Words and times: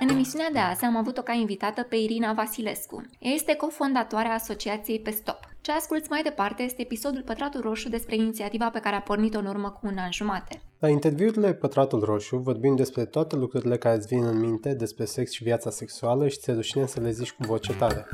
În 0.00 0.08
emisiunea 0.08 0.50
de 0.52 0.58
azi 0.58 0.84
am 0.84 0.96
avut-o 0.96 1.22
ca 1.22 1.32
invitată 1.32 1.82
pe 1.82 1.96
Irina 1.96 2.32
Vasilescu. 2.32 3.02
Ea 3.18 3.32
este 3.32 3.54
cofondatoarea 3.54 4.32
asociației 4.32 5.00
Pe 5.00 5.10
Stop. 5.10 5.38
Ce 5.60 5.72
asculți 5.72 6.10
mai 6.10 6.22
departe 6.22 6.62
este 6.62 6.82
episodul 6.82 7.22
Pătratul 7.22 7.60
Roșu 7.60 7.88
despre 7.88 8.16
inițiativa 8.16 8.70
pe 8.70 8.80
care 8.80 8.96
a 8.96 9.00
pornit-o 9.00 9.38
în 9.38 9.46
urmă 9.46 9.70
cu 9.70 9.86
un 9.86 9.98
an 9.98 10.10
jumate. 10.12 10.62
La 10.78 10.88
interviurile 10.88 11.54
Pătratul 11.54 12.00
Roșu 12.00 12.36
vorbim 12.36 12.76
despre 12.76 13.04
toate 13.04 13.36
lucrurile 13.36 13.78
care 13.78 13.96
îți 13.96 14.06
vin 14.06 14.24
în 14.24 14.38
minte 14.38 14.74
despre 14.74 15.04
sex 15.04 15.30
și 15.30 15.42
viața 15.42 15.70
sexuală 15.70 16.28
și 16.28 16.38
ți-e 16.38 16.52
rușine 16.52 16.86
să 16.86 17.00
le 17.00 17.10
zici 17.10 17.32
cu 17.32 17.42
voce 17.46 17.74
tare. 17.74 18.06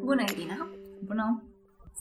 Bună, 0.00 0.22
Irina! 0.32 0.68
Bună! 1.04 1.42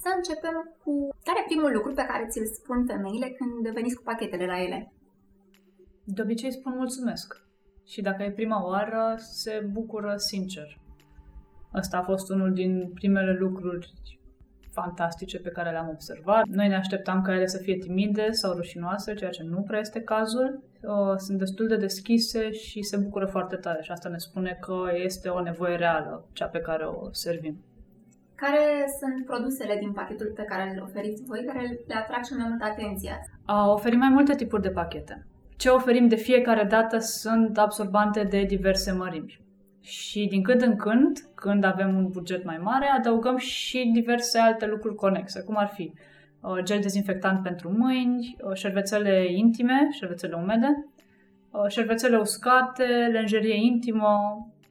Să 0.02 0.14
începem 0.16 0.76
cu 0.84 1.10
care 1.24 1.40
e 1.40 1.46
primul 1.48 1.72
lucru 1.74 1.94
pe 1.94 2.06
care 2.08 2.28
ți-l 2.30 2.46
spun 2.46 2.86
femeile 2.86 3.36
când 3.38 3.74
veniți 3.74 3.96
cu 3.96 4.04
pachetele 4.04 4.46
la 4.46 4.62
ele? 4.62 4.94
De 6.04 6.22
obicei 6.22 6.52
spun 6.52 6.74
mulțumesc. 6.76 7.43
Și 7.86 8.02
dacă 8.02 8.24
e 8.24 8.32
prima 8.32 8.68
oară, 8.68 9.16
se 9.18 9.68
bucură 9.72 10.14
sincer. 10.16 10.78
Ăsta 11.76 11.98
a 11.98 12.02
fost 12.02 12.30
unul 12.30 12.54
din 12.54 12.92
primele 12.94 13.34
lucruri 13.40 13.94
fantastice 14.72 15.40
pe 15.40 15.50
care 15.50 15.72
le-am 15.72 15.90
observat. 15.90 16.46
Noi 16.46 16.68
ne 16.68 16.76
așteptam 16.76 17.22
ca 17.22 17.36
ele 17.36 17.46
să 17.46 17.58
fie 17.58 17.78
timide 17.78 18.32
sau 18.32 18.54
rușinoase, 18.54 19.14
ceea 19.14 19.30
ce 19.30 19.44
nu 19.44 19.62
prea 19.62 19.80
este 19.80 20.02
cazul. 20.02 20.64
Sunt 21.18 21.38
destul 21.38 21.68
de 21.68 21.78
deschise 21.78 22.52
și 22.52 22.82
se 22.82 22.98
bucură 22.98 23.26
foarte 23.26 23.56
tare 23.56 23.82
și 23.82 23.92
asta 23.92 24.10
ne 24.10 24.18
spune 24.18 24.58
că 24.62 24.76
este 25.04 25.30
o 25.30 25.42
nevoie 25.42 25.76
reală, 25.76 26.26
cea 26.34 26.48
pe 26.48 26.60
care 26.60 26.86
o 26.86 27.12
servim. 27.12 27.64
Care 28.36 28.86
sunt 29.00 29.26
produsele 29.26 29.78
din 29.80 29.92
pachetul 29.92 30.32
pe 30.36 30.44
care 30.44 30.72
le 30.72 30.82
oferiți 30.82 31.24
voi 31.24 31.44
care 31.46 31.80
le 31.88 31.96
atrag 31.96 32.24
și 32.24 32.34
mai 32.34 32.48
multă 32.50 32.66
atenție? 32.66 33.20
Oferim 33.68 34.00
mai 34.00 34.10
multe 34.10 34.36
tipuri 34.36 34.62
de 34.62 34.70
pachete. 34.70 35.26
Ce 35.58 35.70
oferim 35.70 36.08
de 36.08 36.16
fiecare 36.16 36.64
dată 36.64 36.98
sunt 36.98 37.58
absorbante 37.58 38.24
de 38.24 38.44
diverse 38.44 38.92
mărimi. 38.92 39.42
Și 39.82 40.28
din 40.30 40.44
când 40.44 40.62
în 40.62 40.76
când, 40.76 41.20
când 41.36 41.64
avem 41.64 41.96
un 41.96 42.08
buget 42.08 42.44
mai 42.44 42.58
mare, 42.58 42.88
adăugăm 42.88 43.38
și 43.38 43.90
diverse 43.94 44.40
alte 44.40 44.66
lucruri 44.66 44.96
conexe, 44.96 45.44
cum 45.44 45.58
ar 45.58 45.68
fi 45.68 45.94
uh, 46.42 46.64
gel 46.64 46.80
dezinfectant 46.82 47.44
pentru 47.44 47.76
mâini, 47.78 48.36
uh, 48.42 48.54
șervețele 48.54 49.26
intime, 49.32 49.88
șervețele 49.92 50.36
umede, 50.36 50.86
uh, 51.52 51.68
șervețele 51.68 52.18
uscate, 52.18 53.10
lenjerie 53.12 53.56
intimă, 53.56 54.18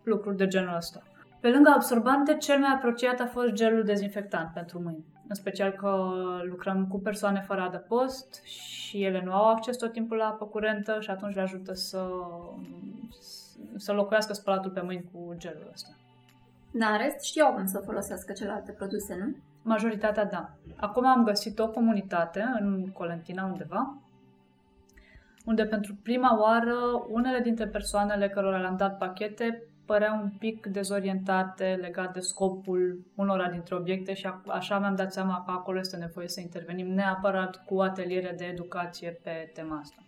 lucruri 0.02 0.36
de 0.36 0.46
genul 0.46 0.76
ăsta. 0.76 1.02
Pe 1.40 1.48
lângă 1.48 1.70
absorbante, 1.74 2.36
cel 2.36 2.58
mai 2.58 2.70
apropiat 2.74 3.20
a 3.20 3.26
fost 3.26 3.52
gelul 3.52 3.84
dezinfectant 3.84 4.50
pentru 4.54 4.80
mâini. 4.82 5.04
În 5.32 5.38
special 5.38 5.70
că 5.70 6.12
lucrăm 6.42 6.86
cu 6.86 6.98
persoane 6.98 7.40
fără 7.40 7.60
adăpost 7.60 8.44
și 8.44 9.02
ele 9.02 9.22
nu 9.24 9.32
au 9.32 9.50
acces 9.50 9.76
tot 9.76 9.92
timpul 9.92 10.16
la 10.16 10.24
apă 10.24 10.44
curentă 10.44 10.96
și 11.00 11.10
atunci 11.10 11.34
le 11.34 11.40
ajută 11.40 11.72
să, 11.72 12.06
să 13.76 13.92
locuiască 13.92 14.32
spălatul 14.32 14.70
pe 14.70 14.80
mâini 14.80 15.10
cu 15.12 15.34
gelul 15.36 15.70
ăsta. 15.72 15.90
Da, 16.70 16.86
în 16.86 16.98
rest 16.98 17.24
știau 17.24 17.52
cum 17.52 17.66
să 17.66 17.82
folosească 17.84 18.32
celelalte 18.32 18.72
produse, 18.72 19.14
nu? 19.14 19.36
Majoritatea 19.62 20.24
da. 20.24 20.50
Acum 20.76 21.06
am 21.06 21.24
găsit 21.24 21.58
o 21.58 21.70
comunitate 21.70 22.44
în 22.60 22.90
Colentina 22.92 23.44
undeva, 23.44 23.96
unde 25.44 25.64
pentru 25.64 25.94
prima 26.02 26.40
oară 26.40 26.74
unele 27.08 27.40
dintre 27.40 27.66
persoanele 27.66 28.28
cărora 28.28 28.58
le-am 28.58 28.76
dat 28.76 28.98
pachete 28.98 29.62
păreau 29.86 30.20
un 30.22 30.30
pic 30.38 30.66
dezorientate 30.66 31.78
legat 31.80 32.12
de 32.12 32.20
scopul 32.20 33.06
unora 33.16 33.48
dintre 33.50 33.74
obiecte 33.74 34.14
și 34.14 34.30
așa 34.46 34.78
mi-am 34.78 34.94
dat 34.94 35.12
seama 35.12 35.42
că 35.44 35.50
acolo 35.50 35.78
este 35.78 35.96
nevoie 35.96 36.28
să 36.28 36.40
intervenim 36.40 36.86
neapărat 36.86 37.64
cu 37.64 37.80
ateliere 37.80 38.34
de 38.36 38.44
educație 38.44 39.10
pe 39.22 39.50
tema 39.54 39.78
asta. 39.78 40.02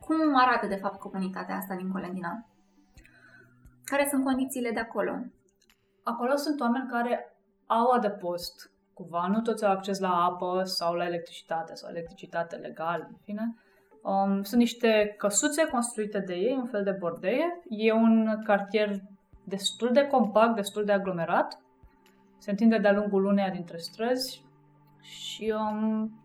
Cum 0.00 0.16
arată, 0.36 0.66
de 0.66 0.76
fapt, 0.76 0.98
comunitatea 0.98 1.56
asta 1.56 1.74
din 1.74 1.90
Colendina? 1.90 2.46
Care 3.84 4.06
sunt 4.10 4.24
condițiile 4.24 4.70
de 4.70 4.80
acolo? 4.80 5.12
Acolo 6.02 6.36
sunt 6.36 6.60
oameni 6.60 6.88
care 6.90 7.36
au 7.66 7.90
adăpost, 7.90 8.72
cumva, 8.94 9.26
nu 9.26 9.40
toți 9.40 9.64
au 9.64 9.72
acces 9.72 9.98
la 9.98 10.24
apă 10.24 10.62
sau 10.64 10.94
la 10.94 11.06
electricitate 11.06 11.74
sau 11.74 11.90
electricitate 11.90 12.56
legală, 12.56 13.06
în 13.08 13.16
fine, 13.22 13.54
Um, 14.02 14.42
sunt 14.42 14.60
niște 14.60 15.14
căsuțe 15.18 15.66
construite 15.66 16.18
de 16.18 16.34
ei, 16.34 16.56
un 16.58 16.66
fel 16.66 16.84
de 16.84 16.96
bordeie. 16.98 17.60
E 17.68 17.92
un 17.92 18.42
cartier 18.44 19.00
destul 19.44 19.90
de 19.92 20.06
compact, 20.06 20.54
destul 20.54 20.84
de 20.84 20.92
aglomerat. 20.92 21.60
Se 22.38 22.50
întinde 22.50 22.78
de-a 22.78 22.92
lungul 22.92 23.24
uneia 23.24 23.50
dintre 23.50 23.76
străzi 23.76 24.44
și 25.00 25.54
um, 25.56 26.20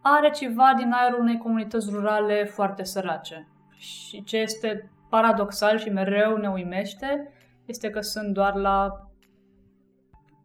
are 0.00 0.30
ceva 0.30 0.74
din 0.76 0.92
aerul 0.92 1.20
unei 1.20 1.38
comunități 1.38 1.90
rurale 1.90 2.44
foarte 2.44 2.84
sărace. 2.84 3.48
Și 3.76 4.22
ce 4.22 4.36
este 4.36 4.90
paradoxal 5.08 5.78
și 5.78 5.88
mereu 5.88 6.36
ne 6.36 6.48
uimește 6.48 7.32
este 7.64 7.90
că 7.90 8.00
sunt 8.00 8.32
doar 8.32 8.54
la 8.54 9.08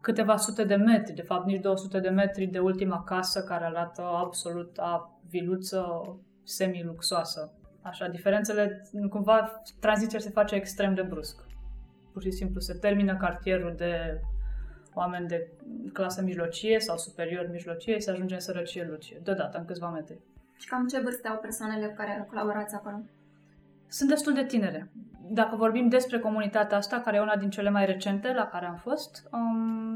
câteva 0.01 0.37
sute 0.37 0.63
de 0.63 0.75
metri, 0.75 1.13
de 1.13 1.21
fapt 1.21 1.45
nici 1.45 1.61
200 1.61 1.99
de 1.99 2.09
metri 2.09 2.45
de 2.45 2.59
ultima 2.59 3.03
casă 3.03 3.43
care 3.43 3.65
arată 3.65 4.01
absolut 4.01 4.77
a 4.77 5.19
viluță 5.29 6.01
semi-luxoasă. 6.43 7.51
Așa, 7.81 8.07
diferențele, 8.07 8.89
cumva, 9.09 9.61
tranziția 9.79 10.19
se 10.19 10.29
face 10.29 10.55
extrem 10.55 10.93
de 10.93 11.01
brusc. 11.01 11.43
Pur 12.13 12.21
și 12.21 12.31
simplu 12.31 12.59
se 12.59 12.73
termină 12.73 13.17
cartierul 13.17 13.73
de 13.77 14.21
oameni 14.93 15.27
de 15.27 15.47
clasă 15.93 16.21
mijlocie 16.21 16.79
sau 16.79 16.97
superior 16.97 17.47
mijlocie 17.51 17.93
și 17.93 18.01
se 18.01 18.11
ajunge 18.11 18.33
în 18.33 18.39
sărăcie 18.39 18.87
lucie, 18.89 19.21
deodată, 19.23 19.57
în 19.57 19.65
câțiva 19.65 19.89
metri. 19.89 20.19
Și 20.57 20.67
cam 20.67 20.87
ce 20.87 20.99
vârstă 20.99 21.27
au 21.27 21.37
persoanele 21.37 21.87
cu 21.87 21.93
care 21.95 22.25
colaborați 22.29 22.75
acolo? 22.75 23.01
Sunt 23.87 24.09
destul 24.09 24.33
de 24.33 24.43
tinere. 24.43 24.89
Dacă 25.31 25.55
vorbim 25.55 25.87
despre 25.87 26.19
comunitatea 26.19 26.77
asta, 26.77 27.01
care 27.01 27.17
e 27.17 27.21
una 27.21 27.35
din 27.35 27.49
cele 27.49 27.69
mai 27.69 27.85
recente 27.85 28.33
la 28.33 28.47
care 28.47 28.65
am 28.65 28.75
fost, 28.75 29.27
um, 29.31 29.88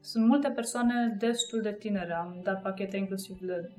sunt 0.00 0.26
multe 0.26 0.50
persoane 0.50 1.16
destul 1.18 1.60
de 1.60 1.72
tinere. 1.72 2.12
Am 2.12 2.40
dat 2.42 2.62
pachete 2.62 2.96
inclusiv 2.96 3.38
de 3.40 3.70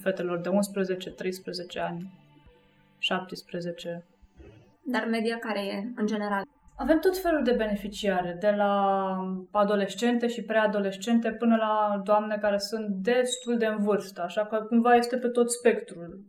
fetelor 0.00 0.40
de 0.40 0.48
11, 0.48 1.10
13 1.10 1.80
ani, 1.80 2.12
17. 2.98 4.04
Dar 4.82 5.06
media 5.10 5.38
care 5.38 5.60
e, 5.66 5.92
în 5.96 6.06
general? 6.06 6.42
Avem 6.76 6.98
tot 6.98 7.18
felul 7.18 7.42
de 7.44 7.52
beneficiare, 7.52 8.36
de 8.40 8.50
la 8.50 9.16
adolescente 9.50 10.26
și 10.26 10.42
preadolescente 10.42 11.32
până 11.32 11.56
la 11.56 12.00
doamne 12.04 12.38
care 12.40 12.58
sunt 12.58 12.88
destul 12.88 13.58
de 13.58 13.66
în 13.66 13.82
vârstă, 13.82 14.22
așa 14.22 14.46
că 14.46 14.56
cumva 14.56 14.94
este 14.94 15.16
pe 15.16 15.28
tot 15.28 15.50
spectrul. 15.50 16.24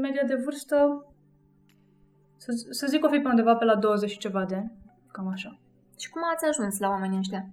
Media 0.00 0.22
de 0.26 0.34
vârstă, 0.44 1.06
să, 2.36 2.52
să 2.70 2.86
zic 2.86 3.04
o 3.04 3.08
fi 3.08 3.18
pe 3.18 3.28
undeva 3.28 3.54
pe 3.54 3.64
la 3.64 3.76
20 3.76 4.10
și 4.10 4.18
ceva 4.18 4.44
de 4.44 4.54
ani, 4.54 4.72
cam 5.12 5.28
așa. 5.28 5.58
Și 6.00 6.10
cum 6.10 6.22
ați 6.34 6.44
ajuns 6.44 6.78
la 6.78 6.88
oamenii 6.88 7.18
ăștia? 7.18 7.46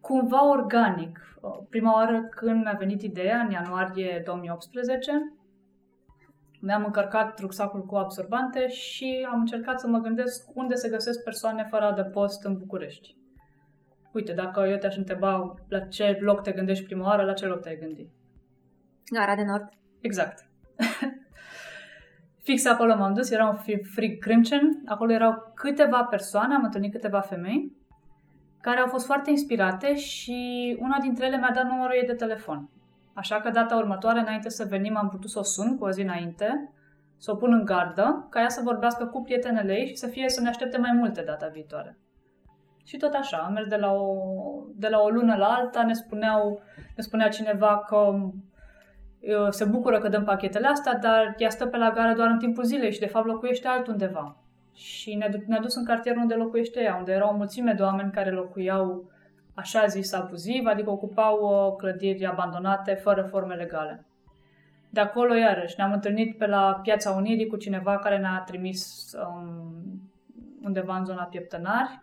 Cumva 0.00 0.48
organic. 0.48 1.20
Prima 1.68 1.94
oară 1.94 2.22
când 2.22 2.62
mi-a 2.62 2.76
venit 2.78 3.02
ideea, 3.02 3.40
în 3.40 3.50
ianuarie 3.50 4.22
2018, 4.24 5.32
mi-am 6.60 6.84
încărcat 6.84 7.40
rucsacul 7.40 7.84
cu 7.84 7.96
absorbante 7.96 8.68
și 8.68 9.26
am 9.30 9.40
încercat 9.40 9.80
să 9.80 9.86
mă 9.86 9.98
gândesc 9.98 10.50
unde 10.54 10.74
se 10.74 10.88
găsesc 10.88 11.22
persoane 11.22 11.66
fără 11.70 11.84
adăpost 11.84 12.44
în 12.44 12.58
București. 12.58 13.16
Uite, 14.12 14.32
dacă 14.32 14.60
eu 14.60 14.76
te-aș 14.76 14.96
întreba 14.96 15.54
la 15.68 15.80
ce 15.80 16.18
loc 16.20 16.42
te 16.42 16.52
gândești 16.52 16.84
prima 16.84 17.06
oară, 17.06 17.24
la 17.24 17.32
ce 17.32 17.46
loc 17.46 17.60
te-ai 17.60 17.78
gândit? 17.78 18.10
Gara 19.12 19.34
de 19.34 19.44
Nord. 19.44 19.68
Exact. 20.00 20.48
Fix 22.46 22.64
acolo 22.66 22.96
m-am 22.96 23.14
dus, 23.14 23.30
era 23.30 23.48
un 23.48 23.80
frig 23.94 24.18
crâncen, 24.18 24.82
acolo 24.84 25.12
erau 25.12 25.52
câteva 25.54 26.04
persoane, 26.04 26.54
am 26.54 26.64
întâlnit 26.64 26.92
câteva 26.92 27.20
femei 27.20 27.76
care 28.60 28.80
au 28.80 28.86
fost 28.86 29.06
foarte 29.06 29.30
inspirate 29.30 29.96
și 29.96 30.76
una 30.80 30.98
dintre 31.00 31.26
ele 31.26 31.36
mi-a 31.36 31.50
dat 31.54 31.64
numărul 31.64 31.94
ei 31.94 32.06
de 32.06 32.12
telefon. 32.14 32.70
Așa 33.14 33.40
că 33.40 33.50
data 33.50 33.76
următoare, 33.76 34.20
înainte 34.20 34.48
să 34.48 34.64
venim, 34.68 34.96
am 34.96 35.08
putut 35.08 35.30
să 35.30 35.38
o 35.38 35.42
sun 35.42 35.78
cu 35.78 35.84
o 35.84 35.90
zi 35.90 36.00
înainte, 36.00 36.72
să 37.16 37.30
o 37.30 37.34
pun 37.34 37.52
în 37.52 37.64
gardă, 37.64 38.26
ca 38.30 38.40
ea 38.40 38.48
să 38.48 38.60
vorbească 38.64 39.06
cu 39.06 39.22
prietenele 39.22 39.72
ei 39.72 39.86
și 39.86 39.96
să 39.96 40.06
fie 40.06 40.28
să 40.28 40.40
ne 40.40 40.48
aștepte 40.48 40.78
mai 40.78 40.92
multe 40.92 41.22
data 41.22 41.48
viitoare. 41.52 41.98
Și 42.84 42.96
tot 42.96 43.14
așa, 43.14 43.36
am 43.36 43.52
mers 43.52 43.66
de 43.66 43.76
la 43.76 43.92
o, 43.92 44.14
de 44.74 44.88
la 44.88 44.98
o 44.98 45.08
lună 45.08 45.36
la 45.36 45.46
alta, 45.46 45.82
ne, 45.82 45.92
spuneau, 45.92 46.60
ne 46.96 47.02
spunea 47.02 47.28
cineva 47.28 47.82
că 47.86 47.96
uh, 47.96 48.32
se 49.50 49.64
bucură 49.64 49.98
că 49.98 50.08
dăm 50.08 50.24
pachetele 50.24 50.66
astea, 50.66 50.94
dar 50.94 51.34
ea 51.38 51.48
stă 51.48 51.66
pe 51.66 51.76
la 51.76 51.90
gară 51.90 52.14
doar 52.14 52.28
în 52.28 52.38
timpul 52.38 52.64
zilei 52.64 52.92
și 52.92 52.98
de 52.98 53.06
fapt 53.06 53.26
locuiește 53.26 53.68
altundeva 53.68 54.36
și 54.76 55.14
ne-a, 55.14 55.28
ne 55.46 55.58
dus 55.58 55.74
în 55.74 55.84
cartierul 55.84 56.20
unde 56.20 56.34
locuiește 56.34 56.80
ea, 56.82 56.96
unde 56.96 57.12
era 57.12 57.28
o 57.28 57.36
mulțime 57.36 57.72
de 57.72 57.82
oameni 57.82 58.12
care 58.12 58.30
locuiau 58.30 59.10
așa 59.54 59.86
zis 59.86 60.12
abuziv, 60.12 60.66
adică 60.66 60.90
ocupau 60.90 61.38
uh, 61.40 61.76
clădiri 61.76 62.26
abandonate 62.26 62.94
fără 62.94 63.22
forme 63.22 63.54
legale. 63.54 64.06
De 64.90 65.00
acolo, 65.00 65.34
iarăși, 65.34 65.74
ne-am 65.76 65.92
întâlnit 65.92 66.38
pe 66.38 66.46
la 66.46 66.80
Piața 66.82 67.10
Unirii 67.10 67.46
cu 67.46 67.56
cineva 67.56 67.98
care 67.98 68.18
ne-a 68.18 68.42
trimis 68.46 69.12
um, 69.26 70.10
undeva 70.62 70.96
în 70.96 71.04
zona 71.04 71.24
Pieptănari, 71.24 72.00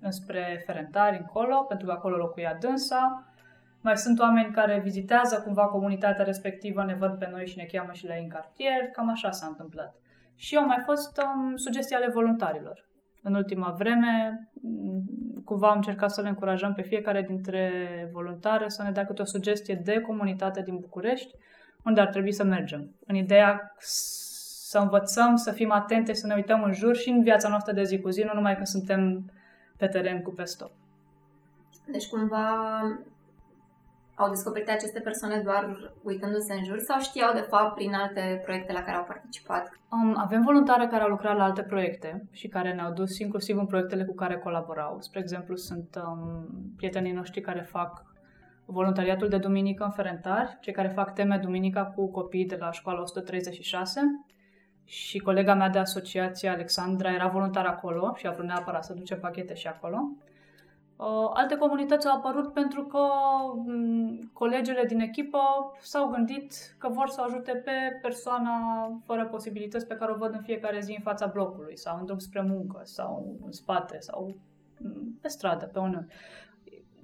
înspre 0.00 0.62
Ferentari, 0.66 1.18
încolo, 1.18 1.56
pentru 1.68 1.86
că 1.86 1.92
acolo 1.92 2.16
locuia 2.16 2.56
dânsa. 2.60 3.26
Mai 3.86 3.96
sunt 3.96 4.18
oameni 4.18 4.52
care 4.52 4.80
vizitează 4.82 5.40
cumva 5.44 5.66
comunitatea 5.66 6.24
respectivă, 6.24 6.84
ne 6.84 6.94
văd 6.94 7.18
pe 7.18 7.28
noi 7.30 7.46
și 7.46 7.56
ne 7.56 7.64
cheamă 7.64 7.92
și 7.92 8.06
la 8.06 8.16
ei 8.16 8.22
în 8.22 8.28
cartier, 8.28 8.88
cam 8.92 9.10
așa 9.10 9.30
s-a 9.30 9.46
întâmplat. 9.46 9.94
Și 10.34 10.56
au 10.56 10.66
mai 10.66 10.82
fost 10.84 11.22
um, 11.22 11.56
sugestii 11.56 11.96
ale 11.96 12.10
voluntarilor. 12.10 12.88
În 13.22 13.34
ultima 13.34 13.74
vreme, 13.78 14.48
mm, 14.62 15.42
cumva 15.44 15.68
am 15.68 15.76
încercat 15.76 16.10
să 16.10 16.20
le 16.20 16.28
încurajăm 16.28 16.74
pe 16.74 16.82
fiecare 16.82 17.22
dintre 17.22 17.70
voluntare 18.12 18.68
să 18.68 18.82
ne 18.82 18.90
dea 18.90 19.06
câte 19.06 19.22
o 19.22 19.24
sugestie 19.24 19.80
de 19.84 20.00
comunitate 20.00 20.62
din 20.62 20.78
București, 20.78 21.34
unde 21.84 22.00
ar 22.00 22.08
trebui 22.08 22.32
să 22.32 22.44
mergem. 22.44 22.94
În 23.06 23.14
ideea 23.14 23.74
să 24.68 24.78
învățăm, 24.78 25.36
să 25.36 25.52
fim 25.52 25.70
atente, 25.70 26.12
să 26.12 26.26
ne 26.26 26.34
uităm 26.34 26.62
în 26.62 26.72
jur 26.72 26.96
și 26.96 27.08
în 27.08 27.22
viața 27.22 27.48
noastră 27.48 27.72
de 27.72 27.82
zi 27.82 28.00
cu 28.00 28.08
zi, 28.08 28.22
nu 28.22 28.34
numai 28.34 28.54
când 28.54 28.66
suntem 28.66 29.30
pe 29.76 29.86
teren 29.86 30.22
cu 30.22 30.30
pe 30.30 30.44
stop. 30.44 30.70
Deci 31.86 32.08
cumva 32.08 32.80
au 34.16 34.28
descoperit 34.28 34.68
aceste 34.68 35.00
persoane 35.00 35.40
doar 35.40 35.92
uitându-se 36.02 36.54
în 36.54 36.64
jur 36.64 36.78
sau 36.78 37.00
știau 37.00 37.32
de 37.32 37.46
fapt 37.50 37.74
prin 37.74 37.94
alte 37.94 38.40
proiecte 38.44 38.72
la 38.72 38.82
care 38.82 38.96
au 38.96 39.04
participat? 39.04 39.70
Um, 39.90 40.14
avem 40.18 40.42
voluntare 40.42 40.86
care 40.86 41.02
au 41.02 41.08
lucrat 41.08 41.36
la 41.36 41.44
alte 41.44 41.62
proiecte 41.62 42.28
și 42.30 42.48
care 42.48 42.72
ne-au 42.74 42.92
dus 42.92 43.18
inclusiv 43.18 43.58
în 43.58 43.66
proiectele 43.66 44.04
cu 44.04 44.14
care 44.14 44.38
colaborau. 44.38 45.00
Spre 45.00 45.20
exemplu, 45.20 45.56
sunt 45.56 46.00
um, 46.06 46.46
prietenii 46.76 47.12
noștri 47.12 47.40
care 47.40 47.60
fac 47.60 48.04
voluntariatul 48.64 49.28
de 49.28 49.38
duminică 49.38 49.84
în 49.84 49.90
Ferentari, 49.90 50.56
cei 50.60 50.72
care 50.72 50.88
fac 50.88 51.14
teme 51.14 51.38
duminica 51.42 51.84
cu 51.84 52.10
copii 52.10 52.46
de 52.46 52.56
la 52.56 52.70
școala 52.70 53.00
136 53.00 54.00
și 54.84 55.18
colega 55.18 55.54
mea 55.54 55.68
de 55.68 55.78
asociație, 55.78 56.48
Alexandra, 56.48 57.12
era 57.12 57.28
voluntar 57.28 57.64
acolo 57.64 58.12
și 58.16 58.26
a 58.26 58.30
vrut 58.30 58.46
neapărat 58.46 58.84
să 58.84 58.92
duce 58.92 59.14
pachete 59.14 59.54
și 59.54 59.66
acolo. 59.66 59.98
Uh, 60.96 61.30
alte 61.32 61.56
comunități 61.56 62.06
au 62.06 62.16
apărut 62.16 62.52
pentru 62.52 62.84
că 62.84 62.98
um, 63.54 64.30
colegele 64.32 64.84
din 64.84 65.00
echipă 65.00 65.38
s-au 65.80 66.08
gândit 66.08 66.52
că 66.78 66.88
vor 66.88 67.08
să 67.08 67.20
ajute 67.20 67.52
pe 67.52 67.98
persoana 68.02 68.88
fără 69.04 69.26
posibilități 69.26 69.86
pe 69.86 69.94
care 69.94 70.12
o 70.12 70.16
văd 70.16 70.34
în 70.34 70.42
fiecare 70.42 70.80
zi 70.80 70.94
în 70.96 71.02
fața 71.02 71.26
blocului 71.26 71.78
sau 71.78 71.98
în 71.98 72.04
drum 72.04 72.18
spre 72.18 72.40
muncă 72.40 72.80
sau 72.82 73.36
în 73.44 73.52
spate 73.52 73.96
sau 74.00 74.34
um, 74.84 75.18
pe 75.20 75.28
stradă, 75.28 75.66
pe 75.66 75.78
unul. 75.78 76.06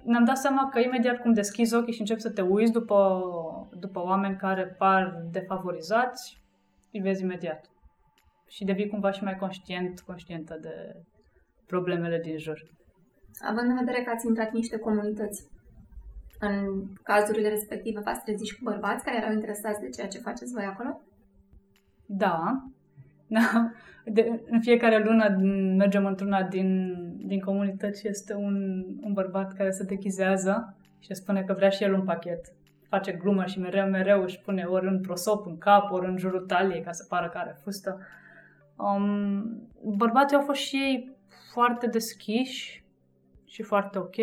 Ne-am 0.03 0.25
dat 0.25 0.37
seama 0.37 0.69
că 0.69 0.79
imediat 0.79 1.21
cum 1.21 1.33
deschizi 1.33 1.75
ochii 1.75 1.93
și 1.93 1.99
începi 1.99 2.21
să 2.21 2.31
te 2.31 2.41
uiți 2.41 2.71
după, 2.71 3.21
după 3.79 3.99
oameni 4.03 4.35
care 4.35 4.65
par 4.65 5.21
defavorizați, 5.31 6.43
îi 6.91 7.01
vezi 7.01 7.23
imediat. 7.23 7.69
Și 8.47 8.65
devii 8.65 8.89
cumva 8.89 9.11
și 9.11 9.23
mai 9.23 9.35
conștient, 9.35 9.99
conștientă 9.99 10.57
de 10.61 11.03
problemele 11.65 12.19
din 12.19 12.37
jur 12.37 12.59
având 13.39 13.69
în 13.69 13.75
vedere 13.75 14.03
că 14.03 14.09
ați 14.13 14.27
intrat 14.27 14.47
în 14.47 14.57
niște 14.57 14.77
comunități, 14.77 15.47
în 16.39 16.83
cazurile 17.03 17.49
respective 17.49 17.99
v-ați 17.99 18.23
trezit 18.23 18.47
și 18.47 18.55
cu 18.55 18.63
bărbați 18.63 19.03
care 19.03 19.17
erau 19.17 19.33
interesați 19.33 19.81
de 19.81 19.89
ceea 19.89 20.07
ce 20.07 20.19
faceți 20.19 20.53
voi 20.53 20.63
acolo? 20.63 21.01
Da. 22.05 22.63
da. 23.27 23.71
De, 24.05 24.41
în 24.49 24.61
fiecare 24.61 25.03
lună 25.03 25.37
mergem 25.77 26.05
într-una 26.05 26.43
din, 26.43 26.95
din 27.25 27.39
comunități 27.39 27.99
și 27.99 28.07
este 28.07 28.33
un, 28.33 28.85
un 29.01 29.13
bărbat 29.13 29.53
care 29.53 29.71
se 29.71 29.83
dechizează 29.83 30.77
și 30.99 31.13
spune 31.13 31.43
că 31.43 31.53
vrea 31.53 31.69
și 31.69 31.83
el 31.83 31.93
un 31.93 32.03
pachet. 32.03 32.53
Face 32.89 33.11
glumă 33.11 33.45
și 33.45 33.59
mereu, 33.59 33.87
mereu 33.87 34.23
își 34.23 34.39
pune 34.39 34.63
ori 34.63 34.87
un 34.87 35.01
prosop 35.01 35.45
în 35.45 35.57
cap, 35.57 35.91
ori 35.91 36.07
în 36.07 36.17
jurul 36.17 36.45
taliei 36.45 36.81
ca 36.81 36.91
să 36.91 37.05
pară 37.09 37.29
că 37.29 37.37
are 37.37 37.55
fustă. 37.63 37.99
Um, 38.75 39.69
bărbații 39.95 40.35
au 40.35 40.43
fost 40.43 40.59
și 40.59 40.75
ei 40.75 41.17
foarte 41.53 41.87
deschiși 41.87 42.82
și 43.53 43.63
foarte 43.63 43.97
ok. 43.99 44.15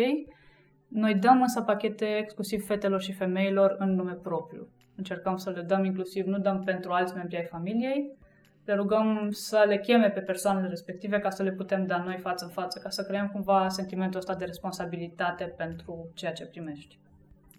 Noi 0.87 1.15
dăm 1.15 1.41
însă 1.41 1.61
pachete 1.61 2.05
exclusiv 2.05 2.65
fetelor 2.65 3.01
și 3.01 3.13
femeilor 3.13 3.75
în 3.77 3.95
nume 3.95 4.13
propriu. 4.13 4.67
Încercăm 4.95 5.37
să 5.37 5.49
le 5.49 5.61
dăm 5.61 5.83
inclusiv, 5.83 6.25
nu 6.25 6.37
dăm 6.37 6.63
pentru 6.63 6.91
alți 6.91 7.15
membri 7.15 7.37
ai 7.37 7.45
familiei, 7.45 8.17
le 8.65 8.73
rugăm 8.73 9.29
să 9.29 9.63
le 9.67 9.79
cheme 9.79 10.09
pe 10.09 10.19
persoanele 10.19 10.67
respective 10.67 11.19
ca 11.19 11.29
să 11.29 11.43
le 11.43 11.51
putem 11.51 11.85
da 11.85 12.03
noi 12.03 12.17
față 12.17 12.45
în 12.45 12.51
față, 12.51 12.79
ca 12.79 12.89
să 12.89 13.03
creăm 13.03 13.27
cumva 13.27 13.67
sentimentul 13.69 14.19
ăsta 14.19 14.35
de 14.35 14.45
responsabilitate 14.45 15.43
pentru 15.57 16.09
ceea 16.13 16.31
ce 16.31 16.45
primești. 16.45 16.99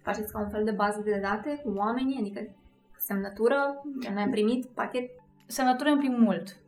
Faceți 0.03 0.33
ca 0.33 0.41
un 0.41 0.49
fel 0.49 0.65
de 0.65 0.71
bază 0.71 1.01
de 1.05 1.21
date 1.23 1.61
cu 1.65 1.73
oamenii, 1.77 2.19
adică 2.21 2.41
semnătură, 2.97 3.83
ne-am 4.15 4.31
primit 4.31 4.67
pachet? 4.67 5.11
Semnătură 5.47 5.91
un 5.91 5.99
pic 5.99 6.17
mult 6.17 6.62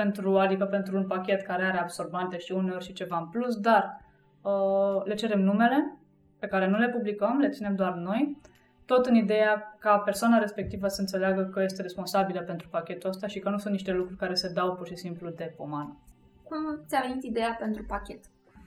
pentru, 0.00 0.38
adică 0.38 0.64
pentru 0.64 0.96
un 0.96 1.06
pachet 1.06 1.42
care 1.42 1.64
are 1.64 1.78
absorbante 1.78 2.38
și 2.38 2.52
uneori 2.52 2.84
și 2.84 2.92
ceva 2.92 3.18
în 3.18 3.26
plus, 3.26 3.56
dar 3.56 4.04
uh, 4.42 5.04
le 5.04 5.14
cerem 5.14 5.40
numele 5.40 5.96
pe 6.38 6.46
care 6.46 6.66
nu 6.66 6.78
le 6.78 6.88
publicăm, 6.88 7.38
le 7.38 7.48
ținem 7.48 7.74
doar 7.74 7.94
noi, 7.94 8.40
tot 8.84 9.06
în 9.06 9.14
ideea 9.14 9.76
ca 9.78 9.98
persoana 9.98 10.38
respectivă 10.38 10.88
să 10.88 11.00
înțeleagă 11.00 11.42
că 11.42 11.62
este 11.62 11.82
responsabilă 11.82 12.40
pentru 12.40 12.68
pachetul 12.68 13.08
ăsta 13.10 13.26
și 13.26 13.38
că 13.38 13.50
nu 13.50 13.58
sunt 13.58 13.72
niște 13.72 13.92
lucruri 13.92 14.18
care 14.18 14.34
se 14.34 14.52
dau 14.52 14.74
pur 14.74 14.86
și 14.86 14.96
simplu 14.96 15.30
de 15.30 15.54
pomană. 15.56 15.96
Cum 16.42 16.58
ți-a 16.86 17.00
venit 17.06 17.22
ideea 17.22 17.56
pentru 17.58 17.84
pachet? 17.84 18.24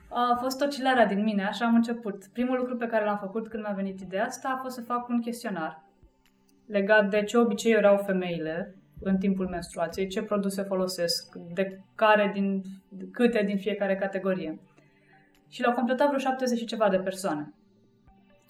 A 0.08 0.38
fost 0.40 0.60
oscilarea 0.60 1.06
din 1.06 1.22
mine, 1.22 1.44
așa 1.44 1.64
am 1.64 1.74
început. 1.74 2.26
Primul 2.32 2.56
lucru 2.56 2.76
pe 2.76 2.86
care 2.86 3.04
l-am 3.04 3.18
făcut 3.18 3.48
când 3.48 3.62
mi-a 3.62 3.72
venit 3.72 4.00
ideea 4.00 4.24
asta 4.24 4.48
a 4.48 4.60
fost 4.62 4.74
să 4.74 4.82
fac 4.82 5.08
un 5.08 5.20
chestionar 5.20 5.82
legat 6.66 7.10
de 7.10 7.22
ce 7.22 7.38
obiceiuri 7.38 7.86
au 7.86 7.96
femeile 7.96 8.74
în 9.00 9.18
timpul 9.18 9.48
menstruației, 9.48 10.08
ce 10.08 10.22
produse 10.22 10.62
folosesc, 10.62 11.34
de 11.54 11.80
care 11.94 12.30
din, 12.32 12.62
câte 13.12 13.42
din 13.42 13.58
fiecare 13.58 13.96
categorie. 13.96 14.60
Și 15.48 15.62
l-au 15.62 15.72
completat 15.72 16.06
vreo 16.06 16.18
70 16.18 16.58
și 16.58 16.64
ceva 16.64 16.88
de 16.88 16.98
persoane. 16.98 17.54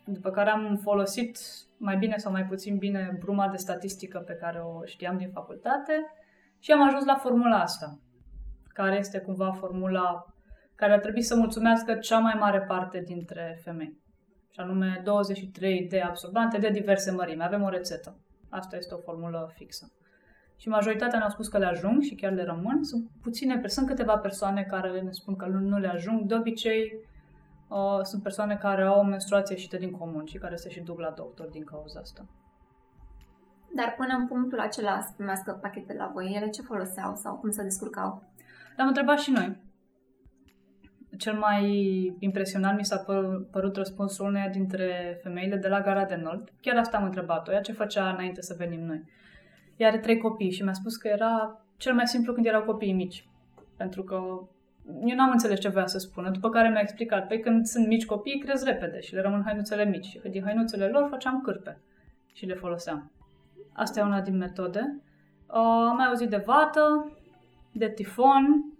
După 0.04 0.30
care 0.30 0.50
am 0.50 0.78
folosit 0.82 1.38
mai 1.76 1.96
bine 1.96 2.16
sau 2.16 2.32
mai 2.32 2.44
puțin 2.44 2.78
bine 2.78 3.16
bruma 3.18 3.48
de 3.48 3.56
statistică 3.56 4.18
pe 4.18 4.32
care 4.32 4.58
o 4.58 4.84
știam 4.84 5.16
din 5.16 5.30
facultate 5.30 5.92
și 6.58 6.72
am 6.72 6.82
ajuns 6.82 7.04
la 7.04 7.14
formula 7.14 7.60
asta, 7.60 7.98
care 8.68 8.96
este 8.96 9.20
cumva 9.20 9.52
formula 9.52 10.24
care 10.74 10.92
ar 10.92 10.98
trebui 10.98 11.22
să 11.22 11.36
mulțumească 11.36 11.94
cea 11.94 12.18
mai 12.18 12.34
mare 12.38 12.60
parte 12.60 13.02
dintre 13.06 13.60
femei. 13.62 13.98
Și 14.52 14.60
anume 14.60 15.00
23 15.04 15.86
de 15.88 16.00
absorbante 16.00 16.58
de 16.58 16.68
diverse 16.68 17.10
mărimi. 17.10 17.42
Avem 17.42 17.62
o 17.62 17.68
rețetă. 17.68 18.18
Asta 18.48 18.76
este 18.76 18.94
o 18.94 18.98
formulă 18.98 19.50
fixă 19.54 19.92
și 20.60 20.68
majoritatea 20.68 21.18
ne-au 21.18 21.30
spus 21.30 21.48
că 21.48 21.58
le 21.58 21.66
ajung 21.66 22.02
și 22.02 22.14
chiar 22.14 22.32
le 22.32 22.44
rămân. 22.44 22.84
Sunt 22.84 23.10
puține, 23.22 23.60
sunt 23.66 23.86
câteva 23.86 24.16
persoane 24.16 24.62
care 24.62 25.00
ne 25.00 25.10
spun 25.10 25.36
că 25.36 25.46
nu 25.46 25.78
le 25.78 25.88
ajung. 25.88 26.26
De 26.26 26.34
obicei, 26.34 26.92
uh, 27.68 28.02
sunt 28.02 28.22
persoane 28.22 28.56
care 28.56 28.82
au 28.82 29.00
o 29.00 29.02
menstruație 29.02 29.54
ieșită 29.54 29.76
din 29.76 29.90
comun 29.90 30.24
și 30.24 30.38
care 30.38 30.56
se 30.56 30.68
și 30.68 30.80
duc 30.80 30.98
la 31.00 31.10
doctor 31.10 31.48
din 31.48 31.64
cauza 31.64 32.00
asta. 32.00 32.26
Dar 33.74 33.94
până 33.96 34.16
în 34.18 34.26
punctul 34.26 34.60
acela 34.60 35.00
să 35.00 35.12
primească 35.16 35.58
pachetele 35.62 35.98
la 35.98 36.10
voi, 36.12 36.32
ele 36.36 36.48
ce 36.48 36.62
foloseau 36.62 37.14
sau 37.14 37.34
cum 37.34 37.50
se 37.50 37.62
descurcau? 37.62 38.22
Le-am 38.76 38.88
întrebat 38.88 39.18
și 39.18 39.30
noi. 39.30 39.56
Cel 41.18 41.34
mai 41.38 41.64
impresionant 42.18 42.76
mi 42.76 42.84
s-a 42.84 43.04
părut 43.50 43.76
răspunsul 43.76 44.26
uneia 44.26 44.48
dintre 44.48 45.18
femeile 45.22 45.56
de 45.56 45.68
la 45.68 45.80
Gara 45.80 46.04
de 46.04 46.16
Nord. 46.16 46.52
Chiar 46.60 46.76
asta 46.76 46.96
am 46.96 47.04
întrebat-o, 47.04 47.52
ea 47.52 47.60
ce 47.60 47.72
făcea 47.72 48.10
înainte 48.10 48.42
să 48.42 48.54
venim 48.58 48.80
noi. 48.80 49.02
Ea 49.80 49.88
are 49.88 49.98
trei 49.98 50.18
copii 50.18 50.50
și 50.50 50.62
mi-a 50.62 50.72
spus 50.72 50.96
că 50.96 51.08
era 51.08 51.60
cel 51.76 51.94
mai 51.94 52.06
simplu 52.06 52.32
când 52.32 52.46
erau 52.46 52.62
copiii 52.62 52.92
mici. 52.92 53.28
Pentru 53.76 54.02
că 54.02 54.14
eu 55.04 55.16
n-am 55.16 55.30
înțeles 55.30 55.60
ce 55.60 55.68
voia 55.68 55.86
să 55.86 55.98
spună, 55.98 56.30
după 56.30 56.48
care 56.48 56.68
mi-a 56.68 56.80
explicat, 56.80 57.26
pe 57.26 57.38
când 57.38 57.66
sunt 57.66 57.86
mici 57.86 58.06
copii, 58.06 58.38
cresc 58.38 58.64
repede 58.64 59.00
și 59.00 59.14
le 59.14 59.20
rămân 59.20 59.42
hainuțele 59.44 59.84
mici. 59.84 60.06
Și 60.06 60.20
din 60.30 60.42
hainuțele 60.42 60.86
lor 60.86 61.06
făceam 61.10 61.40
cârpe 61.40 61.78
și 62.32 62.46
le 62.46 62.54
foloseam. 62.54 63.10
Asta 63.72 64.00
e 64.00 64.02
una 64.02 64.20
din 64.20 64.36
metode. 64.36 65.00
Uh, 65.46 65.56
am 65.88 65.96
mai 65.96 66.06
auzit 66.06 66.28
de 66.28 66.42
vată, 66.46 67.12
de 67.72 67.88
tifon 67.88 68.74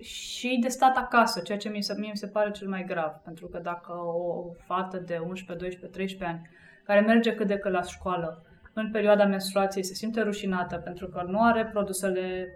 și 0.00 0.58
de 0.60 0.68
stat 0.68 0.96
acasă, 0.96 1.40
ceea 1.40 1.58
ce 1.58 1.68
mie, 1.68 1.80
mie 1.96 2.10
mi 2.10 2.16
se 2.16 2.26
pare 2.26 2.50
cel 2.50 2.68
mai 2.68 2.84
grav. 2.84 3.12
Pentru 3.24 3.46
că 3.46 3.58
dacă 3.58 3.92
o 3.92 4.44
fată 4.66 4.96
de 4.96 5.18
11, 5.26 5.64
12, 5.64 5.86
13 5.86 6.38
ani 6.38 6.48
care 6.84 7.00
merge 7.00 7.34
cât 7.34 7.46
de 7.46 7.58
cât 7.58 7.72
la 7.72 7.82
școală 7.82 8.42
în 8.80 8.90
perioada 8.90 9.24
menstruației 9.24 9.84
se 9.84 9.94
simte 9.94 10.20
rușinată 10.20 10.76
pentru 10.76 11.08
că 11.08 11.22
nu 11.26 11.42
are 11.42 11.66
produsele 11.66 12.46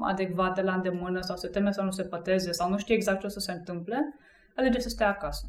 adecvate 0.00 0.62
la 0.62 0.74
îndemână 0.74 1.20
sau 1.20 1.36
se 1.36 1.48
teme 1.48 1.72
să 1.72 1.82
nu 1.82 1.90
se 1.90 2.04
păteze 2.04 2.52
sau 2.52 2.70
nu 2.70 2.78
știe 2.78 2.94
exact 2.94 3.20
ce 3.20 3.26
o 3.26 3.28
să 3.28 3.38
se 3.38 3.52
întâmple, 3.52 4.14
alege 4.56 4.78
să 4.78 4.88
stea 4.88 5.08
acasă. 5.08 5.46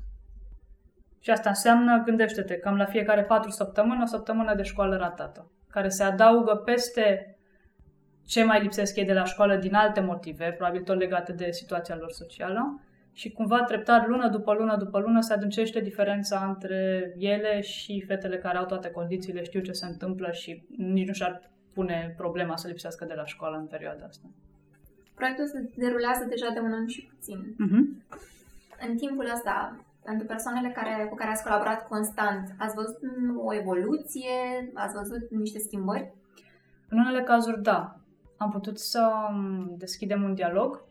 Și 1.20 1.30
asta 1.30 1.50
înseamnă, 1.50 2.02
gândește-te, 2.06 2.58
cam 2.58 2.76
la 2.76 2.86
fiecare 2.86 3.24
patru 3.24 3.50
săptămâni, 3.50 4.02
o 4.02 4.06
săptămână 4.06 4.56
de 4.56 4.64
școală 4.64 4.96
ratată, 4.96 5.52
care 5.70 5.90
se 5.90 6.04
adaugă 6.04 6.56
peste 6.56 7.38
ce 8.26 8.44
mai 8.44 8.62
lipsesc 8.62 8.96
ei 8.96 9.06
de 9.06 9.14
la 9.14 9.24
școală 9.24 9.56
din 9.56 9.74
alte 9.74 10.00
motive, 10.00 10.52
probabil 10.52 10.82
tot 10.82 10.98
legate 10.98 11.32
de 11.32 11.52
situația 11.52 11.96
lor 11.96 12.12
socială, 12.12 12.82
și 13.14 13.32
cumva 13.32 13.64
treptat, 13.64 14.08
lună 14.08 14.30
după 14.30 14.54
lună 14.54 14.78
după 14.78 15.00
lună, 15.00 15.22
se 15.22 15.34
adâncește 15.34 15.80
diferența 15.80 16.46
între 16.48 17.14
ele 17.18 17.62
și 17.62 18.04
fetele 18.08 18.38
care 18.38 18.58
au 18.58 18.66
toate 18.66 18.90
condițiile, 18.90 19.44
știu 19.44 19.62
ce 19.62 19.72
se 19.72 19.86
întâmplă 19.86 20.32
și 20.32 20.64
nici 20.78 21.08
nu 21.08 21.14
și-ar 21.14 21.52
pune 21.74 22.14
problema 22.18 22.56
să 22.56 22.68
lipsească 22.68 23.06
de 23.06 23.14
la 23.14 23.26
școală 23.26 23.58
în 23.58 23.66
perioada 23.66 24.06
asta. 24.06 24.28
Proiectul 25.16 25.48
se 25.48 25.70
derulează 25.76 26.26
deja 26.30 26.50
de 26.54 26.60
un 26.60 26.74
an 26.74 26.88
și 26.88 27.10
puțin. 27.16 27.40
Uh-huh. 27.40 27.84
În 28.88 28.98
timpul 28.98 29.30
ăsta, 29.34 29.86
Pentru 30.04 30.26
persoanele 30.26 30.70
care, 30.70 31.08
cu 31.10 31.16
care 31.16 31.32
ați 31.32 31.44
colaborat 31.44 31.88
constant, 31.88 32.56
ați 32.58 32.76
văzut 32.76 32.98
o 33.38 33.54
evoluție? 33.54 34.30
Ați 34.74 34.96
văzut 34.96 35.30
niște 35.30 35.60
schimbări? 35.60 36.14
În 36.90 37.00
unele 37.00 37.22
cazuri, 37.22 37.62
da. 37.62 37.96
Am 38.38 38.50
putut 38.52 38.80
să 38.80 39.12
um, 39.30 39.76
deschidem 39.78 40.24
un 40.24 40.34
dialog 40.34 40.84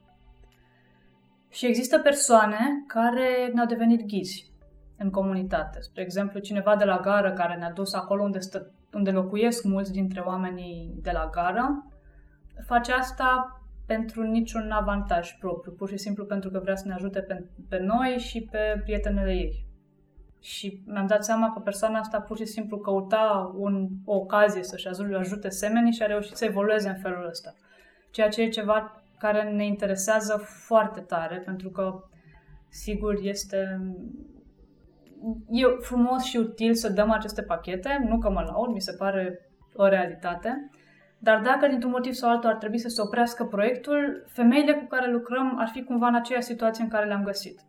și 1.52 1.66
există 1.66 1.98
persoane 1.98 2.58
care 2.86 3.50
ne-au 3.54 3.66
devenit 3.66 4.06
ghizi 4.06 4.52
în 4.98 5.10
comunitate. 5.10 5.80
Spre 5.80 6.02
exemplu, 6.02 6.40
cineva 6.40 6.76
de 6.76 6.84
la 6.84 7.00
gară 7.00 7.32
care 7.32 7.56
ne-a 7.56 7.72
dus 7.72 7.94
acolo 7.94 8.22
unde, 8.22 8.38
stă, 8.38 8.70
unde 8.92 9.10
locuiesc 9.10 9.64
mulți 9.64 9.92
dintre 9.92 10.20
oamenii 10.20 10.94
de 11.02 11.10
la 11.10 11.28
gară, 11.32 11.86
face 12.66 12.92
asta 12.92 13.60
pentru 13.86 14.22
niciun 14.22 14.70
avantaj 14.70 15.36
propriu, 15.38 15.72
pur 15.72 15.88
și 15.88 15.96
simplu 15.96 16.24
pentru 16.24 16.50
că 16.50 16.58
vrea 16.58 16.76
să 16.76 16.88
ne 16.88 16.94
ajute 16.94 17.20
pe, 17.20 17.46
pe 17.68 17.78
noi 17.78 18.16
și 18.18 18.48
pe 18.50 18.80
prietenele 18.82 19.32
ei. 19.32 19.66
Și 20.40 20.82
mi-am 20.86 21.06
dat 21.06 21.24
seama 21.24 21.52
că 21.52 21.60
persoana 21.60 21.98
asta 21.98 22.20
pur 22.20 22.36
și 22.36 22.44
simplu 22.44 22.78
căuta 22.78 23.52
un, 23.56 23.88
o 24.04 24.14
ocazie 24.14 24.62
să-și 24.62 24.88
ajute 25.18 25.48
semenii 25.48 25.92
și 25.92 26.02
a 26.02 26.06
reușit 26.06 26.36
să 26.36 26.44
evolueze 26.44 26.88
în 26.88 26.98
felul 26.98 27.26
ăsta. 27.28 27.54
Ceea 28.10 28.28
ce 28.28 28.42
e 28.42 28.48
ceva 28.48 29.01
care 29.22 29.42
ne 29.50 29.64
interesează 29.64 30.36
foarte 30.66 31.00
tare, 31.00 31.38
pentru 31.44 31.70
că, 31.70 32.04
sigur, 32.68 33.18
este 33.22 33.80
e 35.48 35.64
frumos 35.80 36.22
și 36.22 36.36
util 36.36 36.74
să 36.74 36.88
dăm 36.88 37.10
aceste 37.10 37.42
pachete, 37.42 38.04
nu 38.08 38.18
că 38.18 38.30
mă 38.30 38.40
laud, 38.40 38.72
mi 38.72 38.80
se 38.80 38.92
pare 38.92 39.50
o 39.74 39.86
realitate, 39.86 40.70
dar 41.18 41.40
dacă 41.40 41.66
dintr-un 41.66 41.90
motiv 41.90 42.12
sau 42.12 42.30
altul 42.30 42.50
ar 42.50 42.56
trebui 42.56 42.78
să 42.78 42.88
se 42.88 43.00
oprească 43.00 43.44
proiectul, 43.44 44.24
femeile 44.26 44.72
cu 44.72 44.86
care 44.86 45.10
lucrăm 45.10 45.58
ar 45.58 45.68
fi 45.68 45.82
cumva 45.82 46.06
în 46.06 46.14
aceeași 46.14 46.46
situație 46.46 46.84
în 46.84 46.90
care 46.90 47.06
le-am 47.06 47.24
găsit. 47.24 47.60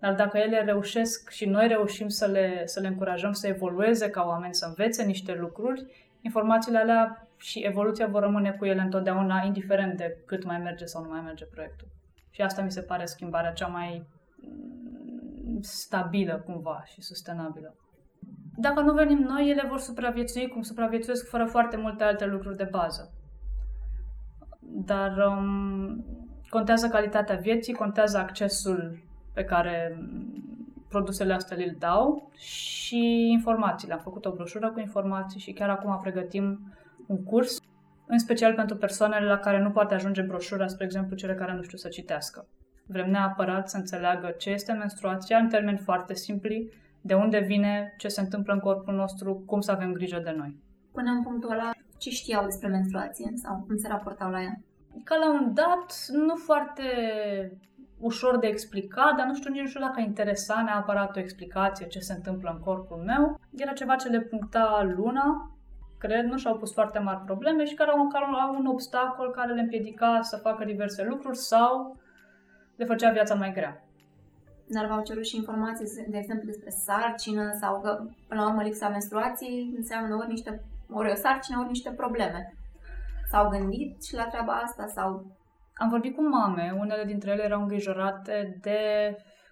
Dar 0.00 0.14
dacă 0.14 0.38
ele 0.38 0.62
reușesc 0.62 1.30
și 1.30 1.48
noi 1.48 1.68
reușim 1.68 2.08
să 2.08 2.26
le, 2.26 2.62
să 2.64 2.80
le 2.80 2.86
încurajăm 2.86 3.32
să 3.32 3.46
evolueze 3.46 4.10
ca 4.10 4.24
oameni, 4.26 4.54
să 4.54 4.66
învețe 4.66 5.04
niște 5.04 5.36
lucruri, 5.40 6.07
informațiile 6.20 6.78
alea 6.78 7.28
și 7.36 7.58
evoluția 7.58 8.06
vor 8.06 8.22
rămâne 8.22 8.50
cu 8.50 8.64
ele 8.64 8.80
întotdeauna, 8.80 9.42
indiferent 9.44 9.96
de 9.96 10.22
cât 10.26 10.44
mai 10.44 10.58
merge 10.58 10.84
sau 10.84 11.02
nu 11.02 11.08
mai 11.08 11.20
merge 11.20 11.44
proiectul. 11.44 11.88
Și 12.30 12.42
asta 12.42 12.62
mi 12.62 12.70
se 12.70 12.82
pare 12.82 13.04
schimbarea 13.04 13.52
cea 13.52 13.66
mai 13.66 14.06
mm, 14.36 15.60
stabilă 15.60 16.42
cumva 16.44 16.82
și 16.86 17.02
sustenabilă. 17.02 17.74
Dacă 18.56 18.80
nu 18.80 18.92
venim 18.92 19.18
noi, 19.18 19.50
ele 19.50 19.66
vor 19.68 19.78
supraviețui 19.78 20.48
cum 20.48 20.62
supraviețuiesc 20.62 21.28
fără 21.28 21.44
foarte 21.44 21.76
multe 21.76 22.04
alte 22.04 22.26
lucruri 22.26 22.56
de 22.56 22.68
bază. 22.70 23.12
Dar 24.60 25.16
um, 25.16 26.04
contează 26.48 26.88
calitatea 26.88 27.36
vieții, 27.36 27.74
contează 27.74 28.18
accesul 28.18 29.02
pe 29.34 29.44
care 29.44 29.98
produsele 30.88 31.32
astea 31.32 31.56
le 31.56 31.76
dau 31.78 32.30
și 32.36 33.28
informațiile. 33.30 33.94
Am 33.94 34.00
făcut 34.00 34.24
o 34.24 34.32
broșură 34.32 34.70
cu 34.70 34.80
informații 34.80 35.40
și 35.40 35.52
chiar 35.52 35.68
acum 35.68 35.98
pregătim 36.00 36.72
un 37.06 37.24
curs, 37.24 37.58
în 38.06 38.18
special 38.18 38.54
pentru 38.54 38.76
persoanele 38.76 39.26
la 39.26 39.38
care 39.38 39.62
nu 39.62 39.70
poate 39.70 39.94
ajunge 39.94 40.22
broșura, 40.22 40.66
spre 40.66 40.84
exemplu 40.84 41.16
cele 41.16 41.34
care 41.34 41.54
nu 41.54 41.62
știu 41.62 41.78
să 41.78 41.88
citească. 41.88 42.46
Vrem 42.86 43.10
neapărat 43.10 43.68
să 43.68 43.76
înțeleagă 43.76 44.34
ce 44.38 44.50
este 44.50 44.72
menstruația 44.72 45.38
în 45.38 45.48
termeni 45.48 45.78
foarte 45.78 46.14
simpli, 46.14 46.72
de 47.00 47.14
unde 47.14 47.38
vine, 47.38 47.94
ce 47.98 48.08
se 48.08 48.20
întâmplă 48.20 48.52
în 48.52 48.58
corpul 48.58 48.94
nostru, 48.94 49.42
cum 49.46 49.60
să 49.60 49.72
avem 49.72 49.92
grijă 49.92 50.20
de 50.24 50.34
noi. 50.36 50.56
Până 50.92 51.10
în 51.10 51.22
punctul 51.22 51.50
ăla, 51.50 51.70
ce 51.98 52.10
știau 52.10 52.44
despre 52.44 52.68
menstruație 52.68 53.32
sau 53.34 53.64
cum 53.66 53.76
se 53.76 53.88
raportau 53.88 54.30
la 54.30 54.42
ea? 54.42 54.60
Ca 55.04 55.16
la 55.16 55.32
un 55.32 55.54
dat, 55.54 56.06
nu 56.12 56.34
foarte 56.36 56.82
ușor 58.00 58.38
de 58.38 58.46
explicat, 58.46 59.16
dar 59.16 59.26
nu 59.26 59.34
știu 59.34 59.50
nici 59.50 59.60
nu 59.60 59.66
știu 59.66 59.80
dacă 59.80 60.00
interesa 60.00 60.62
neapărat 60.62 61.16
o 61.16 61.20
explicație 61.20 61.86
ce 61.86 61.98
se 61.98 62.12
întâmplă 62.12 62.50
în 62.50 62.60
corpul 62.64 62.96
meu. 62.96 63.40
Era 63.56 63.72
ceva 63.72 63.96
ce 63.96 64.08
le 64.08 64.20
puncta 64.20 64.92
luna, 64.96 65.56
cred, 65.98 66.24
nu 66.24 66.36
și-au 66.36 66.56
pus 66.56 66.72
foarte 66.72 66.98
mari 66.98 67.24
probleme 67.24 67.64
și 67.64 67.74
care 67.74 67.90
au, 67.90 68.08
care 68.08 68.24
au 68.24 68.54
un 68.58 68.66
obstacol 68.66 69.30
care 69.30 69.52
le 69.52 69.60
împiedica 69.60 70.18
să 70.22 70.36
facă 70.36 70.64
diverse 70.64 71.04
lucruri 71.04 71.36
sau 71.36 71.96
le 72.76 72.84
făcea 72.84 73.10
viața 73.10 73.34
mai 73.34 73.52
grea. 73.52 73.82
Dar 74.68 74.86
v-au 74.86 75.02
cerut 75.02 75.26
și 75.26 75.36
informații, 75.36 76.06
de 76.08 76.18
exemplu, 76.18 76.46
despre 76.46 76.70
sarcină 76.70 77.50
sau 77.60 77.80
că, 77.80 77.90
până 78.28 78.40
la 78.40 78.48
urmă, 78.48 78.62
lipsa 78.62 78.88
menstruației 78.88 79.72
înseamnă 79.76 80.14
ori, 80.14 80.28
niște, 80.28 80.62
ori 80.90 81.10
o 81.10 81.14
sarcină, 81.14 81.58
ori 81.58 81.68
niște 81.68 81.90
probleme. 81.90 82.54
S-au 83.30 83.48
gândit 83.48 84.04
și 84.04 84.14
la 84.14 84.26
treaba 84.26 84.52
asta 84.52 84.86
sau... 84.86 85.36
Am 85.78 85.88
vorbit 85.88 86.14
cu 86.14 86.28
mame, 86.28 86.74
unele 86.78 87.04
dintre 87.04 87.30
ele 87.30 87.42
erau 87.42 87.60
îngrijorate 87.60 88.58
de 88.60 88.80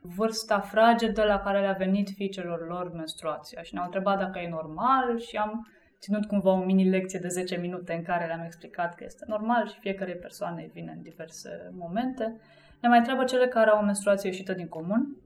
vârsta 0.00 0.60
fragedă 0.60 1.24
la 1.24 1.38
care 1.38 1.60
le-a 1.60 1.72
venit 1.72 2.08
fiicelor 2.08 2.66
lor 2.66 2.92
menstruația 2.92 3.62
și 3.62 3.74
ne-au 3.74 3.84
întrebat 3.84 4.18
dacă 4.18 4.38
e 4.38 4.48
normal 4.48 5.18
și 5.18 5.36
am 5.36 5.66
ținut 6.00 6.26
cumva 6.26 6.50
o 6.50 6.64
mini-lecție 6.64 7.18
de 7.18 7.28
10 7.28 7.56
minute 7.56 7.92
în 7.92 8.02
care 8.02 8.26
le-am 8.26 8.44
explicat 8.44 8.94
că 8.94 9.04
este 9.04 9.24
normal 9.28 9.68
și 9.68 9.78
fiecare 9.78 10.12
persoană 10.12 10.56
îi 10.56 10.70
vine 10.72 10.92
în 10.96 11.02
diverse 11.02 11.70
momente. 11.72 12.40
Ne 12.80 12.88
mai 12.88 12.98
întreabă 12.98 13.24
cele 13.24 13.48
care 13.48 13.70
au 13.70 13.78
o 13.78 13.84
menstruație 13.84 14.28
ieșită 14.28 14.52
din 14.52 14.68
comun, 14.68 15.16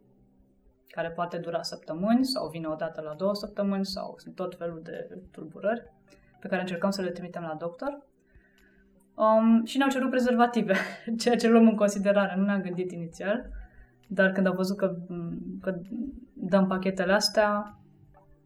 care 0.88 1.10
poate 1.10 1.38
dura 1.38 1.62
săptămâni 1.62 2.24
sau 2.24 2.48
vine 2.48 2.66
o 2.66 2.74
dată 2.74 3.00
la 3.00 3.14
două 3.14 3.34
săptămâni 3.34 3.86
sau 3.86 4.14
sunt 4.18 4.34
tot 4.34 4.56
felul 4.56 4.80
de 4.82 5.08
tulburări 5.32 5.82
pe 6.40 6.48
care 6.48 6.60
încercăm 6.60 6.90
să 6.90 7.02
le 7.02 7.10
trimitem 7.10 7.42
la 7.42 7.54
doctor. 7.54 8.08
Um, 9.20 9.64
și 9.64 9.76
ne-au 9.76 9.90
cerut 9.90 10.10
prezervative, 10.10 10.74
ceea 11.20 11.36
ce 11.36 11.48
luăm 11.48 11.68
în 11.68 11.76
considerare. 11.76 12.34
Nu 12.36 12.44
ne-am 12.44 12.60
gândit 12.60 12.92
inițial, 12.92 13.46
dar 14.06 14.32
când 14.32 14.46
au 14.46 14.54
văzut 14.54 14.76
că, 14.76 14.96
că 15.60 15.78
dăm 16.32 16.66
pachetele 16.66 17.12
astea, 17.12 17.78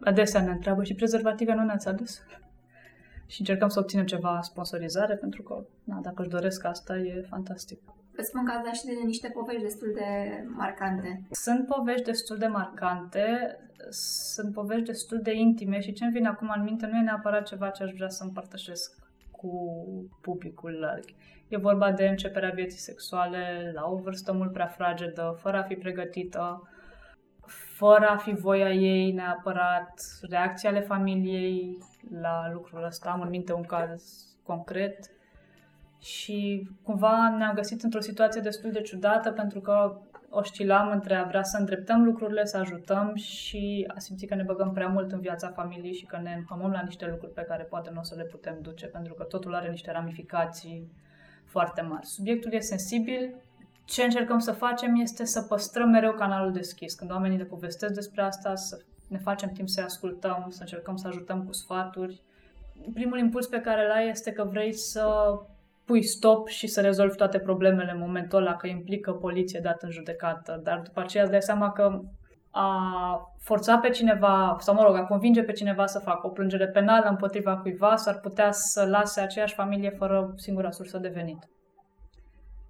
adesea 0.00 0.42
ne 0.42 0.50
întreabă 0.50 0.84
și 0.84 0.94
prezervative 0.94 1.54
nu 1.54 1.64
ne-ați 1.64 1.88
adus? 1.88 2.18
Și 3.32 3.40
încercăm 3.40 3.68
să 3.68 3.78
obținem 3.78 4.04
ceva 4.04 4.40
sponsorizare, 4.42 5.14
pentru 5.14 5.42
că, 5.42 5.64
na, 5.84 5.98
dacă 6.02 6.22
își 6.22 6.30
doresc 6.30 6.64
asta, 6.64 6.96
e 6.96 7.26
fantastic. 7.28 7.78
Vă 8.16 8.22
spun 8.22 8.44
că 8.44 8.52
ați 8.52 8.64
dat 8.64 8.74
și 8.74 8.84
de 8.84 8.92
niște 9.04 9.28
povești 9.34 9.62
destul 9.62 9.92
de 9.94 10.04
marcante. 10.46 11.26
Sunt 11.30 11.66
povești 11.66 12.04
destul 12.04 12.36
de 12.36 12.46
marcante, 12.46 13.56
sunt 13.90 14.52
povești 14.52 14.84
destul 14.84 15.20
de 15.22 15.34
intime 15.34 15.80
și 15.80 15.92
ce-mi 15.92 16.12
vine 16.12 16.28
acum 16.28 16.52
în 16.56 16.62
minte 16.62 16.86
nu 16.86 16.96
e 16.96 17.02
neapărat 17.02 17.46
ceva 17.46 17.68
ce 17.68 17.82
aș 17.82 17.92
vrea 17.92 18.08
să 18.08 18.24
împărtășesc 18.24 19.03
cu 19.44 20.10
publicul 20.20 20.72
larg. 20.72 21.04
E 21.48 21.56
vorba 21.56 21.92
de 21.92 22.06
începerea 22.06 22.50
vieții 22.50 22.78
sexuale 22.78 23.72
la 23.74 23.86
o 23.86 23.96
vârstă 23.96 24.32
mult 24.32 24.52
prea 24.52 24.66
fragedă, 24.66 25.38
fără 25.40 25.56
a 25.56 25.62
fi 25.62 25.74
pregătită, 25.74 26.68
fără 27.76 28.06
a 28.08 28.16
fi 28.16 28.32
voia 28.32 28.72
ei 28.72 29.12
neapărat, 29.12 29.94
reacția 30.28 30.70
ale 30.70 30.80
familiei 30.80 31.78
la 32.20 32.50
lucrul 32.52 32.84
ăsta. 32.84 33.10
Am 33.10 33.20
în 33.20 33.28
minte 33.28 33.52
un 33.52 33.62
caz 33.62 34.02
concret 34.42 34.98
și 36.00 36.68
cumva 36.82 37.34
ne-am 37.38 37.54
găsit 37.54 37.82
într-o 37.82 38.00
situație 38.00 38.40
destul 38.40 38.70
de 38.70 38.80
ciudată 38.80 39.32
pentru 39.32 39.60
că 39.60 40.00
oscilam 40.34 40.90
între 40.90 41.14
a 41.14 41.24
vrea 41.24 41.42
să 41.42 41.56
îndreptăm 41.58 42.04
lucrurile, 42.04 42.44
să 42.44 42.56
ajutăm 42.56 43.14
și 43.14 43.90
a 43.94 43.98
simți 43.98 44.26
că 44.26 44.34
ne 44.34 44.42
băgăm 44.42 44.72
prea 44.72 44.86
mult 44.86 45.12
în 45.12 45.20
viața 45.20 45.48
familiei 45.48 45.94
și 45.94 46.04
că 46.04 46.18
ne 46.22 46.34
înhămăm 46.34 46.70
la 46.70 46.80
niște 46.80 47.06
lucruri 47.06 47.32
pe 47.32 47.42
care 47.42 47.62
poate 47.62 47.90
nu 47.92 48.00
o 48.00 48.02
să 48.02 48.14
le 48.14 48.24
putem 48.24 48.58
duce, 48.62 48.86
pentru 48.86 49.14
că 49.14 49.24
totul 49.24 49.54
are 49.54 49.70
niște 49.70 49.92
ramificații 49.92 50.92
foarte 51.44 51.80
mari. 51.80 52.06
Subiectul 52.06 52.52
e 52.52 52.58
sensibil, 52.58 53.34
ce 53.84 54.02
încercăm 54.02 54.38
să 54.38 54.52
facem 54.52 54.94
este 54.94 55.24
să 55.24 55.42
păstrăm 55.42 55.88
mereu 55.88 56.12
canalul 56.12 56.52
deschis. 56.52 56.94
Când 56.94 57.10
oamenii 57.10 57.36
ne 57.36 57.44
povestesc 57.44 57.92
despre 57.92 58.22
asta, 58.22 58.54
să 58.54 58.84
ne 59.08 59.18
facem 59.18 59.48
timp 59.48 59.68
să 59.68 59.80
ascultăm, 59.80 60.46
să 60.48 60.60
încercăm 60.60 60.96
să 60.96 61.06
ajutăm 61.06 61.44
cu 61.44 61.52
sfaturi. 61.52 62.22
Primul 62.94 63.18
impuls 63.18 63.46
pe 63.46 63.60
care 63.60 63.84
îl 63.84 63.90
ai 63.90 64.08
este 64.08 64.32
că 64.32 64.44
vrei 64.44 64.72
să 64.72 65.34
pui 65.84 66.02
stop 66.02 66.48
și 66.48 66.66
să 66.66 66.80
rezolvi 66.80 67.16
toate 67.16 67.38
problemele 67.38 67.90
în 67.90 67.98
momentul 67.98 68.38
ăla, 68.38 68.56
că 68.56 68.66
implică 68.66 69.12
poliție 69.12 69.60
dat 69.62 69.82
în 69.82 69.90
judecată, 69.90 70.60
dar 70.62 70.80
după 70.84 71.00
aceea 71.00 71.22
îți 71.22 71.32
dai 71.32 71.42
seama 71.42 71.72
că 71.72 72.00
a 72.50 72.78
forța 73.38 73.78
pe 73.78 73.88
cineva, 73.88 74.56
sau 74.58 74.74
mă 74.74 74.82
rog, 74.82 74.96
a 74.96 75.04
convinge 75.04 75.42
pe 75.42 75.52
cineva 75.52 75.86
să 75.86 75.98
facă 75.98 76.26
o 76.26 76.30
plângere 76.30 76.68
penală 76.68 77.08
împotriva 77.08 77.56
cuiva, 77.56 77.96
s-ar 77.96 78.18
putea 78.20 78.50
să 78.50 78.86
lase 78.86 79.20
aceeași 79.20 79.54
familie 79.54 79.90
fără 79.90 80.32
singura 80.36 80.70
sursă 80.70 80.98
de 80.98 81.08
venit. 81.08 81.48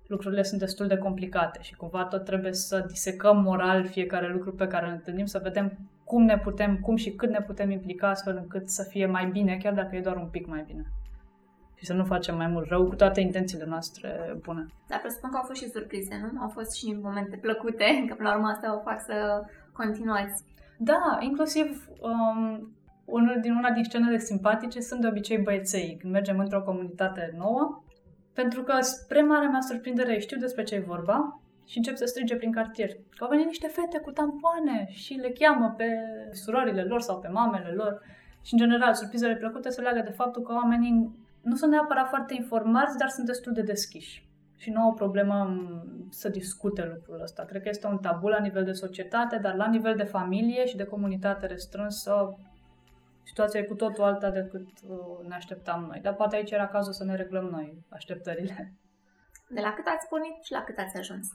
Lucrurile 0.07 0.43
sunt 0.43 0.61
destul 0.61 0.87
de 0.87 0.97
complicate 0.97 1.59
și 1.63 1.75
cumva 1.75 2.05
tot 2.05 2.25
trebuie 2.25 2.53
să 2.53 2.85
disecăm 2.89 3.43
moral 3.43 3.87
fiecare 3.87 4.33
lucru 4.33 4.53
pe 4.53 4.67
care 4.67 4.87
îl 4.87 4.93
întâlnim, 4.93 5.27
să 5.27 5.41
vedem 5.43 5.79
cum 6.05 6.23
ne 6.23 6.39
putem, 6.39 6.77
cum 6.77 6.97
și 6.97 7.11
cât 7.11 7.31
ne 7.31 7.41
putem 7.41 7.71
implica 7.71 8.09
astfel 8.09 8.37
încât 8.37 8.69
să 8.69 8.87
fie 8.89 9.07
mai 9.07 9.27
bine, 9.27 9.57
chiar 9.57 9.73
dacă 9.73 9.97
e 9.97 10.01
doar 10.01 10.17
un 10.17 10.29
pic 10.29 10.47
mai 10.47 10.65
bine 10.67 10.85
și 11.85 11.91
să 11.91 11.97
nu 11.97 12.05
facem 12.05 12.37
mai 12.37 12.47
mult 12.47 12.69
rău 12.69 12.87
cu 12.87 12.95
toate 12.95 13.21
intențiile 13.21 13.65
noastre 13.69 14.39
bune. 14.43 14.67
Dar 14.89 15.01
presupun 15.01 15.31
că 15.31 15.37
au 15.37 15.43
fost 15.47 15.63
și 15.63 15.71
surprize, 15.71 16.21
nu? 16.23 16.41
Au 16.41 16.49
fost 16.49 16.73
și 16.77 16.99
momente 17.03 17.37
plăcute, 17.37 17.85
că 18.09 18.15
până 18.15 18.29
la 18.29 18.35
urmă 18.35 18.49
asta 18.49 18.77
o 18.77 18.81
fac 18.81 19.01
să 19.01 19.43
continuați. 19.73 20.45
Da, 20.79 21.19
inclusiv 21.21 21.89
um, 22.01 22.73
unul 23.05 23.39
din 23.41 23.53
una 23.53 23.71
din 23.71 23.85
scenele 23.85 24.19
simpatice 24.19 24.81
sunt 24.81 25.01
de 25.01 25.09
obicei 25.09 25.39
băieței, 25.39 25.97
când 26.01 26.13
mergem 26.13 26.39
într-o 26.39 26.63
comunitate 26.63 27.35
nouă, 27.37 27.83
pentru 28.35 28.63
că, 28.63 28.81
spre 28.81 29.23
marea 29.23 29.49
mea 29.49 29.61
surprindere, 29.61 30.19
știu 30.19 30.39
despre 30.39 30.63
ce 30.63 30.75
e 30.75 30.91
vorba 30.95 31.41
și 31.67 31.77
încep 31.77 31.97
să 31.97 32.05
strige 32.05 32.37
prin 32.37 32.53
cartier 32.53 32.89
că 32.89 33.25
au 33.25 33.29
venit 33.31 33.47
niște 33.47 33.67
fete 33.67 33.99
cu 33.99 34.11
tampoane 34.11 34.87
și 34.89 35.13
le 35.15 35.31
cheamă 35.31 35.75
pe 35.77 35.89
surorile 36.33 36.83
lor 36.83 37.01
sau 37.01 37.19
pe 37.19 37.29
mamele 37.29 37.73
lor. 37.75 38.01
Și, 38.43 38.53
în 38.53 38.59
general, 38.59 38.95
surprizele 38.95 39.37
plăcute 39.37 39.69
se 39.69 39.81
leagă 39.81 40.01
de 40.05 40.11
faptul 40.11 40.43
că 40.43 40.53
oamenii 40.53 41.24
nu 41.45 41.55
sunt 41.55 41.71
neapărat 41.71 42.09
foarte 42.09 42.35
informați, 42.35 42.99
dar 42.99 43.09
sunt 43.09 43.27
destul 43.27 43.53
de 43.53 43.63
deschiși. 43.63 44.29
Și 44.57 44.71
nu 44.71 44.81
au 44.81 44.91
o 44.91 44.95
problemă 44.95 45.49
să 46.11 46.29
discute 46.29 46.85
lucrul 46.95 47.21
ăsta. 47.23 47.45
Cred 47.45 47.63
că 47.63 47.69
este 47.69 47.87
un 47.87 47.99
tabu 47.99 48.29
la 48.29 48.39
nivel 48.39 48.65
de 48.65 48.73
societate, 48.73 49.39
dar 49.39 49.55
la 49.55 49.67
nivel 49.67 49.97
de 49.97 50.05
familie 50.05 50.67
și 50.67 50.77
de 50.77 50.85
comunitate 50.85 51.47
restrânsă, 51.47 52.39
situația 53.23 53.61
e 53.61 53.65
cu 53.65 53.75
totul 53.75 54.05
alta 54.05 54.31
decât 54.31 54.69
uh, 54.89 55.27
ne 55.29 55.35
așteptam 55.35 55.85
noi. 55.85 56.01
Dar 56.03 56.15
poate 56.15 56.37
aici 56.37 56.51
era 56.51 56.69
cazul 56.69 56.93
să 56.93 57.05
ne 57.05 57.15
reglăm 57.15 57.45
noi 57.45 57.85
așteptările. 57.89 58.75
De 59.49 59.61
la 59.61 59.73
cât 59.73 59.87
ați 59.87 60.09
pornit 60.09 60.43
și 60.43 60.53
la 60.53 60.63
cât 60.63 60.79
ați 60.79 60.97
ajuns? 60.97 61.29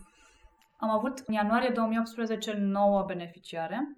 Am 0.77 0.89
avut 0.89 1.23
în 1.25 1.33
ianuarie 1.33 1.69
2018 1.69 2.53
9 2.53 3.03
beneficiare. 3.07 3.97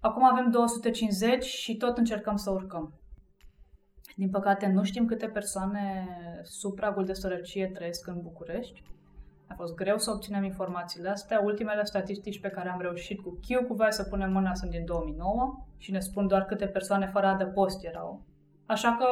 Acum 0.00 0.24
avem 0.24 0.50
250 0.50 1.44
și 1.44 1.76
tot 1.76 1.98
încercăm 1.98 2.36
să 2.36 2.50
urcăm. 2.50 2.92
Din 4.18 4.30
păcate, 4.30 4.66
nu 4.66 4.82
știm 4.82 5.06
câte 5.06 5.26
persoane 5.26 6.08
sub 6.42 6.74
pragul 6.74 7.04
de 7.04 7.12
sărăcie 7.12 7.66
trăiesc 7.66 8.06
în 8.06 8.20
București. 8.22 8.82
A 9.46 9.54
fost 9.54 9.74
greu 9.74 9.98
să 9.98 10.10
obținem 10.10 10.44
informațiile 10.44 11.08
astea. 11.08 11.40
Ultimele 11.44 11.84
statistici 11.84 12.40
pe 12.40 12.48
care 12.48 12.68
am 12.68 12.80
reușit 12.80 13.20
cu 13.20 13.38
Chiu 13.46 13.64
cu 13.66 13.74
vai 13.74 13.92
să 13.92 14.02
punem 14.02 14.32
mâna 14.32 14.54
sunt 14.54 14.70
din 14.70 14.84
2009 14.84 15.64
și 15.76 15.90
ne 15.92 15.98
spun 15.98 16.26
doar 16.26 16.44
câte 16.44 16.66
persoane 16.66 17.06
fără 17.06 17.26
adăpost 17.26 17.84
erau. 17.84 18.22
Așa 18.66 18.96
că, 18.98 19.06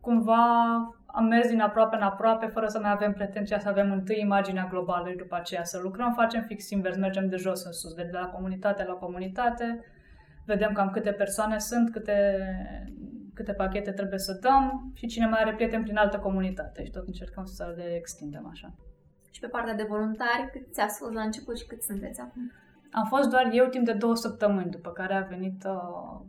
cumva, 0.00 0.44
am 1.06 1.24
mers 1.24 1.48
din 1.48 1.60
aproape 1.60 1.96
în 1.96 2.02
aproape, 2.02 2.46
fără 2.46 2.66
să 2.66 2.78
mai 2.78 2.90
avem 2.90 3.12
pretenția 3.12 3.58
să 3.58 3.68
avem 3.68 3.92
întâi 3.92 4.20
imaginea 4.20 4.66
globală 4.70 5.08
și 5.08 5.16
după 5.16 5.34
aceea 5.34 5.64
să 5.64 5.80
lucrăm. 5.82 6.12
Facem 6.12 6.42
fix 6.42 6.70
invers, 6.70 6.96
mergem 6.96 7.28
de 7.28 7.36
jos 7.36 7.64
în 7.64 7.72
sus, 7.72 7.94
de 7.94 8.08
la 8.12 8.26
comunitate 8.26 8.84
la 8.84 8.94
comunitate, 8.94 9.84
vedem 10.44 10.72
cam 10.72 10.90
câte 10.90 11.12
persoane 11.12 11.58
sunt, 11.58 11.90
câte, 11.90 12.38
câte 13.36 13.52
pachete 13.52 13.92
trebuie 13.92 14.18
să 14.18 14.38
dăm 14.40 14.90
și 14.94 15.06
cine 15.06 15.26
mai 15.26 15.40
are 15.40 15.54
prieteni 15.54 15.82
prin 15.82 15.96
altă 15.96 16.18
comunitate 16.18 16.84
și 16.84 16.90
tot 16.90 17.06
încercăm 17.06 17.44
să 17.44 17.74
le 17.76 17.94
extindem 17.94 18.46
așa. 18.50 18.74
Și 19.30 19.40
pe 19.40 19.46
partea 19.46 19.74
de 19.74 19.86
voluntari, 19.88 20.50
cât 20.52 20.72
ți-a 20.72 20.86
fost 20.86 21.12
la 21.12 21.22
început 21.22 21.58
și 21.58 21.66
cât 21.66 21.82
sunteți 21.82 22.20
acum? 22.20 22.52
Am 22.90 23.04
fost 23.04 23.28
doar 23.28 23.48
eu 23.52 23.66
timp 23.66 23.84
de 23.84 23.92
două 23.92 24.14
săptămâni, 24.14 24.70
după 24.70 24.90
care 24.90 25.14
a 25.14 25.20
venit 25.20 25.64
uh, 25.64 26.20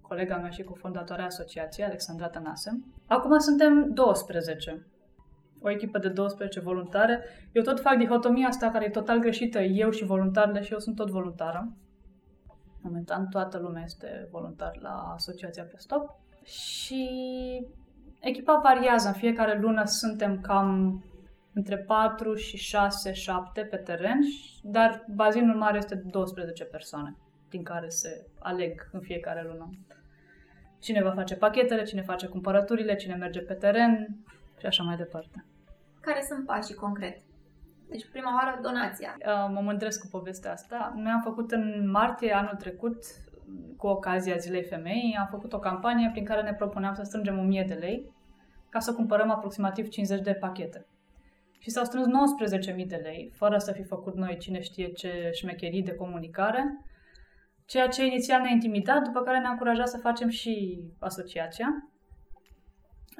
colega 0.00 0.36
mea 0.36 0.50
și 0.50 0.62
cofondatoarea 0.62 1.24
asociației, 1.24 1.86
Alexandra 1.86 2.28
Tănase. 2.28 2.80
Acum 3.06 3.38
suntem 3.38 3.92
12. 3.92 4.86
O 5.60 5.70
echipă 5.70 5.98
de 5.98 6.08
12 6.08 6.60
voluntare. 6.60 7.24
Eu 7.52 7.62
tot 7.62 7.80
fac 7.80 7.96
dihotomia 7.96 8.48
asta 8.48 8.70
care 8.70 8.84
e 8.84 8.90
total 8.90 9.18
greșită, 9.18 9.58
eu 9.58 9.90
și 9.90 10.04
voluntarele 10.04 10.62
și 10.62 10.72
eu 10.72 10.78
sunt 10.78 10.96
tot 10.96 11.10
voluntară. 11.10 11.72
Momentan 12.80 13.28
toată 13.28 13.58
lumea 13.58 13.82
este 13.84 14.28
voluntar 14.30 14.78
la 14.80 15.12
asociația 15.14 15.64
pe 15.64 15.74
stop. 15.76 16.20
Și 16.48 17.08
echipa 18.20 18.60
variază. 18.62 19.08
În 19.08 19.14
fiecare 19.14 19.58
lună 19.58 19.82
suntem 19.84 20.40
cam 20.40 21.02
între 21.52 21.76
4 21.76 22.34
și 22.34 22.56
6, 22.56 23.12
7 23.12 23.62
pe 23.62 23.76
teren, 23.76 24.18
dar 24.62 25.04
bazinul 25.14 25.56
mare 25.56 25.78
este 25.78 25.94
de 25.94 26.08
12 26.10 26.64
persoane, 26.64 27.16
din 27.50 27.62
care 27.62 27.88
se 27.88 28.26
aleg 28.38 28.88
în 28.92 29.00
fiecare 29.00 29.42
lună. 29.42 29.70
Cine 30.78 31.02
va 31.02 31.10
face 31.10 31.36
pachetele, 31.36 31.82
cine 31.82 32.02
face 32.02 32.26
cumpărăturile, 32.26 32.94
cine 32.94 33.14
merge 33.14 33.40
pe 33.40 33.54
teren 33.54 34.16
și 34.58 34.66
așa 34.66 34.82
mai 34.82 34.96
departe. 34.96 35.44
Care 36.00 36.20
sunt 36.28 36.46
pașii 36.46 36.74
concret? 36.74 37.18
Deci 37.88 38.08
prima 38.10 38.34
oară 38.34 38.58
donația. 38.62 39.16
Uh, 39.18 39.50
mă 39.52 39.60
mândresc 39.60 40.00
cu 40.00 40.06
povestea 40.10 40.52
asta. 40.52 40.92
Noi 40.96 41.12
am 41.12 41.20
făcut 41.20 41.50
în 41.50 41.90
martie 41.90 42.32
anul 42.32 42.54
trecut, 42.58 42.96
cu 43.76 43.86
ocazia 43.86 44.36
Zilei 44.36 44.62
Femeii, 44.62 45.16
am 45.18 45.26
făcut 45.30 45.52
o 45.52 45.58
campanie 45.58 46.10
prin 46.12 46.24
care 46.24 46.42
ne 46.42 46.54
propuneam 46.54 46.94
să 46.94 47.02
strângem 47.02 47.38
1000 47.38 47.64
de 47.68 47.74
lei 47.74 48.16
ca 48.68 48.78
să 48.78 48.94
cumpărăm 48.94 49.30
aproximativ 49.30 49.88
50 49.88 50.20
de 50.20 50.34
pachete. 50.34 50.86
Și 51.58 51.70
s-au 51.70 51.84
strâns 51.84 52.06
19.000 52.76 52.86
de 52.86 52.96
lei, 52.96 53.30
fără 53.34 53.58
să 53.58 53.72
fi 53.72 53.82
făcut 53.82 54.14
noi 54.14 54.36
cine 54.36 54.60
știe 54.60 54.86
ce 54.86 55.30
șmecherii 55.32 55.82
de 55.82 55.94
comunicare, 55.94 56.64
ceea 57.66 57.88
ce 57.88 58.06
inițial 58.06 58.40
ne-a 58.40 58.50
intimidat, 58.50 59.02
după 59.02 59.20
care 59.20 59.38
ne-a 59.38 59.50
încurajat 59.50 59.88
să 59.88 59.98
facem 59.98 60.28
și 60.28 60.84
asociația. 60.98 61.68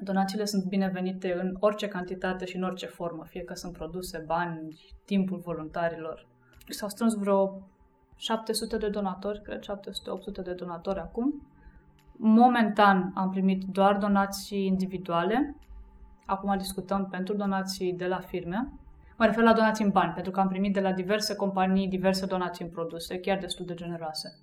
Donațiile 0.00 0.44
sunt 0.44 0.64
binevenite 0.64 1.34
în 1.34 1.56
orice 1.60 1.88
cantitate 1.88 2.44
și 2.44 2.56
în 2.56 2.62
orice 2.62 2.86
formă, 2.86 3.24
fie 3.24 3.42
că 3.42 3.54
sunt 3.54 3.72
produse, 3.72 4.22
bani, 4.26 4.76
timpul 5.04 5.38
voluntarilor. 5.38 6.26
S-au 6.68 6.88
strâns 6.88 7.14
vreo 7.14 7.68
700 8.18 8.76
de 8.76 8.88
donatori, 8.88 9.42
cred 9.42 9.60
700-800 9.60 10.42
de 10.42 10.52
donatori 10.52 10.98
acum. 10.98 11.48
Momentan 12.16 13.12
am 13.14 13.30
primit 13.30 13.64
doar 13.64 13.96
donații 13.96 14.66
individuale. 14.66 15.56
Acum 16.26 16.58
discutăm 16.58 17.06
pentru 17.10 17.34
donații 17.34 17.92
de 17.92 18.06
la 18.06 18.18
firme. 18.18 18.72
Mă 19.16 19.24
refer 19.24 19.42
la 19.42 19.52
donații 19.52 19.84
în 19.84 19.90
bani, 19.90 20.12
pentru 20.12 20.32
că 20.32 20.40
am 20.40 20.48
primit 20.48 20.72
de 20.72 20.80
la 20.80 20.92
diverse 20.92 21.36
companii 21.36 21.88
diverse 21.88 22.26
donații 22.26 22.64
în 22.64 22.70
produse, 22.70 23.18
chiar 23.18 23.38
destul 23.38 23.66
de 23.66 23.74
generoase. 23.74 24.38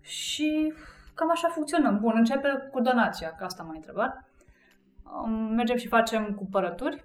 Și 0.00 0.72
cam 1.14 1.30
așa 1.30 1.48
funcționăm. 1.48 1.98
Bun, 2.00 2.12
începe 2.16 2.68
cu 2.72 2.80
donația, 2.80 3.28
că 3.28 3.44
asta 3.44 3.62
m-a 3.62 3.72
întrebat. 3.74 4.30
Mergem 5.50 5.76
și 5.76 5.88
facem 5.88 6.34
cumpărături, 6.34 7.04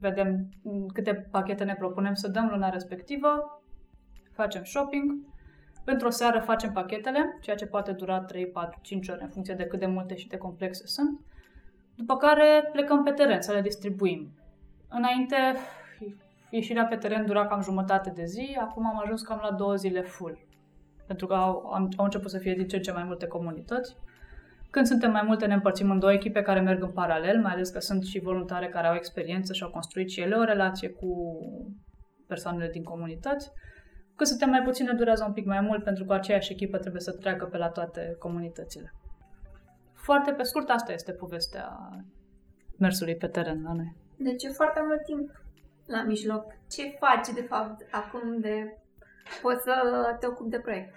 vedem 0.00 0.48
câte 0.92 1.28
pachete 1.30 1.64
ne 1.64 1.74
propunem 1.74 2.14
să 2.14 2.28
dăm 2.28 2.48
luna 2.50 2.68
respectivă, 2.68 3.62
facem 4.40 4.64
shopping, 4.64 5.10
într-o 5.84 6.10
seară 6.10 6.40
facem 6.40 6.72
pachetele, 6.72 7.38
ceea 7.40 7.56
ce 7.56 7.66
poate 7.66 7.92
dura 7.92 8.20
3, 8.20 8.46
4, 8.46 8.78
5 8.82 9.08
ore 9.08 9.22
în 9.22 9.28
funcție 9.28 9.54
de 9.54 9.64
cât 9.64 9.78
de 9.78 9.86
multe 9.86 10.16
și 10.16 10.28
de 10.28 10.36
complexe 10.36 10.86
sunt, 10.86 11.20
după 11.94 12.16
care 12.16 12.68
plecăm 12.72 13.02
pe 13.02 13.10
teren 13.10 13.40
să 13.40 13.52
le 13.52 13.60
distribuim. 13.60 14.32
Înainte, 14.88 15.36
ieșirea 16.50 16.84
pe 16.84 16.96
teren 16.96 17.26
dura 17.26 17.46
cam 17.46 17.62
jumătate 17.62 18.10
de 18.10 18.24
zi, 18.24 18.56
acum 18.60 18.86
am 18.86 19.00
ajuns 19.02 19.22
cam 19.22 19.40
la 19.42 19.50
două 19.50 19.74
zile 19.74 20.02
full, 20.02 20.38
pentru 21.06 21.26
că 21.26 21.34
au, 21.34 21.52
au 21.96 22.04
început 22.04 22.30
să 22.30 22.38
fie 22.38 22.54
din 22.54 22.66
ce 22.66 22.76
în 22.76 22.82
ce 22.82 22.92
mai 22.92 23.04
multe 23.04 23.26
comunități. 23.26 23.96
Când 24.70 24.86
suntem 24.86 25.10
mai 25.10 25.22
multe, 25.26 25.46
ne 25.46 25.54
împărțim 25.54 25.90
în 25.90 25.98
două 25.98 26.12
echipe 26.12 26.42
care 26.42 26.60
merg 26.60 26.82
în 26.82 26.90
paralel, 26.90 27.40
mai 27.40 27.52
ales 27.52 27.68
că 27.70 27.78
sunt 27.78 28.04
și 28.04 28.20
voluntare 28.20 28.68
care 28.68 28.86
au 28.86 28.94
experiență 28.94 29.52
și 29.52 29.62
au 29.62 29.70
construit 29.70 30.10
și 30.10 30.20
ele 30.20 30.34
o 30.34 30.44
relație 30.44 30.88
cu 30.88 31.38
persoanele 32.26 32.68
din 32.70 32.82
comunități. 32.82 33.50
Când 34.20 34.32
suntem 34.32 34.50
mai 34.50 34.62
puține, 34.62 34.92
durează 34.92 35.24
un 35.26 35.32
pic 35.32 35.46
mai 35.46 35.60
mult, 35.60 35.84
pentru 35.84 36.04
că 36.04 36.12
aceeași 36.12 36.52
echipă 36.52 36.78
trebuie 36.78 37.00
să 37.00 37.12
treacă 37.12 37.44
pe 37.44 37.56
la 37.56 37.68
toate 37.68 38.16
comunitățile. 38.18 38.94
Foarte 39.92 40.32
pe 40.32 40.42
scurt, 40.42 40.68
asta 40.68 40.92
este 40.92 41.12
povestea 41.12 41.90
mersului 42.78 43.16
pe 43.16 43.26
teren 43.26 43.62
la 43.62 43.72
noi. 43.72 43.96
Deci 44.16 44.44
e 44.44 44.48
foarte 44.48 44.80
mult 44.86 45.04
timp 45.04 45.42
la 45.86 46.02
mijloc. 46.02 46.44
Ce 46.70 46.96
faci, 46.98 47.28
de 47.34 47.42
fapt, 47.42 47.86
acum 47.90 48.40
de 48.40 48.76
poți 49.42 49.62
să 49.62 49.72
te 50.18 50.26
ocupi 50.26 50.50
de 50.50 50.58
proiect? 50.58 50.96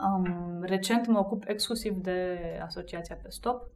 Um, 0.00 0.62
recent 0.62 1.06
mă 1.06 1.18
ocup 1.18 1.42
exclusiv 1.46 1.96
de 1.96 2.38
asociația 2.64 3.18
pe 3.22 3.30
stop. 3.30 3.70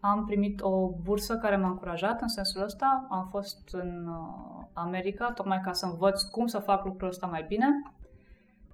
Am 0.00 0.24
primit 0.24 0.60
o 0.60 0.90
bursă 0.90 1.36
care 1.36 1.56
m-a 1.56 1.68
încurajat 1.68 2.20
în 2.20 2.28
sensul 2.28 2.62
ăsta. 2.62 3.06
Am 3.10 3.26
fost 3.30 3.68
în 3.72 4.06
uh, 4.08 4.66
America 4.72 5.32
tocmai 5.32 5.60
ca 5.60 5.72
să 5.72 5.86
învăț 5.86 6.22
cum 6.22 6.46
să 6.46 6.58
fac 6.58 6.84
lucrul 6.84 7.08
ăsta 7.08 7.26
mai 7.26 7.44
bine. 7.48 7.66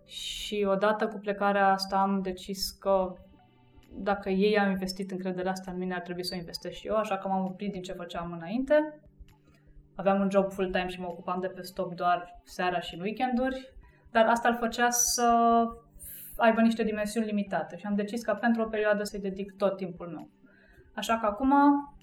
Și 0.05 0.67
odată 0.69 1.09
cu 1.09 1.19
plecarea 1.19 1.73
asta 1.73 1.97
am 1.97 2.23
decis 2.23 2.71
că 2.71 3.15
dacă 3.95 4.29
ei 4.29 4.59
au 4.59 4.71
investit 4.71 5.11
încrederea 5.11 5.51
asta 5.51 5.71
în 5.71 5.79
mine, 5.79 5.95
ar 5.95 6.01
trebui 6.01 6.25
să 6.25 6.33
o 6.35 6.39
investesc 6.39 6.75
și 6.75 6.87
eu, 6.87 6.97
așa 6.97 7.19
că 7.19 7.29
m-am 7.29 7.45
oprit 7.45 7.73
din 7.73 7.83
ce 7.83 7.93
făceam 7.93 8.33
înainte. 8.33 9.01
Aveam 9.95 10.21
un 10.21 10.31
job 10.31 10.51
full-time 10.51 10.89
și 10.89 11.01
mă 11.01 11.07
ocupam 11.07 11.41
de 11.41 11.47
pe 11.47 11.63
stop 11.63 11.95
doar 11.95 12.41
seara 12.45 12.81
și 12.81 12.95
în 12.95 13.01
weekenduri, 13.01 13.75
dar 14.11 14.27
asta 14.27 14.49
îl 14.49 14.57
făcea 14.57 14.91
să 14.91 15.33
aibă 16.37 16.61
niște 16.61 16.83
dimensiuni 16.83 17.27
limitate 17.27 17.77
și 17.77 17.87
am 17.87 17.95
decis 17.95 18.23
ca 18.23 18.35
pentru 18.35 18.63
o 18.63 18.69
perioadă 18.69 19.03
să-i 19.03 19.21
dedic 19.21 19.57
tot 19.57 19.77
timpul 19.77 20.09
meu. 20.09 20.29
Așa 20.95 21.19
că 21.19 21.27
acum 21.27 21.53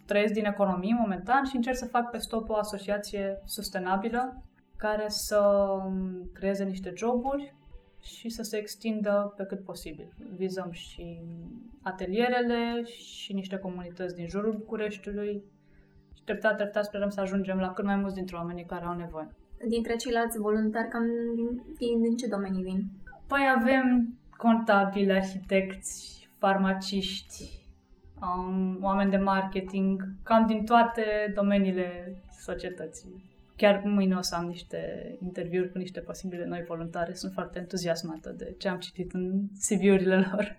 trăiesc 0.06 0.34
din 0.34 0.46
economie 0.46 0.96
momentan 1.00 1.44
și 1.44 1.56
încerc 1.56 1.76
să 1.76 1.86
fac 1.86 2.10
pe 2.10 2.18
stop 2.18 2.50
o 2.50 2.56
asociație 2.56 3.42
sustenabilă 3.46 4.44
care 4.78 5.06
să 5.08 5.68
creeze 6.34 6.64
niște 6.64 6.94
joburi 6.96 7.56
și 8.02 8.30
să 8.30 8.44
se 8.44 8.58
extindă 8.58 9.34
pe 9.38 9.44
cât 9.44 9.64
posibil. 9.64 10.14
Vizăm 10.36 10.72
și 10.72 11.22
atelierele 11.82 12.84
și 12.84 13.34
niște 13.34 13.58
comunități 13.58 14.16
din 14.16 14.28
jurul 14.28 14.54
Bucureștiului 14.54 15.44
și 16.16 16.24
treptat, 16.24 16.56
treptat 16.56 16.86
sperăm 16.86 17.10
să 17.10 17.22
ajungem 17.22 17.58
la 17.58 17.74
cât 17.74 17.86
mai 17.86 17.96
mulți 17.96 18.16
dintre 18.16 18.36
oamenii 18.36 18.66
care 18.66 18.86
au 18.86 18.96
nevoie. 18.96 19.28
Dintre 19.68 19.96
ceilalți 19.96 20.38
voluntari, 20.38 20.90
cam 20.90 21.04
din, 21.36 21.64
din, 21.78 22.02
din 22.02 22.16
ce 22.16 22.28
domenii 22.28 22.64
vin? 22.64 22.84
Păi 23.28 23.42
avem 23.58 24.18
contabili, 24.38 25.12
arhitecți, 25.12 26.28
farmaciști, 26.38 27.59
um, 28.22 28.84
oameni 28.84 29.12
de 29.12 29.18
marketing, 29.18 30.02
cam 30.24 30.46
din 30.46 30.66
toate 30.66 31.32
domeniile 31.36 32.22
societății. 32.40 33.28
chiar 33.56 33.82
mâine 33.86 34.16
o 34.16 34.22
să 34.22 34.36
am 34.36 34.46
niște 34.46 34.80
interviuri 35.22 35.72
cu 35.72 35.78
niște 35.78 36.00
posibile 36.00 36.46
noi 36.46 36.64
voluntare. 36.68 37.14
Sunt 37.14 37.34
foarte 37.34 37.60
entuziasmată 37.60 38.30
de 38.38 38.56
ce 38.58 38.68
am 38.70 38.78
citit 38.78 39.14
în 39.14 39.48
CV-urile 39.68 40.16
lor. 40.32 40.58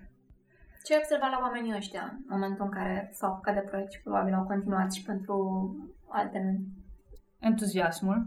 Ce 0.85 0.93
ai 0.93 0.99
observat 1.03 1.31
la 1.31 1.39
oamenii 1.41 1.77
ăștia 1.77 2.05
în 2.13 2.25
momentul 2.29 2.65
în 2.65 2.71
care 2.71 3.11
s-au 3.13 3.31
apucat 3.33 3.55
de 3.55 3.61
proiect 3.61 3.93
și 3.93 4.03
probabil 4.03 4.35
au 4.35 4.45
continuat 4.45 4.93
și 4.93 5.03
pentru 5.03 5.37
altele? 6.09 6.61
Entuziasmul. 7.39 8.27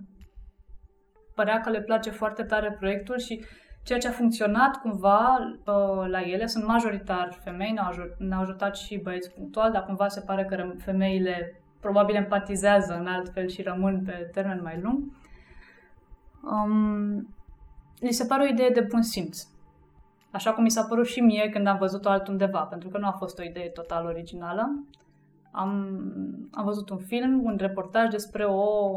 Părea 1.36 1.60
că 1.60 1.70
le 1.70 1.82
place 1.82 2.10
foarte 2.10 2.44
tare 2.44 2.72
proiectul 2.72 3.18
și 3.18 3.46
ceea 3.84 4.00
ce 4.00 4.08
a 4.08 4.12
funcționat 4.12 4.82
cumva 4.82 5.38
uh, 5.40 6.08
la 6.08 6.22
ele 6.22 6.46
sunt 6.46 6.66
majoritar 6.66 7.38
femei, 7.44 7.72
ne-au, 7.72 7.88
ajut, 7.88 8.16
ne-au 8.18 8.42
ajutat 8.42 8.76
și 8.76 8.98
băieți 8.98 9.32
punctual, 9.32 9.72
dar 9.72 9.84
cumva 9.84 10.08
se 10.08 10.22
pare 10.22 10.46
că 10.46 10.74
femeile 10.78 11.62
probabil 11.80 12.16
empatizează 12.16 12.98
în 13.00 13.08
alt 13.08 13.34
fel 13.34 13.48
și 13.48 13.62
rămân 13.62 14.04
pe 14.06 14.30
termen 14.32 14.60
mai 14.64 14.80
lung. 14.82 15.04
Um, 16.42 17.36
li 18.00 18.12
se 18.12 18.26
pare 18.26 18.44
o 18.44 18.48
idee 18.48 18.70
de 18.70 18.88
bun 18.90 19.02
simț. 19.02 19.48
Așa 20.32 20.54
cum 20.54 20.64
mi 20.64 20.72
s-a 20.72 20.84
părut 20.84 21.06
și 21.06 21.20
mie 21.20 21.50
când 21.50 21.68
am 21.68 21.78
văzut-o 21.78 22.10
altundeva, 22.10 22.60
pentru 22.60 22.90
că 22.90 22.98
nu 22.98 23.08
a 23.08 23.12
fost 23.12 23.40
o 23.40 23.44
idee 23.44 23.68
total 23.68 24.06
originală. 24.06 24.86
Am, 25.52 25.70
am 26.52 26.64
văzut 26.64 26.90
un 26.90 26.98
film, 26.98 27.44
un 27.44 27.56
reportaj 27.58 28.10
despre 28.10 28.46
o 28.46 28.92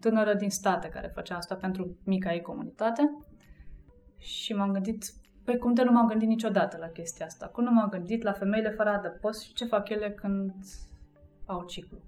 tânără 0.00 0.34
din 0.34 0.50
state 0.50 0.88
care 0.88 1.10
făcea 1.14 1.36
asta 1.36 1.54
pentru 1.54 1.96
mica 2.04 2.32
ei 2.32 2.40
comunitate 2.40 3.10
și 4.22 4.54
m-am 4.54 4.72
gândit, 4.72 5.04
păi 5.44 5.58
cum 5.58 5.74
de 5.74 5.82
nu 5.82 5.92
m-am 5.92 6.06
gândit 6.06 6.28
niciodată 6.28 6.76
la 6.80 6.86
chestia 6.86 7.26
asta? 7.26 7.46
Cum 7.46 7.64
nu 7.64 7.70
m-am 7.70 7.88
gândit 7.88 8.22
la 8.22 8.32
femeile 8.32 8.70
fără 8.70 8.90
adăpost 8.90 9.42
și 9.42 9.52
ce 9.52 9.64
fac 9.64 9.88
ele 9.88 10.10
când 10.10 10.52
au 11.46 11.64
ciclu? 11.64 11.98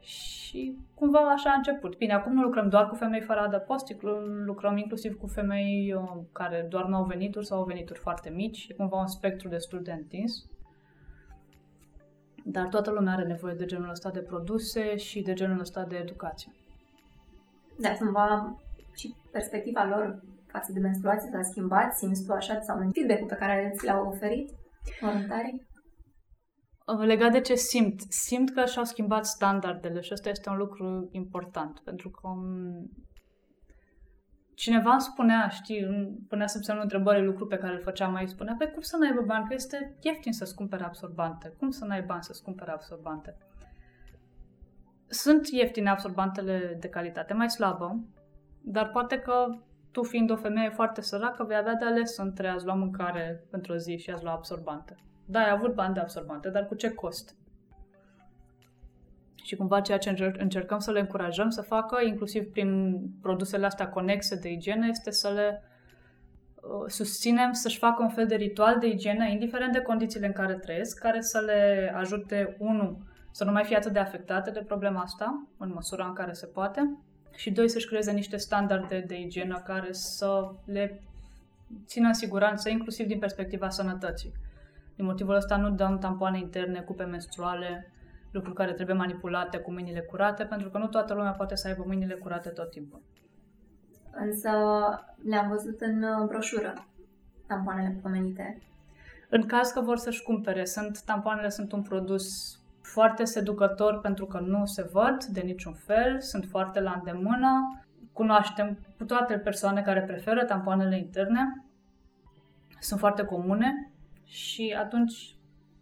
Și 0.00 0.78
cumva 0.94 1.18
așa 1.18 1.50
a 1.50 1.56
început. 1.56 1.96
Bine, 1.96 2.12
acum 2.12 2.32
nu 2.32 2.42
lucrăm 2.42 2.68
doar 2.68 2.88
cu 2.88 2.94
femei 2.94 3.20
fără 3.20 3.40
adăpost, 3.40 3.96
lucrăm 4.44 4.76
inclusiv 4.76 5.18
cu 5.18 5.26
femei 5.26 5.94
uh, 5.94 6.22
care 6.32 6.66
doar 6.68 6.84
nu 6.84 6.96
au 6.96 7.04
venituri 7.04 7.46
sau 7.46 7.58
au 7.58 7.64
venituri 7.64 7.98
foarte 7.98 8.30
mici. 8.30 8.66
E 8.68 8.74
cumva 8.74 9.00
un 9.00 9.06
spectru 9.06 9.48
destul 9.48 9.82
de 9.82 9.92
întins. 9.92 10.46
Dar 12.44 12.68
toată 12.68 12.90
lumea 12.90 13.12
are 13.12 13.24
nevoie 13.24 13.54
de 13.54 13.64
genul 13.64 13.90
ăsta 13.90 14.10
de 14.10 14.20
produse 14.20 14.96
și 14.96 15.22
de 15.22 15.32
genul 15.32 15.60
ăsta 15.60 15.84
de 15.84 15.96
educație. 15.96 16.52
Da, 17.78 17.92
cumva 17.92 18.56
și 18.94 19.14
perspectiva 19.30 19.84
lor 19.84 20.22
față 20.52 20.72
de 20.72 20.80
menstruație 20.80 21.30
s-a 21.32 21.42
schimbat, 21.42 21.92
simți 21.94 22.24
tu 22.24 22.32
așa 22.32 22.60
sau 22.60 22.78
în 22.78 22.90
feedback 22.92 23.26
pe 23.26 23.34
care 23.34 23.72
ți 23.76 23.86
l-au 23.86 24.06
oferit 24.06 24.48
voluntarii? 25.00 25.68
Legat 26.98 27.32
de 27.32 27.40
ce 27.40 27.54
simt, 27.54 28.00
simt 28.08 28.50
că 28.50 28.64
și-au 28.64 28.84
schimbat 28.84 29.24
standardele 29.26 30.00
și 30.00 30.12
ăsta 30.12 30.28
este 30.28 30.50
un 30.50 30.56
lucru 30.56 31.08
important, 31.10 31.80
pentru 31.84 32.10
că 32.10 32.28
um, 32.28 32.90
cineva 34.54 34.90
îmi 34.90 35.00
spunea, 35.00 35.48
știi, 35.48 35.86
punea 36.28 36.46
să 36.46 36.58
semnul 36.62 36.82
întrebării 36.82 37.24
lucru 37.24 37.46
pe 37.46 37.56
care 37.56 37.74
îl 37.74 37.82
făceam 37.82 38.12
mai 38.12 38.28
spunea, 38.28 38.54
pe 38.58 38.66
cum 38.66 38.80
să 38.80 38.96
n-aibă 38.96 39.22
bani, 39.26 39.46
că 39.46 39.54
este 39.54 39.96
ieftin 40.00 40.32
să-ți 40.32 40.54
cumpere 40.54 40.84
absorbante, 40.84 41.54
cum 41.58 41.70
să 41.70 41.84
n-ai 41.84 42.02
bani 42.02 42.22
să-ți 42.22 42.42
cumpere 42.42 42.70
absorbante? 42.70 43.36
Sunt 45.08 45.48
ieftine 45.48 45.90
absorbantele 45.90 46.76
de 46.80 46.88
calitate 46.88 47.34
mai 47.34 47.50
slabă, 47.50 48.04
dar 48.62 48.90
poate 48.90 49.18
că 49.18 49.46
tu 49.92 50.02
fiind 50.02 50.30
o 50.30 50.36
femeie 50.36 50.68
foarte 50.68 51.00
săracă 51.00 51.44
vei 51.44 51.56
avea 51.56 51.74
de 51.74 51.84
ales 51.84 52.16
între 52.16 52.48
a-ți 52.48 52.64
lua 52.64 52.74
mâncare 52.74 53.44
pentru 53.50 53.72
o 53.72 53.76
zi 53.76 53.96
și 53.96 54.10
a-ți 54.10 54.24
lua 54.24 54.32
absorbante. 54.32 54.94
Da, 55.26 55.40
ai 55.40 55.50
avut 55.50 55.74
bani 55.74 55.94
de 55.94 56.00
absorbante, 56.00 56.48
dar 56.48 56.66
cu 56.66 56.74
ce 56.74 56.90
cost? 56.90 57.34
Și 59.42 59.56
cumva 59.56 59.80
ceea 59.80 59.98
ce 59.98 60.34
încercăm 60.38 60.78
să 60.78 60.90
le 60.90 61.00
încurajăm 61.00 61.50
să 61.50 61.62
facă, 61.62 62.02
inclusiv 62.04 62.50
prin 62.50 63.00
produsele 63.22 63.66
astea 63.66 63.88
conexe 63.88 64.36
de 64.36 64.50
igienă, 64.50 64.86
este 64.86 65.10
să 65.10 65.28
le 65.28 65.62
uh, 66.54 66.84
susținem 66.86 67.52
să-și 67.52 67.78
facă 67.78 68.02
un 68.02 68.08
fel 68.08 68.26
de 68.26 68.34
ritual 68.34 68.78
de 68.78 68.86
igienă, 68.86 69.24
indiferent 69.24 69.72
de 69.72 69.80
condițiile 69.80 70.26
în 70.26 70.32
care 70.32 70.54
trăiesc, 70.54 70.98
care 70.98 71.20
să 71.20 71.40
le 71.40 71.92
ajute, 71.96 72.56
unul, 72.58 72.98
să 73.30 73.44
nu 73.44 73.52
mai 73.52 73.64
fie 73.64 73.76
atât 73.76 73.92
de 73.92 73.98
afectate 73.98 74.50
de 74.50 74.64
problema 74.66 75.00
asta, 75.00 75.46
în 75.58 75.70
măsura 75.74 76.06
în 76.06 76.12
care 76.12 76.32
se 76.32 76.46
poate, 76.46 76.98
și 77.34 77.50
doi, 77.50 77.68
să-și 77.68 77.86
creeze 77.86 78.12
niște 78.12 78.36
standarde 78.36 79.04
de 79.06 79.20
igienă 79.20 79.62
care 79.64 79.92
să 79.92 80.52
le 80.64 81.02
țină 81.86 82.06
în 82.06 82.14
siguranță, 82.14 82.68
inclusiv 82.68 83.06
din 83.06 83.18
perspectiva 83.18 83.68
sănătății. 83.68 84.32
Din 84.96 85.04
motivul 85.04 85.34
ăsta 85.34 85.56
nu 85.56 85.70
dăm 85.70 85.98
tampoane 85.98 86.38
interne, 86.38 86.80
cupe 86.80 87.04
menstruale, 87.04 87.92
lucruri 88.30 88.56
care 88.56 88.72
trebuie 88.72 88.96
manipulate 88.96 89.58
cu 89.58 89.72
mâinile 89.72 90.00
curate, 90.00 90.44
pentru 90.44 90.70
că 90.70 90.78
nu 90.78 90.86
toată 90.86 91.14
lumea 91.14 91.30
poate 91.30 91.54
să 91.54 91.68
aibă 91.68 91.84
mâinile 91.86 92.14
curate 92.14 92.48
tot 92.48 92.70
timpul. 92.70 93.02
Însă 94.10 94.50
le-am 95.24 95.48
văzut 95.48 95.80
în 95.80 96.02
uh, 96.02 96.26
broșură, 96.26 96.86
tampoanele 97.46 97.98
pomenite. 98.02 98.58
În 99.28 99.46
caz 99.46 99.70
că 99.70 99.80
vor 99.80 99.96
să-și 99.96 100.22
cumpere, 100.22 100.64
sunt, 100.64 101.00
tampoanele 101.00 101.48
sunt 101.48 101.72
un 101.72 101.82
produs 101.82 102.58
foarte 102.92 103.24
seducător 103.24 104.00
pentru 104.00 104.26
că 104.26 104.38
nu 104.38 104.66
se 104.66 104.88
văd 104.92 105.24
de 105.24 105.40
niciun 105.40 105.72
fel, 105.72 106.20
sunt 106.20 106.44
foarte 106.44 106.80
la 106.80 106.92
îndemână, 106.98 107.82
cunoaștem 108.12 108.78
cu 108.98 109.04
toate 109.04 109.38
persoane 109.38 109.82
care 109.82 110.02
preferă 110.02 110.44
tampoanele 110.44 110.98
interne, 110.98 111.64
sunt 112.78 113.00
foarte 113.00 113.24
comune 113.24 113.92
și 114.24 114.76
atunci 114.78 115.36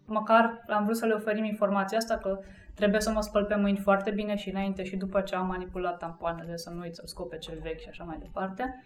măcar 0.06 0.62
am 0.66 0.84
vrut 0.84 0.96
să 0.96 1.06
le 1.06 1.14
oferim 1.14 1.44
informația 1.44 1.98
asta 1.98 2.16
că 2.16 2.38
trebuie 2.74 3.00
să 3.00 3.10
mă 3.10 3.20
spăl 3.20 3.44
pe 3.44 3.54
mâini 3.54 3.78
foarte 3.78 4.10
bine 4.10 4.36
și 4.36 4.50
înainte 4.50 4.84
și 4.84 4.96
după 4.96 5.20
ce 5.20 5.34
am 5.34 5.46
manipulat 5.46 5.96
tampoanele, 5.96 6.56
să 6.56 6.70
nu 6.70 6.80
uit 6.80 6.94
să 6.94 7.02
scope 7.04 7.38
cel 7.38 7.58
vechi 7.62 7.80
și 7.80 7.88
așa 7.88 8.04
mai 8.04 8.18
departe, 8.18 8.84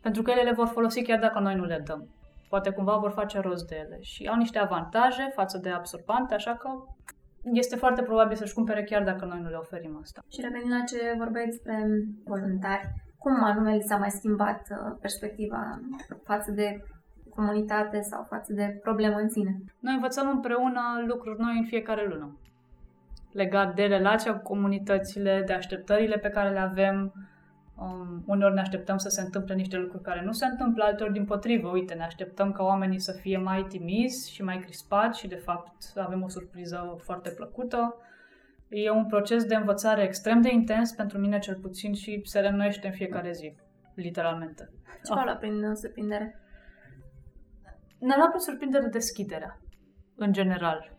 pentru 0.00 0.22
că 0.22 0.30
ele 0.30 0.42
le 0.42 0.52
vor 0.52 0.66
folosi 0.66 1.02
chiar 1.02 1.18
dacă 1.18 1.38
noi 1.38 1.54
nu 1.54 1.64
le 1.64 1.82
dăm. 1.84 2.08
Poate 2.48 2.70
cumva 2.70 2.96
vor 2.96 3.10
face 3.10 3.40
rost 3.40 3.68
de 3.68 3.76
ele 3.76 3.98
și 4.00 4.26
au 4.26 4.36
niște 4.36 4.58
avantaje 4.58 5.30
față 5.34 5.58
de 5.58 5.70
absorbante, 5.70 6.34
așa 6.34 6.54
că 6.56 6.68
este 7.52 7.76
foarte 7.76 8.02
probabil 8.02 8.36
să-și 8.36 8.54
cumpere 8.54 8.82
chiar 8.82 9.02
dacă 9.04 9.24
noi 9.24 9.40
nu 9.40 9.48
le 9.48 9.56
oferim 9.56 9.98
asta. 10.02 10.22
Și 10.28 10.40
revenind 10.40 10.70
la 10.70 10.84
ce 10.84 11.14
vorbeai 11.18 11.44
despre 11.44 11.86
voluntari, 12.24 12.88
cum 13.18 13.44
anume 13.44 13.74
li 13.74 13.82
s-a 13.82 13.96
mai 13.96 14.10
schimbat 14.10 14.60
uh, 14.70 14.96
perspectiva 15.00 15.80
față 16.24 16.50
de 16.50 16.84
comunitate 17.28 18.00
sau 18.00 18.26
față 18.28 18.52
de 18.52 18.78
problemă 18.82 19.16
în 19.16 19.28
sine? 19.28 19.56
Noi 19.80 19.94
învățăm 19.94 20.28
împreună 20.28 20.80
lucruri 21.06 21.40
noi 21.40 21.58
în 21.58 21.64
fiecare 21.64 22.06
lună. 22.08 22.38
Legat 23.32 23.74
de 23.74 23.82
relația 23.82 24.34
cu 24.36 24.42
comunitățile, 24.42 25.42
de 25.46 25.52
așteptările 25.52 26.16
pe 26.16 26.28
care 26.28 26.50
le 26.50 26.58
avem, 26.58 27.12
Um, 27.76 28.22
uneori 28.26 28.54
ne 28.54 28.60
așteptăm 28.60 28.96
să 28.96 29.08
se 29.08 29.20
întâmple 29.20 29.54
niște 29.54 29.76
lucruri 29.76 30.02
care 30.02 30.24
nu 30.24 30.32
se 30.32 30.46
întâmplă, 30.46 30.84
alteori 30.84 31.12
din 31.12 31.24
potrivă. 31.24 31.68
Uite, 31.68 31.94
ne 31.94 32.04
așteptăm 32.04 32.52
ca 32.52 32.62
oamenii 32.62 32.98
să 32.98 33.12
fie 33.12 33.38
mai 33.38 33.64
timizi 33.68 34.32
și 34.32 34.42
mai 34.42 34.58
crispați 34.58 35.18
și 35.18 35.26
de 35.26 35.34
fapt 35.34 35.92
avem 35.94 36.22
o 36.22 36.28
surpriză 36.28 36.96
foarte 37.02 37.30
plăcută. 37.30 37.96
E 38.68 38.90
un 38.90 39.06
proces 39.06 39.44
de 39.44 39.54
învățare 39.54 40.02
extrem 40.02 40.40
de 40.40 40.52
intens 40.52 40.92
pentru 40.92 41.18
mine 41.18 41.38
cel 41.38 41.56
puțin 41.56 41.94
și 41.94 42.20
se 42.24 42.40
reînnoiește 42.40 42.86
în 42.86 42.92
fiecare 42.92 43.32
zi, 43.32 43.56
literalmente. 43.94 44.70
Ce 45.04 45.14
v-a 45.14 45.24
luat 45.24 45.38
prin 45.38 45.74
surprindere? 45.74 46.40
Ne-a 47.98 48.16
luat 48.16 48.28
prin 48.28 48.40
surprindere 48.40 48.86
deschiderea, 48.86 49.60
în 50.16 50.32
general, 50.32 50.96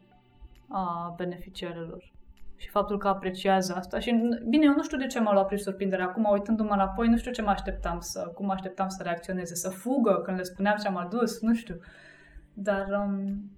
a 0.70 1.14
beneficiarilor 1.18 2.15
și 2.56 2.70
faptul 2.70 2.98
că 2.98 3.08
apreciază 3.08 3.74
asta. 3.76 4.00
Și 4.00 4.40
bine, 4.48 4.66
eu 4.66 4.74
nu 4.74 4.84
știu 4.84 4.98
de 4.98 5.08
ce 5.08 5.20
m-a 5.20 5.34
luat 5.34 5.46
prin 5.46 5.58
surprindere. 5.58 6.04
Acum, 6.04 6.28
uitându-mă 6.32 6.74
înapoi, 6.74 7.08
nu 7.08 7.18
știu 7.18 7.32
ce 7.32 7.42
mă 7.42 7.50
așteptam 7.50 8.00
să, 8.00 8.32
cum 8.34 8.46
mă 8.46 8.54
așteptam 8.54 8.88
să 8.88 9.04
reacționeze, 9.04 9.56
să 9.56 9.70
fugă 9.70 10.22
când 10.24 10.38
le 10.38 10.44
spuneam 10.44 10.76
ce 10.82 10.88
am 10.88 10.98
adus, 10.98 11.42
nu 11.42 11.54
știu. 11.54 11.80
Dar 12.54 12.86
um, 12.90 13.50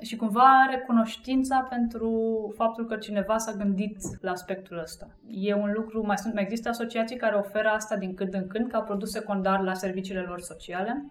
și 0.00 0.16
cumva 0.16 0.66
recunoștința 0.70 1.66
pentru 1.70 2.12
faptul 2.56 2.86
că 2.86 2.96
cineva 2.96 3.38
s-a 3.38 3.52
gândit 3.52 3.96
la 4.20 4.30
aspectul 4.30 4.78
ăsta. 4.78 5.08
E 5.26 5.54
un 5.54 5.72
lucru, 5.74 6.06
mai, 6.06 6.18
sunt, 6.18 6.34
mai 6.34 6.42
există 6.42 6.68
asociații 6.68 7.16
care 7.16 7.36
oferă 7.36 7.68
asta 7.68 7.96
din 7.96 8.14
când 8.14 8.34
în 8.34 8.46
când 8.46 8.70
ca 8.70 8.80
produs 8.80 9.10
secundar 9.10 9.60
la 9.60 9.74
serviciile 9.74 10.20
lor 10.20 10.40
sociale 10.40 11.10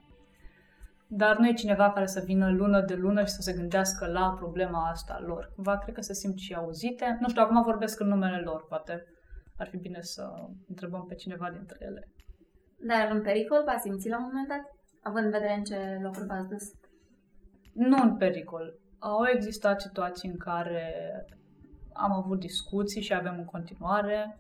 dar 1.11 1.37
nu 1.37 1.47
e 1.47 1.53
cineva 1.53 1.91
care 1.91 2.05
să 2.05 2.23
vină 2.25 2.51
lună 2.51 2.81
de 2.81 2.93
lună 2.93 3.21
și 3.21 3.31
să 3.31 3.41
se 3.41 3.53
gândească 3.53 4.05
la 4.07 4.33
problema 4.37 4.89
asta 4.89 5.19
lor. 5.25 5.53
Va 5.55 5.77
cred 5.77 5.95
că 5.95 6.01
se 6.01 6.13
simt 6.13 6.37
și 6.37 6.53
auzite. 6.53 7.17
Nu 7.19 7.29
știu, 7.29 7.41
acum 7.41 7.61
vorbesc 7.63 7.99
în 7.99 8.07
numele 8.07 8.41
lor, 8.41 8.65
poate 8.67 9.03
ar 9.57 9.67
fi 9.67 9.77
bine 9.77 10.01
să 10.01 10.23
întrebăm 10.67 11.05
pe 11.05 11.15
cineva 11.15 11.49
dintre 11.51 11.77
ele. 11.79 12.07
Dar 12.87 13.11
în 13.11 13.21
pericol 13.21 13.63
v-ați 13.65 13.81
simțit 13.81 14.11
la 14.11 14.17
un 14.17 14.23
moment 14.23 14.47
dat? 14.47 14.61
Având 15.01 15.25
în 15.25 15.31
vedere 15.31 15.53
în 15.53 15.63
ce 15.63 15.99
locuri 16.01 16.25
v-ați 16.25 16.47
dus? 16.47 16.63
Nu 17.73 17.97
în 18.01 18.17
pericol. 18.17 18.79
Au 18.99 19.27
existat 19.33 19.81
situații 19.81 20.29
în 20.29 20.37
care 20.37 20.93
am 21.93 22.11
avut 22.11 22.39
discuții 22.39 23.01
și 23.01 23.13
avem 23.13 23.35
în 23.37 23.45
continuare 23.45 24.37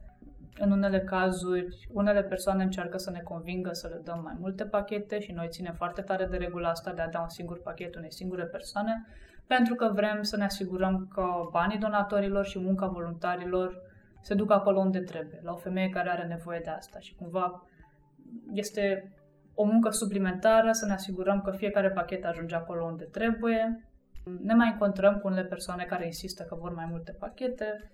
în 0.59 0.71
unele 0.71 0.99
cazuri, 0.99 1.87
unele 1.91 2.23
persoane 2.23 2.63
încearcă 2.63 2.97
să 2.97 3.11
ne 3.11 3.19
convingă 3.19 3.69
să 3.73 3.87
le 3.87 4.01
dăm 4.03 4.21
mai 4.23 4.35
multe 4.39 4.65
pachete 4.65 5.19
și 5.19 5.31
noi 5.31 5.47
ținem 5.49 5.73
foarte 5.73 6.01
tare 6.01 6.25
de 6.25 6.37
regula 6.37 6.69
asta 6.69 6.93
de 6.93 7.01
a 7.01 7.09
da 7.09 7.21
un 7.21 7.29
singur 7.29 7.61
pachet 7.61 7.95
unei 7.95 8.11
singure 8.11 8.43
persoane, 8.43 9.05
pentru 9.47 9.75
că 9.75 9.91
vrem 9.93 10.21
să 10.21 10.37
ne 10.37 10.43
asigurăm 10.43 11.07
că 11.13 11.25
banii 11.51 11.77
donatorilor 11.77 12.45
și 12.45 12.59
munca 12.59 12.87
voluntarilor 12.87 13.81
se 14.21 14.33
ducă 14.33 14.53
acolo 14.53 14.79
unde 14.79 14.99
trebuie, 14.99 15.39
la 15.43 15.51
o 15.51 15.55
femeie 15.55 15.89
care 15.89 16.09
are 16.09 16.27
nevoie 16.27 16.61
de 16.63 16.69
asta 16.69 16.99
și 16.99 17.15
cumva 17.15 17.63
este 18.53 19.13
o 19.53 19.63
muncă 19.63 19.89
suplimentară 19.89 20.71
să 20.71 20.85
ne 20.85 20.93
asigurăm 20.93 21.41
că 21.41 21.51
fiecare 21.51 21.89
pachet 21.89 22.25
ajunge 22.25 22.55
acolo 22.55 22.85
unde 22.85 23.03
trebuie. 23.03 23.89
Ne 24.41 24.53
mai 24.53 24.69
încontrăm 24.71 25.15
cu 25.15 25.27
unele 25.27 25.43
persoane 25.43 25.83
care 25.83 26.05
insistă 26.05 26.43
că 26.43 26.55
vor 26.55 26.73
mai 26.73 26.87
multe 26.89 27.11
pachete. 27.11 27.91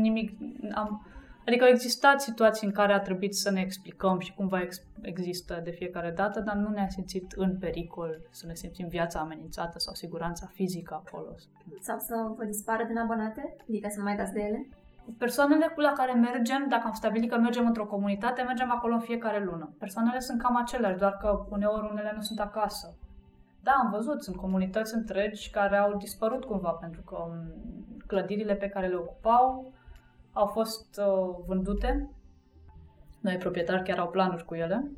Nimic, 0.00 0.38
am, 0.74 1.06
adică 1.46 1.64
au 1.64 1.70
existat 1.70 2.20
situații 2.20 2.66
în 2.66 2.72
care 2.72 2.92
a 2.92 3.00
trebuit 3.00 3.34
să 3.34 3.50
ne 3.50 3.60
explicăm 3.60 4.18
și 4.18 4.34
cumva 4.34 4.60
ex, 4.60 4.82
există 5.00 5.60
de 5.64 5.70
fiecare 5.70 6.10
dată, 6.10 6.40
dar 6.40 6.54
nu 6.54 6.68
ne-a 6.68 6.88
simțit 6.88 7.32
în 7.32 7.58
pericol 7.58 8.20
să 8.30 8.46
ne 8.46 8.54
simțim 8.54 8.88
viața 8.88 9.18
amenințată 9.18 9.78
sau 9.78 9.94
siguranța 9.94 10.46
fizică 10.52 11.02
acolo. 11.04 11.34
Sau 11.80 11.98
să 11.98 12.14
vă 12.36 12.44
dispară 12.44 12.84
din 12.84 12.98
abonate? 12.98 13.56
Adică 13.68 13.88
să 13.90 13.98
nu 13.98 14.04
mai 14.04 14.16
dați 14.16 14.32
de 14.32 14.40
ele? 14.40 14.68
Persoanele 15.18 15.66
cu 15.74 15.80
la 15.80 15.92
care 15.92 16.12
mergem, 16.12 16.66
dacă 16.68 16.82
am 16.86 16.92
stabilit 16.92 17.30
că 17.30 17.38
mergem 17.38 17.66
într-o 17.66 17.86
comunitate, 17.86 18.42
mergem 18.42 18.70
acolo 18.70 18.94
în 18.94 19.00
fiecare 19.00 19.44
lună. 19.44 19.74
Persoanele 19.78 20.20
sunt 20.20 20.42
cam 20.42 20.56
aceleași, 20.56 20.98
doar 20.98 21.16
că 21.16 21.44
uneori 21.48 21.88
unele 21.90 22.12
nu 22.14 22.20
sunt 22.20 22.40
acasă. 22.40 22.96
Da, 23.62 23.72
am 23.72 23.90
văzut, 23.90 24.22
sunt 24.22 24.36
comunități 24.36 24.94
întregi 24.94 25.50
care 25.50 25.76
au 25.76 25.96
dispărut 25.96 26.44
cumva, 26.44 26.70
pentru 26.70 27.02
că 27.02 27.16
um, 27.16 27.36
clădirile 28.06 28.54
pe 28.54 28.68
care 28.68 28.86
le 28.86 28.94
ocupau 28.94 29.72
au 30.34 30.46
fost 30.46 30.98
uh, 30.98 31.44
vândute. 31.46 32.10
Noi 33.20 33.36
proprietari 33.36 33.82
chiar 33.82 33.98
au 33.98 34.08
planuri 34.08 34.44
cu 34.44 34.54
ele. 34.54 34.90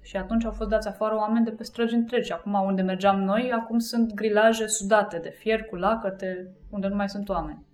Și 0.00 0.16
atunci 0.16 0.44
au 0.44 0.50
fost 0.50 0.68
dați 0.68 0.88
afară 0.88 1.16
oameni 1.16 1.44
de 1.44 1.50
pe 1.50 1.62
străzi 1.62 1.94
întregi. 1.94 2.32
Acum, 2.32 2.52
unde 2.52 2.82
mergeam 2.82 3.22
noi, 3.22 3.52
acum 3.52 3.78
sunt 3.78 4.14
grilaje 4.14 4.66
sudate 4.66 5.18
de 5.18 5.28
fier 5.28 5.64
cu 5.64 5.76
lacăte, 5.76 6.50
unde 6.70 6.88
nu 6.88 6.94
mai 6.94 7.08
sunt 7.08 7.28
oameni. 7.28 7.66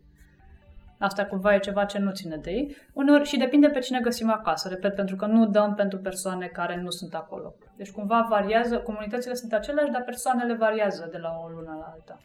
Asta 0.98 1.24
cumva 1.24 1.54
e 1.54 1.58
ceva 1.58 1.84
ce 1.84 1.98
nu 1.98 2.10
ține 2.10 2.36
de 2.36 2.50
ei. 2.50 2.76
Uneori 2.92 3.24
și 3.24 3.38
depinde 3.38 3.68
pe 3.68 3.78
cine 3.78 4.00
găsim 4.00 4.30
acasă, 4.30 4.68
repet, 4.68 4.94
pentru 4.94 5.16
că 5.16 5.26
nu 5.26 5.46
dăm 5.46 5.74
pentru 5.74 5.98
persoane 5.98 6.46
care 6.46 6.80
nu 6.80 6.90
sunt 6.90 7.14
acolo. 7.14 7.54
Deci 7.76 7.90
cumva 7.90 8.26
variază, 8.28 8.78
comunitățile 8.78 9.34
sunt 9.34 9.52
aceleași, 9.52 9.90
dar 9.90 10.02
persoanele 10.02 10.54
variază 10.54 11.08
de 11.10 11.18
la 11.18 11.40
o 11.44 11.48
lună 11.48 11.76
la 11.80 11.90
alta. 11.92 12.18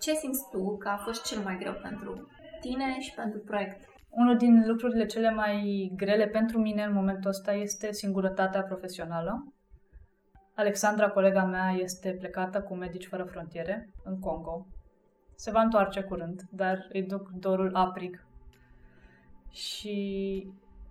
Ce 0.00 0.12
simți 0.12 0.48
tu 0.50 0.76
că 0.76 0.88
a 0.88 0.96
fost 0.96 1.24
cel 1.24 1.42
mai 1.42 1.56
greu 1.58 1.72
pentru 1.82 2.28
tine 2.66 3.00
și 3.00 3.14
pentru 3.14 3.38
proiect? 3.38 3.80
Unul 4.10 4.36
din 4.36 4.66
lucrurile 4.66 5.06
cele 5.06 5.30
mai 5.30 5.90
grele 5.96 6.26
pentru 6.26 6.58
mine 6.58 6.82
în 6.82 6.92
momentul 6.92 7.30
ăsta 7.30 7.52
este 7.52 7.92
singurătatea 7.92 8.62
profesională. 8.62 9.52
Alexandra, 10.54 11.08
colega 11.08 11.44
mea, 11.44 11.70
este 11.70 12.10
plecată 12.12 12.62
cu 12.62 12.74
Medici 12.74 13.06
Fără 13.06 13.24
Frontiere 13.24 13.90
în 14.04 14.18
Congo 14.18 14.66
se 15.36 15.50
va 15.50 15.60
întoarce 15.60 16.02
curând, 16.02 16.42
dar 16.50 16.86
îi 16.92 17.02
duc 17.02 17.30
dorul 17.30 17.74
aprig. 17.74 18.26
Și 19.50 19.96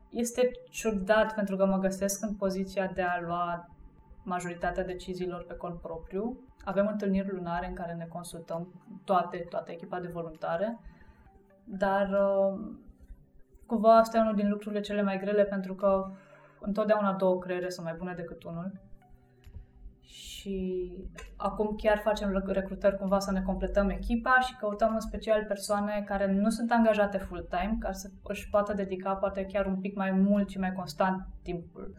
este 0.10 0.52
ciudat 0.70 1.34
pentru 1.34 1.56
că 1.56 1.66
mă 1.66 1.78
găsesc 1.78 2.24
în 2.24 2.36
poziția 2.36 2.88
de 2.88 3.02
a 3.02 3.20
lua 3.22 3.70
majoritatea 4.24 4.84
deciziilor 4.84 5.46
pe 5.46 5.54
cont 5.54 5.82
propriu. 5.82 6.40
Avem 6.64 6.88
întâlniri 6.88 7.32
lunare 7.32 7.68
în 7.68 7.74
care 7.74 7.94
ne 7.94 8.06
consultăm 8.06 8.82
toate, 9.04 9.38
toată 9.38 9.72
echipa 9.72 10.00
de 10.00 10.08
voluntare, 10.08 10.80
dar 11.66 12.10
uh, 12.10 12.60
cumva 13.66 13.98
asta 13.98 14.18
e 14.18 14.22
unul 14.22 14.36
din 14.36 14.50
lucrurile 14.50 14.82
cele 14.82 15.02
mai 15.02 15.20
grele 15.20 15.44
pentru 15.44 15.76
că 15.76 16.12
întotdeauna 16.60 17.14
două 17.14 17.40
creiere 17.40 17.70
sunt 17.70 17.86
mai 17.86 17.96
bune 17.98 18.14
decât 18.14 18.44
unul 18.44 18.72
și 20.46 20.92
acum 21.38 21.76
chiar 21.78 21.98
facem 21.98 22.44
recrutări 22.46 22.98
cumva 22.98 23.20
să 23.20 23.32
ne 23.32 23.42
completăm 23.42 23.90
echipa 23.90 24.40
și 24.40 24.56
căutăm 24.56 24.94
în 24.94 25.00
special 25.00 25.44
persoane 25.48 26.04
care 26.06 26.32
nu 26.32 26.50
sunt 26.50 26.72
angajate 26.72 27.18
full-time, 27.18 27.78
ca 27.80 27.92
să 27.92 28.10
își 28.24 28.50
poată 28.50 28.74
dedica 28.74 29.14
poate 29.14 29.46
chiar 29.46 29.66
un 29.66 29.80
pic 29.80 29.96
mai 29.96 30.12
mult 30.12 30.50
și 30.50 30.60
mai 30.60 30.74
constant 30.74 31.28
timpul. 31.44 31.94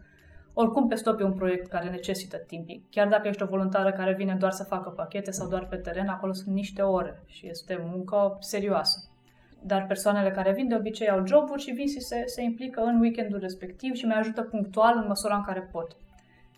Oricum 0.53 0.87
pe 0.87 0.95
stop 0.95 1.19
e 1.19 1.23
un 1.23 1.33
proiect 1.33 1.67
care 1.67 1.89
necesită 1.89 2.37
timp. 2.37 2.67
Chiar 2.89 3.07
dacă 3.07 3.27
ești 3.27 3.43
o 3.43 3.47
voluntară 3.47 3.91
care 3.91 4.13
vine 4.13 4.35
doar 4.35 4.51
să 4.51 4.63
facă 4.63 4.89
pachete 4.89 5.31
sau 5.31 5.47
doar 5.47 5.67
pe 5.67 5.75
teren, 5.75 6.07
acolo 6.07 6.33
sunt 6.33 6.55
niște 6.55 6.81
ore 6.81 7.23
și 7.25 7.49
este 7.49 7.87
muncă 7.91 8.37
serioasă. 8.39 8.99
Dar 9.61 9.85
persoanele 9.85 10.31
care 10.31 10.51
vin 10.51 10.67
de 10.67 10.75
obicei 10.75 11.09
au 11.09 11.25
joburi 11.25 11.61
și 11.61 11.71
vin 11.71 11.87
și 11.87 11.99
se, 11.99 12.23
se 12.25 12.41
implică 12.41 12.81
în 12.81 12.99
weekendul 12.99 13.39
respectiv 13.39 13.93
și 13.93 14.05
mai 14.05 14.19
ajută 14.19 14.41
punctual 14.41 14.97
în 14.97 15.07
măsura 15.07 15.35
în 15.35 15.43
care 15.43 15.69
pot. 15.71 15.95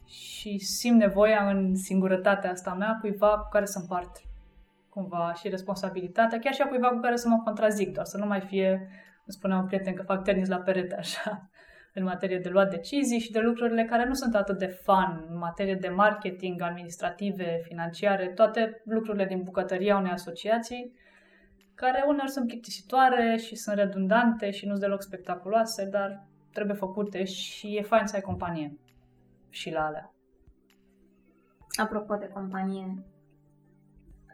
Și 0.05 0.57
simt 0.57 0.99
nevoia 0.99 1.49
în 1.49 1.75
singurătatea 1.75 2.51
asta 2.51 2.73
mea 2.73 2.97
cuiva 3.01 3.27
cu 3.27 3.49
care 3.49 3.65
să 3.65 3.79
împart 3.79 4.11
cumva 4.89 5.33
și 5.33 5.49
responsabilitatea, 5.49 6.39
chiar 6.39 6.53
și 6.53 6.61
a 6.61 6.67
cuiva 6.67 6.87
cu 6.87 6.99
care 6.99 7.15
să 7.15 7.27
mă 7.27 7.41
contrazic, 7.43 7.93
doar 7.93 8.05
să 8.05 8.17
nu 8.17 8.25
mai 8.25 8.39
fie, 8.39 8.69
îmi 8.69 9.37
spunea 9.37 9.57
un 9.57 9.65
prieten 9.65 9.93
că 9.93 10.03
fac 10.03 10.23
tenis 10.23 10.47
la 10.47 10.57
perete 10.57 10.95
așa, 10.95 11.49
în 11.97 12.03
materie 12.03 12.37
de 12.37 12.49
luat 12.49 12.69
decizii 12.69 13.19
și 13.19 13.31
de 13.31 13.39
lucrurile 13.39 13.85
care 13.85 14.05
nu 14.05 14.13
sunt 14.13 14.35
atât 14.35 14.57
de 14.57 14.67
fun, 14.67 15.25
în 15.29 15.37
materie 15.37 15.75
de 15.75 15.89
marketing, 15.89 16.61
administrative, 16.61 17.61
financiare, 17.63 18.27
toate 18.27 18.81
lucrurile 18.85 19.25
din 19.25 19.41
bucătăria 19.43 19.97
unei 19.97 20.11
asociații, 20.11 20.93
care 21.81 22.03
uneori 22.07 22.31
sunt 22.31 22.47
plictisitoare 22.47 23.35
și 23.37 23.55
sunt 23.55 23.75
redundante 23.75 24.51
și 24.51 24.65
nu 24.65 24.71
sunt 24.71 24.83
deloc 24.83 25.01
spectaculoase, 25.01 25.85
dar 25.85 26.27
trebuie 26.53 26.75
făcute 26.75 27.23
și 27.23 27.75
e 27.77 27.81
fain 27.81 28.05
să 28.05 28.15
ai 28.15 28.21
companie 28.21 28.77
și 29.49 29.71
la 29.71 29.85
alea. 29.85 30.13
Apropo 31.81 32.15
de 32.15 32.27
companie, 32.27 33.05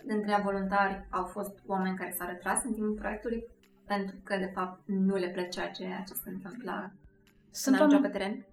dintre 0.06 0.42
voluntari 0.44 1.08
au 1.10 1.26
fost 1.26 1.60
oameni 1.66 1.98
care 1.98 2.12
s-au 2.12 2.28
retras 2.28 2.64
în 2.64 2.74
timpul 2.74 2.94
proiectului 2.94 3.46
pentru 3.86 4.16
că, 4.24 4.38
de 4.38 4.52
fapt, 4.54 4.82
nu 4.86 5.16
le 5.16 5.30
plăcea 5.30 5.68
ceea 5.68 6.04
ce 6.08 6.14
se 6.14 6.30
întâmpla 6.30 6.92
Sunt 7.52 7.80
oameni... 7.80 8.02
pe 8.02 8.08
teren? 8.08 8.46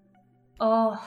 Uh, 0.59 0.99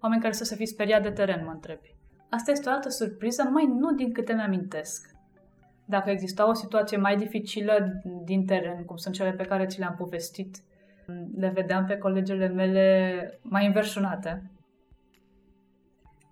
oameni 0.00 0.20
care 0.20 0.32
să 0.32 0.44
se 0.44 0.54
fi 0.54 0.66
speriat 0.66 1.02
de 1.02 1.10
teren, 1.10 1.44
mă 1.44 1.50
întrebi. 1.50 1.94
Asta 2.30 2.50
este 2.50 2.68
o 2.68 2.72
altă 2.72 2.88
surpriză, 2.88 3.42
mai 3.42 3.66
nu 3.66 3.92
din 3.92 4.12
câte 4.12 4.32
mi-amintesc. 4.32 5.13
Dacă 5.86 6.10
exista 6.10 6.48
o 6.48 6.52
situație 6.52 6.96
mai 6.96 7.16
dificilă 7.16 8.00
din 8.24 8.46
teren, 8.46 8.84
cum 8.84 8.96
sunt 8.96 9.14
cele 9.14 9.32
pe 9.32 9.44
care 9.44 9.66
ți 9.66 9.78
le-am 9.78 9.94
povestit, 9.94 10.56
le 11.36 11.48
vedeam 11.48 11.84
pe 11.84 11.98
colegele 11.98 12.46
mele 12.46 13.38
mai 13.42 13.66
înverșunate, 13.66 14.50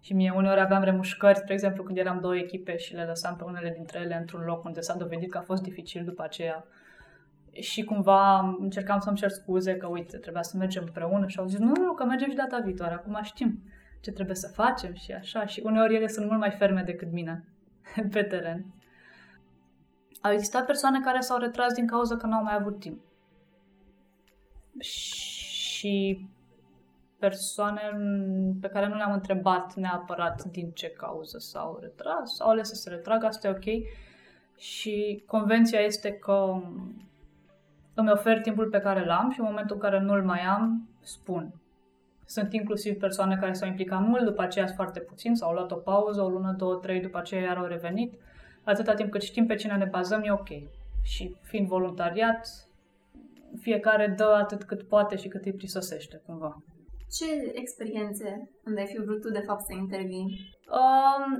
și 0.04 0.14
mie 0.14 0.32
uneori 0.36 0.60
aveam 0.60 0.82
remușcări, 0.82 1.38
spre 1.38 1.52
exemplu, 1.52 1.82
când 1.82 1.98
eram 1.98 2.20
două 2.20 2.36
echipe 2.36 2.76
și 2.76 2.94
le 2.94 3.04
lăsam 3.04 3.36
pe 3.36 3.44
unele 3.44 3.72
dintre 3.74 4.00
ele 4.00 4.16
într-un 4.16 4.42
loc 4.44 4.64
unde 4.64 4.80
s-a 4.80 4.96
dovedit 4.96 5.30
că 5.30 5.38
a 5.38 5.42
fost 5.42 5.62
dificil 5.62 6.04
după 6.04 6.22
aceea. 6.22 6.64
Și 7.52 7.84
cumva 7.84 8.38
încercam 8.60 8.98
să-mi 8.98 9.16
cer 9.16 9.28
scuze 9.28 9.76
că, 9.76 9.86
uite, 9.86 10.16
trebuia 10.16 10.42
să 10.42 10.56
mergem 10.56 10.82
împreună 10.86 11.26
și 11.26 11.38
au 11.38 11.46
zis, 11.46 11.58
nu, 11.58 11.72
nu, 11.80 11.92
că 11.92 12.04
mergem 12.04 12.30
și 12.30 12.36
data 12.36 12.60
viitoare, 12.64 12.94
acum 12.94 13.18
știm 13.22 13.62
ce 14.00 14.12
trebuie 14.12 14.36
să 14.36 14.48
facem 14.54 14.94
și 14.94 15.12
așa. 15.12 15.46
Și 15.46 15.62
uneori 15.64 15.94
ele 15.94 16.06
sunt 16.06 16.26
mult 16.26 16.38
mai 16.38 16.50
ferme 16.50 16.82
decât 16.82 17.12
mine 17.12 17.44
pe 18.12 18.22
teren. 18.22 18.64
Au 20.22 20.32
existat 20.32 20.66
persoane 20.66 21.00
care 21.00 21.20
s-au 21.20 21.38
retras 21.38 21.72
din 21.72 21.86
cauza 21.86 22.16
că 22.16 22.26
nu 22.26 22.36
au 22.36 22.42
mai 22.42 22.54
avut 22.54 22.78
timp. 22.78 23.00
Și 24.78 26.26
persoane 27.18 27.80
pe 28.60 28.68
care 28.68 28.88
nu 28.88 28.94
le-am 28.94 29.12
întrebat 29.12 29.74
neapărat 29.74 30.44
din 30.44 30.70
ce 30.70 30.88
cauză 30.88 31.38
s-au 31.38 31.78
retras, 31.80 32.40
au 32.40 32.48
ales 32.48 32.68
să 32.68 32.74
se 32.74 32.90
retragă, 32.90 33.26
asta 33.26 33.48
e 33.48 33.50
ok. 33.50 33.88
Și 34.58 35.22
convenția 35.26 35.80
este 35.80 36.12
că 36.12 36.62
îmi 37.94 38.10
ofer 38.10 38.40
timpul 38.40 38.68
pe 38.68 38.80
care 38.80 39.04
l-am 39.04 39.30
și 39.30 39.40
în 39.40 39.46
momentul 39.46 39.76
în 39.76 39.82
care 39.82 40.00
nu-l 40.00 40.24
mai 40.24 40.40
am, 40.40 40.88
spun. 41.00 41.54
Sunt 42.26 42.52
inclusiv 42.52 42.98
persoane 42.98 43.36
care 43.36 43.52
s-au 43.52 43.68
implicat 43.68 44.00
mult, 44.00 44.24
după 44.24 44.42
aceea 44.42 44.66
foarte 44.66 45.00
puțin, 45.00 45.34
sau 45.34 45.48
au 45.48 45.54
luat 45.54 45.70
o 45.70 45.76
pauză, 45.76 46.22
o 46.22 46.28
lună, 46.28 46.52
două, 46.52 46.74
trei, 46.74 47.00
după 47.00 47.18
aceea 47.18 47.42
iar 47.42 47.56
au 47.56 47.64
revenit. 47.64 48.14
Atâta 48.64 48.94
timp 48.94 49.10
cât 49.10 49.22
știm 49.22 49.46
pe 49.46 49.54
cine 49.54 49.76
ne 49.76 49.84
bazăm, 49.84 50.22
e 50.22 50.32
ok. 50.32 50.48
Și 51.02 51.36
fiind 51.42 51.66
voluntariat, 51.66 52.48
fiecare 53.60 54.14
dă 54.16 54.36
atât 54.40 54.62
cât 54.62 54.82
poate 54.82 55.16
și 55.16 55.28
cât 55.28 55.44
îi 55.44 55.52
prisosește, 55.52 56.22
cumva. 56.26 56.62
Ce 57.10 57.24
experiențe 57.52 58.50
unde 58.66 58.80
ai 58.80 58.86
fi 58.86 59.00
vrut 59.00 59.20
tu, 59.20 59.30
de 59.30 59.42
fapt, 59.46 59.60
să 59.60 59.72
intervii? 59.72 60.56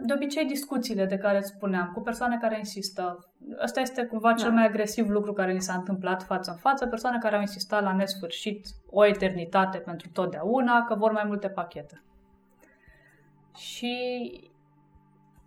De 0.03 0.13
obicei, 0.13 0.45
discuțiile 0.45 1.05
de 1.07 1.17
care 1.17 1.39
îți 1.39 1.49
spuneam, 1.49 1.91
cu 1.95 2.01
persoane 2.01 2.39
care 2.41 2.59
insistă. 2.59 3.31
Asta 3.59 3.81
este 3.81 4.05
cumva 4.05 4.33
cel 4.33 4.49
da. 4.49 4.55
mai 4.55 4.67
agresiv 4.67 5.09
lucru 5.09 5.33
care 5.33 5.53
ni 5.53 5.63
s-a 5.63 5.75
întâmplat 5.75 6.23
față 6.23 6.51
în 6.51 6.57
față, 6.57 6.87
persoane 6.87 7.19
care 7.19 7.35
au 7.35 7.41
insistat 7.41 7.83
la 7.83 7.93
nesfârșit 7.93 8.67
o 8.91 9.07
eternitate 9.07 9.79
pentru 9.79 10.09
totdeauna, 10.09 10.85
că 10.85 10.95
vor 10.95 11.13
mai 11.13 11.25
multe 11.27 11.49
pachete. 11.49 12.03
Și 13.57 14.51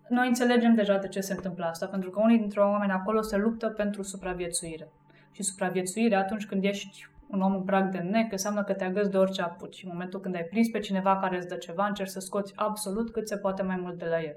noi 0.09 0.27
înțelegem 0.27 0.75
deja 0.75 0.97
de 0.97 1.07
ce 1.07 1.19
se 1.19 1.33
întâmplă 1.33 1.65
asta, 1.65 1.87
pentru 1.87 2.09
că 2.09 2.21
unii 2.21 2.37
dintre 2.37 2.59
oameni 2.59 2.91
acolo 2.91 3.21
se 3.21 3.37
luptă 3.37 3.69
pentru 3.69 4.01
supraviețuire. 4.01 4.91
Și 5.31 5.43
supraviețuire 5.43 6.15
atunci 6.15 6.45
când 6.45 6.63
ești 6.63 7.09
un 7.29 7.41
om 7.41 7.55
în 7.55 7.63
prag 7.63 7.91
de 7.91 7.97
nec, 7.97 8.31
înseamnă 8.31 8.63
că 8.63 8.73
te 8.73 8.83
agăți 8.83 9.11
de 9.11 9.17
orice 9.17 9.41
apuci. 9.41 9.83
În 9.83 9.89
momentul 9.91 10.19
când 10.19 10.35
ai 10.35 10.43
prins 10.43 10.69
pe 10.69 10.79
cineva 10.79 11.17
care 11.17 11.37
îți 11.37 11.47
dă 11.47 11.55
ceva, 11.55 11.85
încerci 11.85 12.09
să 12.09 12.19
scoți 12.19 12.53
absolut 12.55 13.11
cât 13.11 13.27
se 13.27 13.37
poate 13.37 13.63
mai 13.63 13.77
mult 13.81 13.97
de 13.97 14.05
la 14.05 14.21
el. 14.21 14.35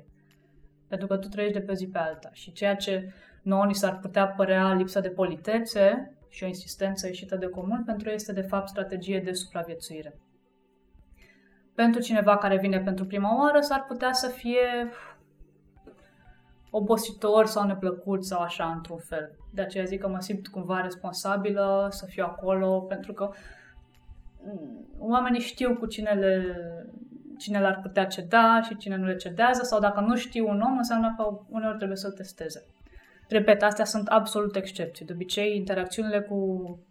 Pentru 0.89 1.07
că 1.07 1.17
tu 1.17 1.29
trăiești 1.29 1.59
de 1.59 1.65
pe 1.65 1.75
zi 1.75 1.89
pe 1.89 1.99
alta. 1.99 2.29
Și 2.33 2.53
ceea 2.53 2.77
ce 2.77 3.13
nouă 3.43 3.65
ni 3.65 3.75
s-ar 3.75 3.99
putea 3.99 4.27
părea 4.27 4.73
lipsă 4.73 5.01
de 5.01 5.09
politețe, 5.09 6.13
și 6.29 6.45
o 6.45 6.47
insistență 6.47 7.07
ieșită 7.07 7.37
de 7.37 7.49
comun, 7.49 7.83
pentru 7.85 8.09
ei 8.09 8.15
este 8.15 8.33
de 8.33 8.41
fapt 8.41 8.69
strategie 8.69 9.21
de 9.21 9.33
supraviețuire. 9.33 10.19
Pentru 11.75 12.01
cineva 12.01 12.37
care 12.37 12.59
vine 12.59 12.81
pentru 12.81 13.07
prima 13.07 13.39
oară, 13.39 13.61
s-ar 13.61 13.85
putea 13.85 14.13
să 14.13 14.29
fie 14.29 14.91
obositor 16.71 17.47
sau 17.47 17.67
neplăcut 17.67 18.25
sau 18.25 18.41
așa, 18.41 18.73
într-un 18.77 18.99
fel. 18.99 19.31
De 19.53 19.63
aceea 19.63 19.85
zic 19.85 20.01
că 20.01 20.09
mă 20.09 20.21
simt 20.21 20.49
cumva 20.49 20.81
responsabilă 20.81 21.89
să 21.91 22.07
fiu 22.07 22.25
acolo, 22.25 22.81
pentru 22.81 23.13
că 23.13 23.31
mm, 24.45 24.87
oamenii 24.99 25.41
știu 25.41 25.77
cu 25.77 25.87
cine, 25.87 26.11
le, 26.11 26.57
cine 27.39 27.61
l-ar 27.61 27.79
putea 27.83 28.07
ceda 28.07 28.61
și 28.63 28.77
cine 28.77 28.97
nu 28.97 29.05
le 29.05 29.17
cedează, 29.17 29.63
sau 29.63 29.81
dacă 29.81 30.01
nu 30.01 30.17
știu 30.17 30.49
un 30.49 30.61
om, 30.61 30.77
înseamnă 30.77 31.15
că 31.17 31.39
uneori 31.49 31.77
trebuie 31.77 31.97
să-l 31.97 32.13
testeze. 32.13 32.67
Repet, 33.29 33.63
astea 33.63 33.85
sunt 33.85 34.09
absolut 34.09 34.57
excepții. 34.57 35.07
De 35.07 35.13
obicei, 35.13 35.57
interacțiunile 35.57 36.21
cu 36.21 36.39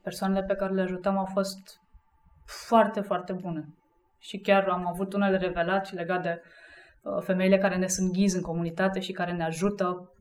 persoanele 0.04 0.44
pe 0.44 0.56
care 0.56 0.74
le 0.74 0.82
ajutăm 0.82 1.18
au 1.18 1.26
fost 1.26 1.80
foarte, 2.46 3.02
foarte 3.02 3.34
bune. 3.34 3.74
Și 4.20 4.38
chiar 4.38 4.68
am 4.68 4.88
avut 4.88 5.14
unele 5.14 5.38
revelații 5.38 5.96
legate 5.98 6.22
de 6.22 6.42
uh, 6.44 6.52
femeile 7.20 7.58
care 7.58 7.78
ne 7.78 7.88
sunt 7.88 8.12
ghizi 8.12 8.36
în 8.36 8.42
comunitate 8.42 9.00
și 9.00 9.12
care 9.12 9.32
ne 9.32 9.44
ajută 9.44 10.12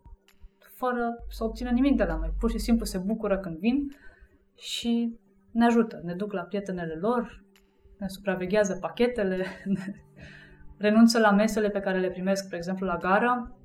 fără 0.59 1.25
să 1.29 1.44
obțină 1.44 1.70
nimic 1.70 1.96
de 1.96 2.05
la 2.05 2.16
noi. 2.16 2.33
Pur 2.38 2.51
și 2.51 2.59
simplu 2.59 2.85
se 2.85 2.99
bucură 2.99 3.38
când 3.38 3.59
vin 3.59 3.96
și 4.55 5.18
ne 5.51 5.64
ajută. 5.64 6.01
Ne 6.05 6.14
duc 6.14 6.33
la 6.33 6.42
prietenele 6.42 6.94
lor, 6.94 7.44
ne 7.99 8.09
supraveghează 8.09 8.77
pachetele, 8.81 9.44
renunță 10.79 11.18
la 11.18 11.31
mesele 11.31 11.70
pe 11.70 11.81
care 11.81 11.99
le 11.99 12.11
primesc, 12.11 12.44
spre 12.44 12.57
exemplu, 12.57 12.87
la 12.87 12.96
gara, 12.96 13.57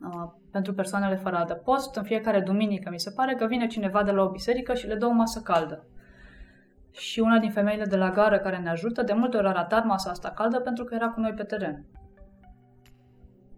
uh, 0.00 0.32
pentru 0.50 0.74
persoanele 0.74 1.16
fără 1.16 1.36
adăpost. 1.36 1.96
În 1.96 2.02
fiecare 2.02 2.40
duminică 2.40 2.90
mi 2.90 3.00
se 3.00 3.10
pare 3.10 3.34
că 3.34 3.46
vine 3.46 3.66
cineva 3.66 4.02
de 4.02 4.10
la 4.10 4.22
o 4.22 4.30
biserică 4.30 4.74
și 4.74 4.86
le 4.86 4.94
dă 4.94 5.06
o 5.06 5.10
masă 5.10 5.40
caldă. 5.40 5.86
Și 6.90 7.20
una 7.20 7.38
din 7.38 7.50
femeile 7.50 7.84
de 7.84 7.96
la 7.96 8.10
gară 8.10 8.38
care 8.38 8.58
ne 8.58 8.70
ajută, 8.70 9.02
de 9.02 9.12
multe 9.12 9.36
ori 9.36 9.46
a 9.46 9.52
ratat 9.52 9.84
masa 9.84 10.10
asta 10.10 10.30
caldă 10.30 10.60
pentru 10.60 10.84
că 10.84 10.94
era 10.94 11.08
cu 11.08 11.20
noi 11.20 11.32
pe 11.32 11.42
teren. 11.42 11.84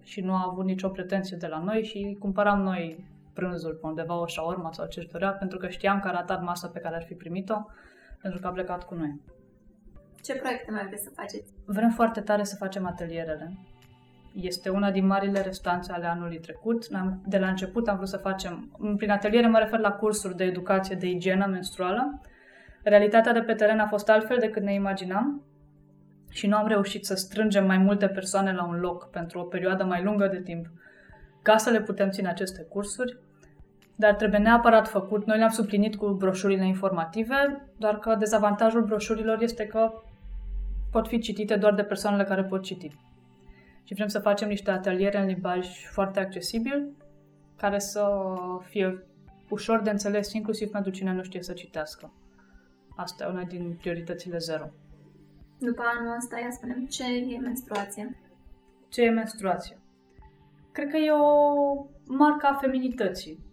Și 0.08 0.20
nu 0.20 0.34
a 0.34 0.46
avut 0.50 0.64
nicio 0.64 0.88
pretenție 0.88 1.36
de 1.36 1.46
la 1.46 1.58
noi 1.58 1.84
și 1.84 2.16
cumpăram 2.18 2.60
noi 2.62 3.06
prânzul 3.32 3.74
pe 3.74 3.86
undeva 3.86 4.20
o 4.20 4.26
șaorma 4.26 4.72
sau 4.72 4.86
ce-și 4.86 5.08
dorea, 5.08 5.30
pentru 5.30 5.58
că 5.58 5.68
știam 5.68 6.00
că 6.00 6.08
a 6.08 6.10
ratat 6.10 6.42
masa 6.42 6.68
pe 6.68 6.78
care 6.78 6.96
ar 6.96 7.02
fi 7.02 7.14
primit-o, 7.14 7.66
pentru 8.22 8.40
că 8.40 8.46
a 8.46 8.50
plecat 8.50 8.84
cu 8.84 8.94
noi. 8.94 9.20
Ce 10.22 10.34
proiecte 10.34 10.70
mai 10.70 10.86
vreți 10.86 11.02
să 11.02 11.10
faceți? 11.14 11.52
Vrem 11.64 11.90
foarte 11.90 12.20
tare 12.20 12.44
să 12.44 12.56
facem 12.56 12.86
atelierele. 12.86 13.58
Este 14.34 14.68
una 14.68 14.90
din 14.90 15.06
marile 15.06 15.40
restanțe 15.40 15.92
ale 15.92 16.06
anului 16.06 16.38
trecut. 16.38 16.88
De 17.26 17.38
la 17.38 17.48
început 17.48 17.88
am 17.88 17.96
vrut 17.96 18.08
să 18.08 18.16
facem, 18.16 18.76
prin 18.96 19.10
ateliere 19.10 19.46
mă 19.46 19.58
refer 19.58 19.78
la 19.78 19.92
cursuri 19.92 20.36
de 20.36 20.44
educație 20.44 20.96
de 20.96 21.06
igienă 21.06 21.46
menstruală. 21.46 22.20
Realitatea 22.82 23.32
de 23.32 23.40
pe 23.40 23.54
teren 23.54 23.78
a 23.78 23.86
fost 23.86 24.08
altfel 24.08 24.36
decât 24.40 24.62
ne 24.62 24.74
imaginam 24.74 25.42
și 26.30 26.46
nu 26.46 26.56
am 26.56 26.66
reușit 26.66 27.04
să 27.04 27.14
strângem 27.14 27.66
mai 27.66 27.78
multe 27.78 28.08
persoane 28.08 28.52
la 28.52 28.64
un 28.64 28.80
loc 28.80 29.10
pentru 29.10 29.38
o 29.40 29.42
perioadă 29.42 29.84
mai 29.84 30.02
lungă 30.02 30.26
de 30.26 30.40
timp 30.40 30.66
ca 31.42 31.56
să 31.56 31.70
le 31.70 31.80
putem 31.80 32.10
ține 32.10 32.28
aceste 32.28 32.62
cursuri, 32.62 33.18
dar 33.96 34.14
trebuie 34.14 34.40
neapărat 34.40 34.88
făcut. 34.88 35.26
Noi 35.26 35.38
le-am 35.38 35.50
suplinit 35.50 35.96
cu 35.96 36.06
broșurile 36.08 36.66
informative, 36.66 37.68
doar 37.76 37.98
că 37.98 38.14
dezavantajul 38.14 38.84
broșurilor 38.84 39.42
este 39.42 39.66
că 39.66 39.92
pot 40.90 41.08
fi 41.08 41.18
citite 41.18 41.56
doar 41.56 41.74
de 41.74 41.82
persoanele 41.82 42.24
care 42.24 42.44
pot 42.44 42.62
citi. 42.62 42.88
Și 43.84 43.94
vrem 43.94 44.06
să 44.06 44.18
facem 44.18 44.48
niște 44.48 44.70
ateliere 44.70 45.18
în 45.18 45.26
limbaj 45.26 45.68
foarte 45.90 46.20
accesibil, 46.20 46.88
care 47.56 47.78
să 47.78 48.08
fie 48.62 49.06
ușor 49.48 49.80
de 49.80 49.90
înțeles, 49.90 50.32
inclusiv 50.32 50.70
pentru 50.70 50.90
cine 50.90 51.12
nu 51.12 51.22
știe 51.22 51.42
să 51.42 51.52
citească. 51.52 52.12
Asta 52.96 53.24
e 53.24 53.30
una 53.30 53.42
din 53.42 53.76
prioritățile 53.80 54.38
zero. 54.38 54.70
După 55.58 55.82
anul 55.82 56.16
ăsta, 56.16 56.38
ia 56.38 56.50
spunem, 56.50 56.86
ce 56.86 57.04
e 57.04 57.38
menstruație? 57.38 58.18
Ce 58.88 59.02
e 59.02 59.10
menstruație? 59.10 59.78
Cred 60.72 60.90
că 60.90 60.96
e 60.96 61.10
o 61.10 61.86
marcă 62.06 62.46
a 62.46 62.58
feminității. 62.60 63.46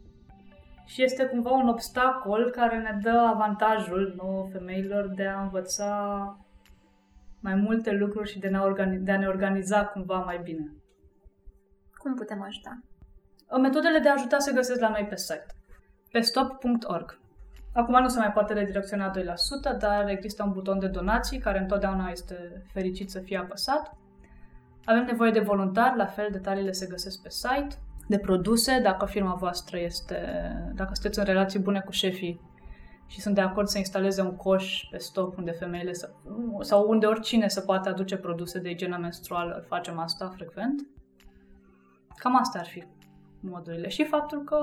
Și 0.85 1.03
este 1.03 1.25
cumva 1.25 1.51
un 1.51 1.67
obstacol 1.67 2.51
care 2.51 2.79
ne 2.79 2.99
dă 3.01 3.17
avantajul 3.33 4.13
nouă 4.17 4.47
femeilor 4.51 5.07
de 5.07 5.25
a 5.25 5.41
învăța 5.41 6.37
mai 7.39 7.55
multe 7.55 7.91
lucruri 7.91 8.31
și 8.31 8.39
de, 8.39 8.47
ne 8.47 8.59
organi- 8.59 8.99
de 8.99 9.11
a 9.11 9.17
ne 9.17 9.27
organiza 9.27 9.85
cumva 9.85 10.19
mai 10.19 10.39
bine. 10.43 10.71
Cum 11.93 12.15
putem 12.15 12.41
ajuta? 12.41 12.79
Metodele 13.61 13.99
de 13.99 14.09
a 14.09 14.13
ajuta 14.13 14.39
se 14.39 14.53
găsesc 14.53 14.79
la 14.79 14.89
noi 14.89 15.05
pe 15.09 15.15
site, 15.15 15.45
pe 16.11 16.19
stop.org. 16.19 17.19
Acum 17.75 18.01
nu 18.01 18.07
se 18.07 18.19
mai 18.19 18.31
poate 18.31 18.53
redirecționa 18.53 19.11
2%, 19.11 19.79
dar 19.79 20.09
există 20.09 20.43
un 20.43 20.51
buton 20.51 20.79
de 20.79 20.87
donații 20.87 21.39
care 21.39 21.59
întotdeauna 21.59 22.09
este 22.09 22.63
fericit 22.73 23.09
să 23.09 23.19
fie 23.19 23.37
apăsat. 23.37 23.97
Avem 24.85 25.03
nevoie 25.03 25.31
de 25.31 25.39
voluntari, 25.39 25.97
la 25.97 26.05
fel 26.05 26.27
detaliile 26.31 26.71
se 26.71 26.87
găsesc 26.87 27.21
pe 27.21 27.29
site, 27.29 27.75
de 28.07 28.17
produse, 28.17 28.79
dacă 28.79 29.05
firma 29.05 29.33
voastră 29.33 29.79
este, 29.79 30.17
dacă 30.75 30.89
sunteți 30.93 31.19
în 31.19 31.25
relații 31.25 31.59
bune 31.59 31.79
cu 31.79 31.91
șefii 31.91 32.41
și 33.07 33.21
sunt 33.21 33.35
de 33.35 33.41
acord 33.41 33.67
să 33.67 33.77
instaleze 33.77 34.21
un 34.21 34.35
coș 34.35 34.87
pe 34.91 34.97
stop 34.97 35.37
unde 35.37 35.51
femeile 35.51 35.93
să, 35.93 36.09
sau 36.59 36.89
unde 36.89 37.05
oricine 37.05 37.47
să 37.47 37.61
poate 37.61 37.89
aduce 37.89 38.17
produse 38.17 38.59
de 38.59 38.69
igienă 38.69 38.97
menstruală, 38.97 39.65
facem 39.67 39.99
asta 39.99 40.29
frecvent. 40.35 40.87
Cam 42.15 42.35
asta 42.35 42.59
ar 42.59 42.65
fi 42.65 42.83
modurile 43.39 43.87
și 43.87 44.03
faptul 44.03 44.43
că 44.43 44.57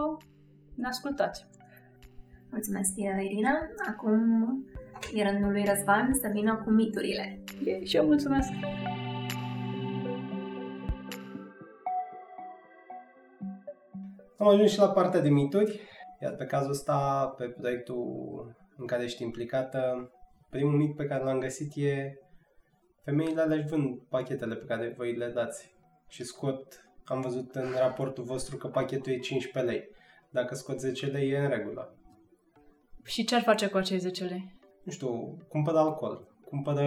ne 0.75 0.88
ascultați. 0.88 1.46
Mulțumesc, 2.53 2.93
Irina. 2.97 3.51
Acum 3.88 4.21
e 5.15 5.23
rândul 5.23 5.51
lui 5.51 5.65
Răzvan 5.65 6.15
să 6.15 6.29
vină 6.33 6.62
cu 6.65 6.71
miturile. 6.71 7.45
Și 7.85 7.97
eu 7.97 8.05
mulțumesc! 8.05 8.51
Am 14.38 14.49
ajuns 14.49 14.71
și 14.71 14.79
la 14.79 14.91
partea 14.91 15.21
de 15.21 15.29
mituri. 15.29 15.81
Iar 16.21 16.35
pe 16.35 16.45
cazul 16.45 16.71
ăsta, 16.71 17.35
pe 17.37 17.45
proiectul 17.45 18.57
în 18.77 18.87
care 18.87 19.03
ești 19.03 19.23
implicată, 19.23 20.11
primul 20.51 20.77
mit 20.77 20.97
pe 20.97 21.05
care 21.05 21.25
l-am 21.25 21.38
găsit 21.38 21.73
e 21.77 22.15
femeile 23.05 23.41
alea 23.41 23.65
vând 23.69 23.99
pachetele 24.09 24.55
pe 24.55 24.65
care 24.65 24.95
voi 24.97 25.17
le 25.17 25.29
dați 25.29 25.75
și 26.09 26.25
scot, 26.25 26.91
am 27.05 27.21
văzut 27.21 27.55
în 27.55 27.71
raportul 27.79 28.25
vostru 28.25 28.57
că 28.57 28.69
pachetul 28.69 29.12
e 29.12 29.19
15 29.19 29.73
lei. 29.73 29.88
Dacă 30.31 30.55
scot 30.55 30.81
10 30.81 31.07
lei 31.07 31.31
e 31.31 31.38
în 31.38 31.49
regulă. 31.49 31.97
Și 33.05 33.25
ce 33.25 33.35
ar 33.35 33.43
face 33.43 33.67
cu 33.67 33.77
acei 33.77 33.99
10 33.99 34.25
lei? 34.25 34.61
Nu 34.83 34.93
știu, 34.93 35.37
cumpără 35.49 35.79
alcool, 35.79 36.27
cumpără 36.45 36.85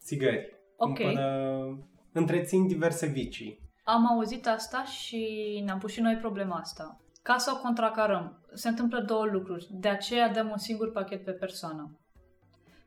țigări, 0.00 0.56
Ok. 0.76 0.94
cumpără... 0.94 1.78
întrețin 2.12 2.66
diverse 2.66 3.06
vicii. 3.06 3.58
Am 3.84 4.06
auzit 4.06 4.46
asta 4.46 4.84
și 4.84 5.62
ne-am 5.64 5.78
pus 5.78 5.92
și 5.92 6.00
noi 6.00 6.16
problema 6.16 6.56
asta. 6.56 7.00
Ca 7.22 7.36
să 7.38 7.52
o 7.56 7.60
contracarăm, 7.60 8.44
se 8.54 8.68
întâmplă 8.68 9.00
două 9.00 9.24
lucruri. 9.24 9.68
De 9.70 9.88
aceea 9.88 10.28
dăm 10.32 10.50
un 10.50 10.56
singur 10.56 10.92
pachet 10.92 11.24
pe 11.24 11.30
persoană. 11.32 11.98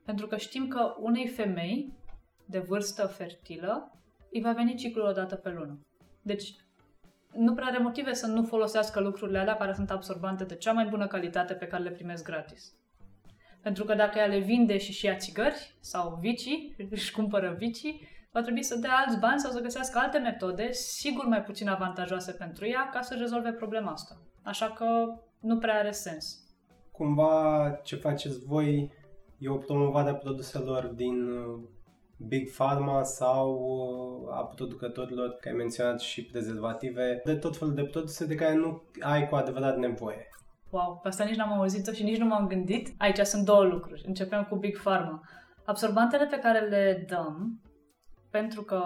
Pentru 0.06 0.28
că 0.28 0.38
știm 0.38 0.68
că 0.68 0.96
unei 1.00 1.28
femei 1.28 1.94
de 2.46 2.60
vârstă 2.60 3.06
fertilă 3.06 3.92
îi 4.32 4.42
va 4.42 4.52
veni 4.52 4.76
ciclul 4.76 5.06
o 5.06 5.12
dată 5.12 5.36
pe 5.36 5.50
lună. 5.50 5.80
Deci 6.22 6.56
nu 7.34 7.54
prea 7.54 7.68
are 7.68 7.78
motive 7.78 8.14
să 8.14 8.28
nu 8.28 8.44
folosească 8.44 9.00
lucrurile 9.00 9.40
alea 9.40 9.56
care 9.56 9.74
sunt 9.74 9.92
absorbante 9.92 10.44
de 10.44 10.56
cea 10.56 10.72
mai 10.72 10.86
bună 10.86 11.08
calitate 11.08 11.54
pe 11.54 11.68
care 11.68 11.84
le 11.84 11.92
primesc 11.92 12.24
gratis. 12.24 12.74
Pentru 13.62 13.84
că 13.84 13.96
dacă 13.96 14.18
ea 14.18 14.26
le 14.26 14.40
vinde 14.40 14.78
și 14.78 14.92
și 14.92 15.06
ia 15.06 15.16
țigări 15.16 15.76
sau 15.80 16.18
vicii, 16.22 16.76
își 16.92 17.12
cumpără 17.12 17.56
vicii, 17.58 18.08
va 18.32 18.42
trebui 18.42 18.64
să 18.64 18.76
dea 18.76 19.04
alți 19.06 19.20
bani 19.20 19.40
sau 19.40 19.52
să 19.52 19.62
găsească 19.62 20.00
alte 20.00 20.18
metode, 20.18 20.72
sigur 20.72 21.26
mai 21.26 21.44
puțin 21.44 21.68
avantajoase 21.68 22.32
pentru 22.32 22.68
ea, 22.68 22.90
ca 22.94 23.02
să 23.02 23.16
rezolve 23.20 23.52
problema 23.52 23.92
asta. 23.92 24.22
Așa 24.44 24.72
că 24.72 24.86
nu 25.40 25.58
prea 25.58 25.76
are 25.76 25.92
sens. 25.92 26.40
Cumva 26.92 27.70
ce 27.84 27.96
faceți 27.96 28.46
voi 28.46 28.92
e 29.38 29.50
o 29.50 29.56
promovare 29.56 30.10
a 30.10 30.16
produselor 30.16 30.86
din 30.86 31.30
uh, 31.30 31.60
Big 32.28 32.52
Pharma 32.52 33.04
sau 33.04 33.50
uh, 34.28 34.38
a 34.38 34.44
producătorilor, 34.46 35.30
că 35.30 35.48
ai 35.50 35.56
menționat 35.56 36.00
și 36.00 36.26
prezervative, 36.26 37.22
de 37.26 37.36
tot 37.36 37.58
felul 37.58 37.74
de 37.74 37.84
produse 37.84 38.26
de 38.26 38.36
care 38.36 38.54
nu 38.54 38.84
ai 39.00 39.30
cu 39.30 39.36
adevărat 39.36 39.78
nevoie. 39.78 40.30
Wow, 40.70 41.00
pe 41.02 41.08
asta 41.08 41.24
nici 41.24 41.36
n-am 41.36 41.52
auzit-o 41.52 41.92
și 41.92 42.04
nici 42.04 42.18
nu 42.18 42.26
m-am 42.26 42.48
gândit. 42.48 42.94
Aici 42.98 43.20
sunt 43.20 43.46
două 43.46 43.64
lucruri. 43.64 44.04
Începem 44.06 44.44
cu 44.50 44.56
Big 44.56 44.78
Pharma. 44.78 45.22
Absorbantele 45.66 46.26
pe 46.26 46.40
care 46.40 46.60
le 46.60 47.06
dăm, 47.10 47.62
pentru 48.30 48.62
că 48.62 48.82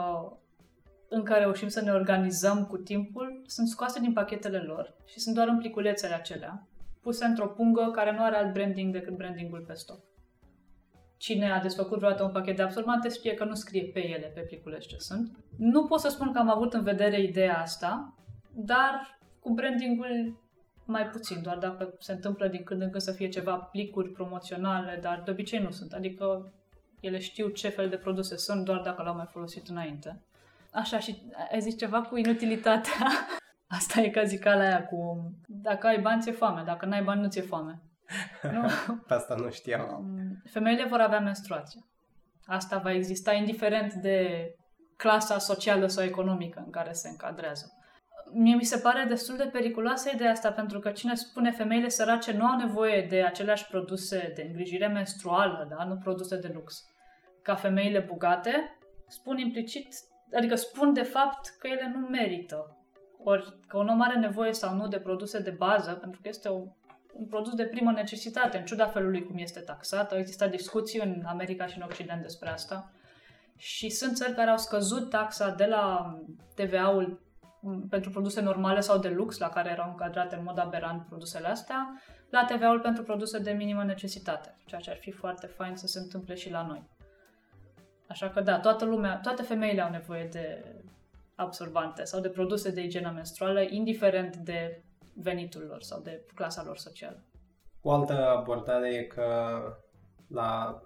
încă 1.09 1.33
reușim 1.33 1.67
să 1.67 1.81
ne 1.81 1.91
organizăm 1.91 2.65
cu 2.65 2.77
timpul, 2.77 3.41
sunt 3.45 3.67
scoase 3.67 3.99
din 3.99 4.13
pachetele 4.13 4.57
lor 4.57 4.95
și 5.05 5.19
sunt 5.19 5.35
doar 5.35 5.47
în 5.47 5.57
pliculețele 5.57 6.13
acelea, 6.13 6.67
puse 7.01 7.25
într-o 7.25 7.47
pungă 7.47 7.91
care 7.91 8.11
nu 8.11 8.23
are 8.23 8.35
alt 8.35 8.53
branding 8.53 8.93
decât 8.93 9.15
brandingul 9.17 9.63
pe 9.67 9.73
stop. 9.73 9.99
Cine 11.25 11.51
a 11.51 11.59
desfăcut 11.59 11.97
vreodată 11.97 12.23
un 12.23 12.31
pachet 12.31 12.55
de 12.55 12.61
absorbante 12.61 13.09
știe 13.09 13.33
că 13.33 13.43
nu 13.43 13.53
scrie 13.53 13.83
pe 13.83 14.07
ele, 14.07 14.31
pe 14.33 14.39
pliculeț 14.39 14.85
ce 14.85 14.97
sunt. 14.97 15.37
Nu 15.57 15.85
pot 15.85 15.99
să 15.99 16.09
spun 16.09 16.31
că 16.31 16.39
am 16.39 16.49
avut 16.49 16.73
în 16.73 16.83
vedere 16.83 17.21
ideea 17.21 17.59
asta, 17.59 18.13
dar 18.51 19.19
cu 19.39 19.53
brandingul 19.53 20.39
mai 20.85 21.07
puțin, 21.07 21.41
doar 21.41 21.57
dacă 21.57 21.93
se 21.99 22.11
întâmplă 22.11 22.47
din 22.47 22.63
când 22.63 22.81
în 22.81 22.89
când 22.89 23.01
să 23.01 23.11
fie 23.11 23.29
ceva 23.29 23.55
plicuri 23.55 24.09
promoționale, 24.09 24.99
dar 25.01 25.21
de 25.25 25.31
obicei 25.31 25.59
nu 25.59 25.71
sunt. 25.71 25.93
Adică 25.93 26.53
ele 26.99 27.19
știu 27.19 27.47
ce 27.47 27.69
fel 27.69 27.89
de 27.89 27.97
produse 27.97 28.37
sunt 28.37 28.65
doar 28.65 28.81
dacă 28.81 29.01
l-au 29.03 29.15
mai 29.15 29.27
folosit 29.29 29.67
înainte. 29.67 30.21
Așa, 30.71 30.99
și 30.99 31.21
ai 31.51 31.61
zis 31.61 31.77
ceva 31.77 32.01
cu 32.01 32.17
inutilitatea. 32.17 33.07
Asta 33.77 34.01
e 34.01 34.09
ca 34.09 34.23
zicala 34.23 34.63
aia 34.63 34.85
cu 34.85 35.31
dacă 35.45 35.87
ai 35.87 36.01
bani, 36.01 36.21
ți-e 36.21 36.31
foame, 36.31 36.63
dacă 36.65 36.85
n-ai 36.85 37.03
bani, 37.03 37.21
nu 37.21 37.27
ți-e 37.27 37.41
foame. 37.41 37.81
Nu? 38.41 38.67
Pe 39.07 39.13
asta 39.13 39.35
nu 39.35 39.49
știam. 39.51 39.95
Um, 39.97 40.41
femeile 40.51 40.85
vor 40.85 40.99
avea 40.99 41.19
menstruație. 41.19 41.85
Asta 42.45 42.77
va 42.77 42.91
exista 42.91 43.33
indiferent 43.33 43.93
de 43.93 44.49
clasa 44.95 45.37
socială 45.37 45.87
sau 45.87 46.03
economică 46.03 46.61
în 46.65 46.71
care 46.71 46.91
se 46.91 47.09
încadrează. 47.09 47.73
Mie 48.33 48.55
mi 48.55 48.63
se 48.63 48.77
pare 48.77 49.05
destul 49.07 49.37
de 49.37 49.49
periculoasă 49.51 50.09
ideea 50.13 50.31
asta, 50.31 50.51
pentru 50.51 50.79
că 50.79 50.91
cine 50.91 51.15
spune 51.15 51.51
femeile 51.51 51.89
sărace 51.89 52.31
nu 52.31 52.45
au 52.45 52.57
nevoie 52.57 53.07
de 53.09 53.23
aceleași 53.23 53.67
produse 53.67 54.31
de 54.35 54.41
îngrijire 54.41 54.87
menstruală, 54.87 55.67
da? 55.69 55.83
nu 55.83 55.97
produse 55.97 56.39
de 56.39 56.51
lux, 56.53 56.83
ca 57.41 57.55
femeile 57.55 57.99
bogate, 57.99 58.77
spun 59.07 59.37
implicit, 59.37 59.87
adică 60.33 60.55
spun 60.55 60.93
de 60.93 61.03
fapt 61.03 61.55
că 61.59 61.67
ele 61.67 61.91
nu 61.95 62.07
merită. 62.07 62.77
Ori 63.23 63.59
că 63.67 63.77
un 63.77 63.87
om 63.87 64.01
are 64.01 64.19
nevoie 64.19 64.53
sau 64.53 64.75
nu 64.75 64.87
de 64.87 64.99
produse 64.99 65.39
de 65.39 65.49
bază, 65.49 65.91
pentru 65.93 66.21
că 66.21 66.27
este 66.27 66.49
o, 66.49 66.63
un 67.17 67.25
produs 67.25 67.53
de 67.53 67.65
primă 67.65 67.91
necesitate, 67.91 68.57
în 68.57 68.65
ciuda 68.65 68.87
felului 68.87 69.23
cum 69.23 69.37
este 69.37 69.59
taxat. 69.59 70.11
Au 70.11 70.17
existat 70.17 70.49
discuții 70.49 70.99
în 70.99 71.23
America 71.25 71.65
și 71.65 71.77
în 71.77 71.83
Occident 71.83 72.21
despre 72.21 72.49
asta. 72.49 72.91
Și 73.57 73.89
sunt 73.89 74.15
țări 74.15 74.33
care 74.33 74.49
au 74.49 74.57
scăzut 74.57 75.09
taxa 75.09 75.49
de 75.49 75.65
la 75.65 76.15
TVA-ul 76.55 77.23
pentru 77.89 78.09
produse 78.09 78.41
normale 78.41 78.79
sau 78.79 78.97
de 78.99 79.09
lux, 79.09 79.37
la 79.37 79.49
care 79.49 79.69
erau 79.69 79.89
încadrate 79.89 80.35
în 80.35 80.43
mod 80.43 80.59
aberant 80.59 81.05
produsele 81.05 81.47
astea, 81.47 82.01
la 82.29 82.45
TVA-ul 82.45 82.79
pentru 82.79 83.03
produse 83.03 83.39
de 83.39 83.51
minimă 83.51 83.83
necesitate, 83.83 84.55
ceea 84.65 84.81
ce 84.81 84.89
ar 84.89 84.97
fi 84.97 85.11
foarte 85.11 85.47
fain 85.47 85.75
să 85.75 85.87
se 85.87 85.99
întâmple 85.99 86.35
și 86.35 86.51
la 86.51 86.65
noi. 86.65 86.83
Așa 88.07 88.29
că 88.29 88.41
da, 88.41 88.59
toată 88.59 88.85
lumea, 88.85 89.19
toate 89.19 89.41
femeile 89.41 89.81
au 89.81 89.91
nevoie 89.91 90.27
de 90.31 90.75
absorbante 91.35 92.03
sau 92.03 92.19
de 92.19 92.29
produse 92.29 92.71
de 92.71 92.81
igienă 92.81 93.11
menstruală, 93.11 93.61
indiferent 93.61 94.35
de 94.35 94.83
venitul 95.15 95.65
lor 95.69 95.81
sau 95.81 96.01
de 96.01 96.25
clasa 96.35 96.63
lor 96.63 96.77
socială. 96.77 97.23
O 97.81 97.91
altă 97.91 98.27
abordare 98.27 98.93
e 98.93 99.03
că 99.03 99.59
la 100.27 100.81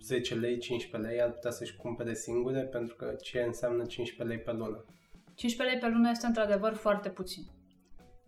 10 0.00 0.34
lei, 0.34 0.58
15 0.58 1.10
lei 1.10 1.22
ar 1.22 1.30
putea 1.30 1.50
să-și 1.50 1.76
cumpere 1.76 2.14
singure, 2.14 2.60
pentru 2.60 2.96
că 2.96 3.14
ce 3.22 3.40
înseamnă 3.40 3.84
15 3.84 4.36
lei 4.36 4.44
pe 4.44 4.52
lună? 4.52 4.84
15 5.34 5.76
lei 5.76 5.88
pe 5.88 5.96
lună 5.96 6.10
este 6.10 6.26
într-adevăr 6.26 6.74
foarte 6.74 7.08
puțin. 7.08 7.42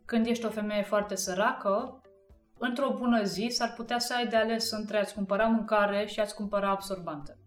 Când 0.04 0.26
ești 0.26 0.44
o 0.44 0.50
femeie 0.50 0.82
foarte 0.82 1.14
săracă, 1.14 2.00
într-o 2.58 2.94
bună 2.98 3.22
zi 3.22 3.46
s-ar 3.50 3.72
putea 3.76 3.98
să 3.98 4.14
ai 4.14 4.26
de 4.26 4.36
ales 4.36 4.70
între 4.70 4.98
a-ți 4.98 5.14
cumpăra 5.14 5.46
mâncare 5.46 6.06
și 6.06 6.20
a-ți 6.20 6.34
cumpăra 6.34 6.70
absorbante. 6.70 7.38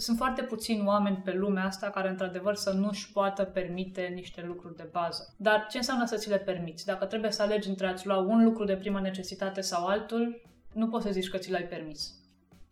Sunt 0.00 0.16
foarte 0.16 0.42
puțini 0.42 0.86
oameni 0.86 1.22
pe 1.24 1.32
lumea 1.32 1.64
asta 1.64 1.90
care 1.90 2.08
într-adevăr 2.08 2.54
să 2.54 2.70
nu-și 2.70 3.12
poată 3.12 3.44
permite 3.44 4.02
niște 4.14 4.44
lucruri 4.46 4.76
de 4.76 4.88
bază. 4.92 5.34
Dar 5.36 5.66
ce 5.70 5.76
înseamnă 5.76 6.04
să 6.06 6.16
ți 6.16 6.28
le 6.28 6.38
permiți? 6.38 6.86
Dacă 6.86 7.04
trebuie 7.04 7.30
să 7.30 7.42
alegi 7.42 7.68
între 7.68 7.86
a-ți 7.86 8.06
lua 8.06 8.18
un 8.18 8.44
lucru 8.44 8.64
de 8.64 8.76
primă 8.76 9.00
necesitate 9.00 9.60
sau 9.60 9.86
altul, 9.86 10.42
nu 10.72 10.88
poți 10.88 11.04
să 11.06 11.12
zici 11.12 11.30
că 11.30 11.36
ți 11.36 11.50
l-ai 11.50 11.64
permis. 11.64 12.12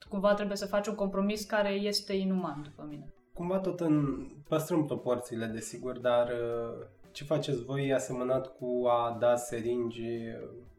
Cumva 0.08 0.34
trebuie 0.34 0.56
să 0.56 0.66
faci 0.66 0.86
un 0.86 0.94
compromis 0.94 1.44
care 1.44 1.70
este 1.70 2.12
inuman, 2.12 2.62
după 2.62 2.86
mine 2.88 3.14
cumva 3.36 3.58
tot 3.58 3.80
în... 3.80 4.26
păstrăm 4.48 4.84
proporțiile, 4.84 5.46
desigur, 5.46 5.98
dar 5.98 6.28
uh, 6.28 6.86
ce 7.12 7.24
faceți 7.24 7.64
voi 7.64 7.92
asemănat 7.92 8.56
cu 8.56 8.86
a 8.88 9.16
da 9.20 9.36
seringi 9.36 10.02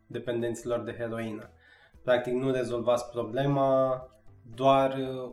dependenților 0.07 0.79
de 0.79 0.95
heroină? 0.97 1.49
Practic 2.03 2.33
nu 2.33 2.51
rezolvați 2.51 3.09
problema, 3.09 4.01
doar 4.55 4.97
uh, 4.97 5.31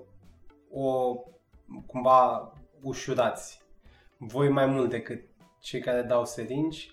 o 0.74 1.14
cumva 1.86 2.52
ușurați. 2.82 3.62
Voi 4.18 4.48
mai 4.48 4.66
mult 4.66 4.90
decât 4.90 5.20
cei 5.60 5.80
care 5.80 6.02
dau 6.02 6.24
seringi, 6.24 6.92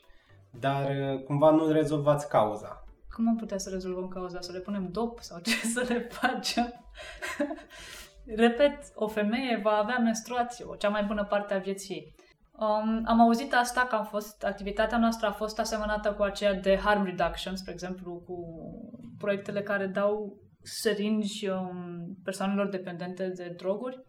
dar 0.59 0.89
uh, 0.89 1.23
cumva 1.23 1.49
nu 1.49 1.71
rezolvați 1.71 2.29
cauza. 2.29 2.83
Cum 3.15 3.27
am 3.27 3.35
putea 3.35 3.57
să 3.57 3.69
rezolvăm 3.69 4.07
cauza? 4.07 4.41
Să 4.41 4.51
le 4.51 4.59
punem 4.59 4.87
dop 4.91 5.19
sau 5.19 5.39
ce 5.39 5.55
să 5.73 5.85
le 5.87 5.99
facem? 5.99 6.73
Repet, 8.35 8.91
o 8.95 9.07
femeie 9.07 9.59
va 9.63 9.71
avea 9.71 9.97
menstruație, 9.97 10.65
o 10.65 10.75
cea 10.75 10.89
mai 10.89 11.03
bună 11.03 11.25
parte 11.25 11.53
a 11.53 11.57
vieții 11.57 11.95
ei. 11.95 12.15
Um, 12.51 13.01
am 13.05 13.19
auzit 13.19 13.53
asta 13.53 13.81
că 13.81 13.95
am 13.95 14.05
fost, 14.05 14.43
activitatea 14.43 14.97
noastră 14.97 15.27
a 15.27 15.31
fost 15.31 15.59
asemănată 15.59 16.13
cu 16.13 16.23
aceea 16.23 16.53
de 16.53 16.77
harm 16.77 17.03
reduction, 17.03 17.55
spre 17.55 17.71
exemplu, 17.71 18.23
cu 18.25 18.35
proiectele 19.17 19.61
care 19.61 19.85
dau 19.85 20.37
seringi 20.63 21.47
um, 21.47 22.17
persoanelor 22.23 22.69
dependente 22.69 23.27
de 23.27 23.53
droguri. 23.57 24.05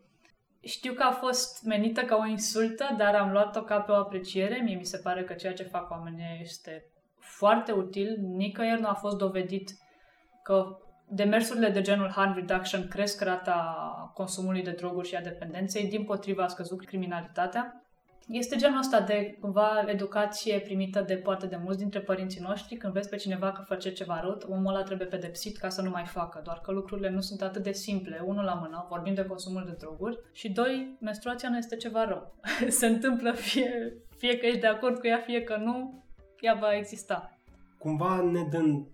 Știu 0.61 0.92
că 0.92 1.03
a 1.03 1.11
fost 1.11 1.64
menită 1.64 2.00
ca 2.03 2.16
o 2.16 2.26
insultă, 2.26 2.94
dar 2.98 3.14
am 3.14 3.32
luat-o 3.32 3.62
ca 3.62 3.80
pe 3.80 3.92
o 3.92 3.94
apreciere. 3.94 4.61
Mie 4.62 4.76
mi 4.76 4.84
se 4.84 4.98
pare 4.98 5.24
că 5.24 5.32
ceea 5.32 5.53
ce 5.53 5.62
fac 5.62 5.90
oamenii 5.90 6.38
este 6.40 6.84
foarte 7.18 7.72
util. 7.72 8.16
Nicăieri 8.20 8.80
nu 8.80 8.88
a 8.88 8.94
fost 8.94 9.16
dovedit 9.16 9.70
că 10.42 10.76
demersurile 11.09 11.68
de 11.68 11.80
genul 11.80 12.11
harm 12.11 12.34
reduction 12.34 12.88
cresc 12.88 13.20
rata 13.20 13.86
consumului 14.14 14.62
de 14.62 14.70
droguri 14.70 15.09
și 15.09 15.14
a 15.14 15.20
dependenței, 15.20 15.88
din 15.88 16.05
potriva 16.05 16.42
a 16.42 16.48
scăzut 16.48 16.84
criminalitatea. 16.84 17.82
Este 18.28 18.56
genul 18.56 18.78
ăsta 18.78 19.00
de 19.00 19.36
cumva 19.40 19.84
educație 19.86 20.60
primită 20.60 21.00
de 21.00 21.16
poate 21.16 21.46
de 21.46 21.56
mulți 21.56 21.78
dintre 21.78 22.00
părinții 22.00 22.40
noștri. 22.40 22.76
Când 22.76 22.92
vezi 22.92 23.08
pe 23.08 23.16
cineva 23.16 23.52
că 23.52 23.62
face 23.62 23.92
ceva 23.92 24.20
rău, 24.20 24.38
omul 24.48 24.74
ăla 24.74 24.82
trebuie 24.82 25.06
pedepsit 25.06 25.56
ca 25.56 25.68
să 25.68 25.82
nu 25.82 25.90
mai 25.90 26.04
facă. 26.04 26.40
Doar 26.44 26.60
că 26.60 26.72
lucrurile 26.72 27.10
nu 27.10 27.20
sunt 27.20 27.42
atât 27.42 27.62
de 27.62 27.72
simple. 27.72 28.22
Unul 28.24 28.44
la 28.44 28.54
mână, 28.54 28.86
vorbim 28.88 29.14
de 29.14 29.24
consumul 29.24 29.64
de 29.64 29.76
droguri. 29.78 30.18
Și 30.32 30.50
doi, 30.50 30.96
menstruația 31.00 31.48
nu 31.48 31.56
este 31.56 31.76
ceva 31.76 32.04
rău. 32.04 32.34
Se 32.68 32.86
întâmplă 32.86 33.32
fie, 33.32 33.96
fie 34.16 34.38
că 34.38 34.46
ești 34.46 34.60
de 34.60 34.66
acord 34.66 34.98
cu 34.98 35.06
ea, 35.06 35.18
fie 35.18 35.42
că 35.42 35.56
nu, 35.56 36.04
ea 36.40 36.54
va 36.54 36.76
exista. 36.76 37.38
Cumva 37.78 38.20
ne 38.20 38.42
dând 38.50 38.86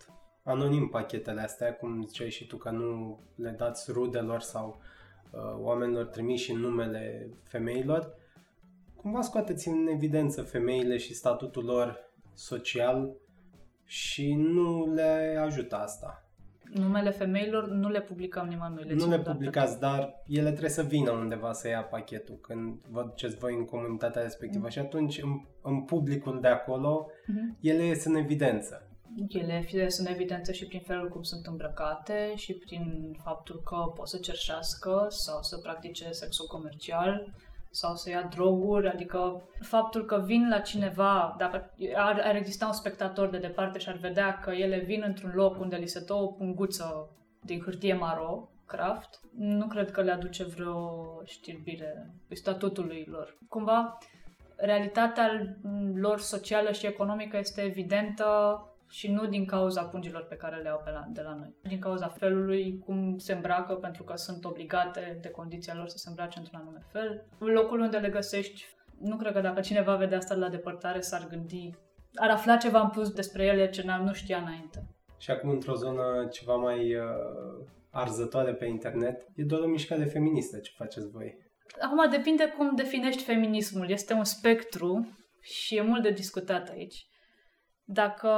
anonim 0.43 0.89
pachetele 0.89 1.41
astea, 1.41 1.75
cum 1.75 2.07
ziceai 2.07 2.31
și 2.31 2.47
tu, 2.47 2.57
că 2.57 2.71
nu 2.71 3.21
le 3.35 3.51
dați 3.51 3.93
rudelor 3.93 4.41
sau 4.41 4.81
uh, 5.31 5.41
oamenilor 5.57 6.05
trimiși 6.05 6.53
în 6.53 6.59
numele 6.59 7.31
femeilor, 7.43 8.15
cumva 9.01 9.21
scoateți 9.21 9.69
în 9.69 9.87
evidență 9.87 10.43
femeile 10.43 10.97
și 10.97 11.15
statutul 11.15 11.65
lor 11.65 11.99
social 12.35 13.17
și 13.85 14.35
nu 14.35 14.93
le 14.95 15.39
ajută 15.41 15.77
asta. 15.77 16.23
Numele 16.73 17.11
femeilor 17.11 17.69
nu 17.69 17.89
le 17.89 18.01
publicăm 18.01 18.47
nimănui. 18.47 18.85
Le 18.85 18.95
nu 18.95 19.09
le 19.09 19.19
publicați, 19.19 19.79
dar 19.79 20.23
ele 20.27 20.49
trebuie 20.49 20.71
să 20.71 20.83
vină 20.83 21.11
undeva 21.11 21.53
să 21.53 21.69
ia 21.69 21.83
pachetul 21.83 22.39
când 22.41 22.81
vă 22.91 23.03
duceți 23.03 23.37
voi 23.37 23.55
în 23.55 23.65
comunitatea 23.65 24.23
respectivă 24.23 24.63
mm. 24.63 24.71
și 24.71 24.79
atunci 24.79 25.23
în, 25.23 25.31
în 25.63 25.83
publicul 25.83 26.41
de 26.41 26.49
acolo 26.49 27.11
mm-hmm. 27.11 27.61
ele 27.61 27.85
ies 27.85 28.05
în 28.05 28.15
evidență. 28.15 28.83
Ele 29.29 29.61
fie 29.67 29.91
sunt 29.91 30.09
evidență 30.09 30.53
și 30.53 30.67
prin 30.67 30.81
felul 30.81 31.09
cum 31.09 31.23
sunt 31.23 31.47
îmbrăcate 31.47 32.33
și 32.35 32.55
prin 32.55 33.17
faptul 33.23 33.63
că 33.65 33.77
pot 33.95 34.09
să 34.09 34.19
cerșească 34.19 35.07
sau 35.09 35.43
să 35.43 35.59
practice 35.59 36.11
sexul 36.11 36.47
comercial 36.47 37.33
sau 37.71 37.95
să 37.95 38.11
ia 38.11 38.23
droguri, 38.23 38.89
adică 38.89 39.43
faptul 39.61 40.05
că 40.05 40.23
vin 40.25 40.49
la 40.49 40.59
cineva, 40.59 41.35
dacă 41.39 41.75
ar, 41.95 42.21
ar 42.25 42.35
exista 42.35 42.67
un 42.67 42.73
spectator 42.73 43.29
de 43.29 43.39
departe 43.39 43.79
și 43.79 43.89
ar 43.89 43.97
vedea 43.97 44.39
că 44.39 44.51
ele 44.51 44.79
vin 44.79 45.03
într-un 45.07 45.33
loc 45.35 45.61
unde 45.61 45.77
li 45.77 45.87
se 45.87 46.05
dă 46.07 46.15
o 46.15 46.27
punguță 46.27 47.11
din 47.41 47.61
hârtie 47.61 47.95
maro, 47.95 48.49
craft, 48.67 49.21
nu 49.37 49.67
cred 49.67 49.91
că 49.91 50.03
le 50.03 50.11
aduce 50.11 50.45
vreo 50.45 51.05
știrbire 51.25 52.11
statutului 52.29 53.07
lor. 53.11 53.39
Cumva, 53.49 53.99
realitatea 54.57 55.57
lor 55.95 56.21
socială 56.21 56.73
și 56.73 56.87
economică 56.87 57.37
este 57.37 57.61
evidentă 57.61 58.27
și 58.89 59.11
nu 59.11 59.27
din 59.27 59.47
cauza 59.47 59.83
pungilor 59.83 60.23
pe 60.23 60.35
care 60.35 60.57
le 60.63 60.69
au 60.69 60.81
pe 60.85 60.91
la, 60.91 61.07
de 61.09 61.21
la 61.23 61.35
noi. 61.35 61.55
Din 61.63 61.79
cauza 61.79 62.09
felului 62.09 62.79
cum 62.79 63.19
se 63.19 63.33
îmbracă, 63.33 63.75
pentru 63.75 64.03
că 64.03 64.17
sunt 64.17 64.45
obligate 64.45 65.19
de 65.21 65.31
condiția 65.31 65.75
lor 65.75 65.89
să 65.89 65.97
se 65.97 66.09
îmbrace 66.09 66.39
într-un 66.39 66.61
anume 66.61 66.83
fel. 66.93 67.25
Locul 67.39 67.81
unde 67.81 67.97
le 67.97 68.09
găsești, 68.09 68.65
nu 69.01 69.17
cred 69.17 69.33
că 69.33 69.41
dacă 69.41 69.61
cineva 69.61 69.97
vede 69.97 70.15
asta 70.15 70.35
la 70.35 70.49
depărtare 70.49 71.01
s-ar 71.01 71.27
gândi, 71.29 71.71
ar 72.15 72.31
afla 72.31 72.57
ceva 72.57 72.81
în 72.81 72.89
plus 72.89 73.11
despre 73.11 73.45
ele 73.45 73.71
ce 73.71 73.85
nu 74.05 74.13
știa 74.13 74.39
înainte. 74.39 74.87
Și 75.19 75.31
acum 75.31 75.51
într-o 75.51 75.75
zonă 75.75 76.29
ceva 76.33 76.55
mai 76.55 76.95
uh, 76.95 77.03
arzătoare 77.91 78.55
pe 78.55 78.67
internet, 78.67 79.27
e 79.35 79.43
doar 79.43 79.61
o 79.61 79.67
mișcare 79.67 80.05
feministă 80.05 80.59
ce 80.59 80.73
faceți 80.77 81.11
voi. 81.11 81.47
Acum 81.81 82.11
depinde 82.11 82.55
cum 82.57 82.75
definești 82.75 83.23
feminismul. 83.23 83.91
Este 83.91 84.13
un 84.13 84.25
spectru 84.25 85.09
și 85.41 85.77
e 85.77 85.83
mult 85.83 86.03
de 86.03 86.11
discutat 86.11 86.69
aici. 86.69 87.07
Dacă... 87.91 88.31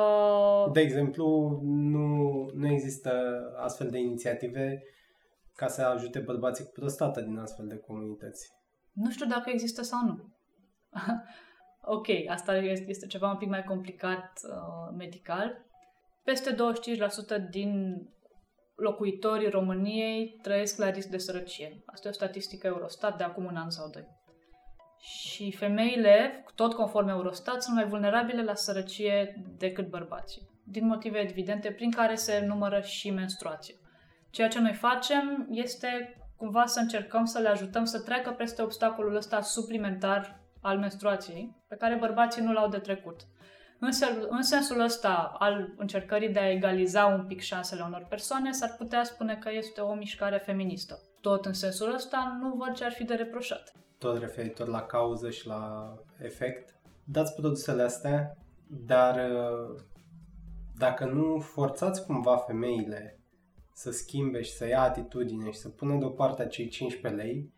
De 0.73 0.81
exemplu, 0.81 1.59
nu, 1.63 2.51
nu 2.55 2.69
există 2.69 3.41
astfel 3.57 3.91
de 3.91 3.99
inițiative 3.99 4.83
ca 5.55 5.67
să 5.67 5.83
ajute 5.83 6.19
bărbații 6.19 6.65
cu 6.65 6.71
prostată 6.71 7.21
din 7.21 7.39
astfel 7.39 7.67
de 7.67 7.77
comunități. 7.77 8.53
Nu 8.93 9.11
știu 9.11 9.27
dacă 9.27 9.51
există 9.51 9.83
sau 9.83 10.05
nu. 10.05 10.35
ok, 11.97 12.07
asta 12.29 12.57
este 12.57 13.07
ceva 13.07 13.31
un 13.31 13.37
pic 13.37 13.49
mai 13.49 13.63
complicat 13.63 14.41
uh, 14.43 14.97
medical. 14.97 15.67
peste 16.25 16.55
25% 16.55 16.57
din 17.51 18.03
locuitorii 18.77 19.51
României 19.51 20.39
trăiesc 20.43 20.79
la 20.79 20.91
risc 20.91 21.09
de 21.09 21.19
sărăcie. 21.19 21.83
Asta 21.87 22.09
e 22.09 22.11
o 22.11 22.15
statistică 22.15 22.67
Eurostat 22.67 23.17
de 23.17 23.25
acum 23.25 23.45
un 23.45 23.57
an 23.57 23.71
sau 23.71 23.91
doi. 23.91 24.07
Și 25.01 25.53
femeile, 25.53 26.45
tot 26.55 26.75
conform 26.75 27.09
Eurostat, 27.09 27.63
sunt 27.63 27.77
mai 27.77 27.87
vulnerabile 27.87 28.43
la 28.43 28.55
sărăcie 28.55 29.43
decât 29.59 29.89
bărbații. 29.89 30.49
Din 30.65 30.87
motive 30.87 31.19
evidente 31.19 31.71
prin 31.71 31.91
care 31.91 32.15
se 32.15 32.45
numără 32.47 32.81
și 32.81 33.11
menstruația. 33.11 33.75
Ceea 34.31 34.49
ce 34.49 34.61
noi 34.61 34.75
facem 34.75 35.47
este 35.51 36.15
cumva 36.37 36.67
să 36.67 36.81
încercăm 36.81 37.25
să 37.25 37.39
le 37.39 37.49
ajutăm 37.49 37.85
să 37.85 38.01
treacă 38.01 38.31
peste 38.31 38.63
obstacolul 38.63 39.17
ăsta 39.17 39.41
suplimentar 39.41 40.41
al 40.61 40.79
menstruației, 40.79 41.57
pe 41.69 41.77
care 41.77 41.95
bărbații 41.95 42.43
nu 42.43 42.53
l-au 42.53 42.69
de 42.69 42.79
trecut. 42.79 43.21
În, 43.79 43.93
sel, 43.93 44.27
în 44.31 44.43
sensul 44.43 44.81
ăsta 44.81 45.33
al 45.39 45.75
încercării 45.77 46.29
de 46.29 46.39
a 46.39 46.51
egaliza 46.51 47.07
un 47.07 47.27
pic 47.27 47.41
șansele 47.41 47.83
unor 47.83 48.07
persoane, 48.09 48.51
s-ar 48.51 48.75
putea 48.79 49.03
spune 49.03 49.37
că 49.37 49.51
este 49.53 49.81
o 49.81 49.95
mișcare 49.95 50.39
feministă. 50.39 50.99
Tot 51.21 51.47
în 51.47 51.53
sensul 51.53 51.95
ăsta 51.95 52.39
nu 52.41 52.55
văd 52.55 52.75
ce 52.75 52.85
ar 52.85 52.93
fi 52.93 53.05
de 53.05 53.15
reproșat. 53.15 53.73
Tot 54.01 54.19
referitor 54.19 54.69
la 54.69 54.83
cauză 54.83 55.31
și 55.31 55.47
la 55.47 55.95
efect. 56.23 56.75
Dați 57.05 57.35
produsele 57.35 57.83
astea, 57.83 58.37
dar 58.67 59.31
uh, 59.31 59.81
dacă 60.79 61.05
nu 61.05 61.39
forțați 61.39 62.07
cumva 62.07 62.37
femeile 62.37 63.19
să 63.73 63.91
schimbe 63.91 64.43
și 64.43 64.53
să 64.53 64.67
ia 64.67 64.83
atitudine 64.83 65.51
și 65.51 65.59
să 65.59 65.69
pună 65.69 65.99
deoparte 65.99 66.43
acei 66.43 66.69
15 66.69 67.23
lei, 67.23 67.53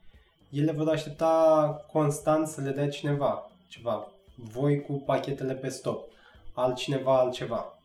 ele 0.50 0.72
vor 0.72 0.88
aștepta 0.88 1.84
constant 1.92 2.46
să 2.46 2.60
le 2.60 2.70
dea 2.70 2.88
cineva 2.88 3.50
ceva. 3.68 4.12
Voi 4.36 4.80
cu 4.80 4.92
pachetele 4.92 5.54
pe 5.54 5.68
stop, 5.68 6.08
altcineva 6.54 7.18
altceva. 7.18 7.78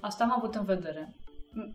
Asta 0.00 0.24
am 0.24 0.32
avut 0.36 0.54
în 0.54 0.64
vedere. 0.64 1.14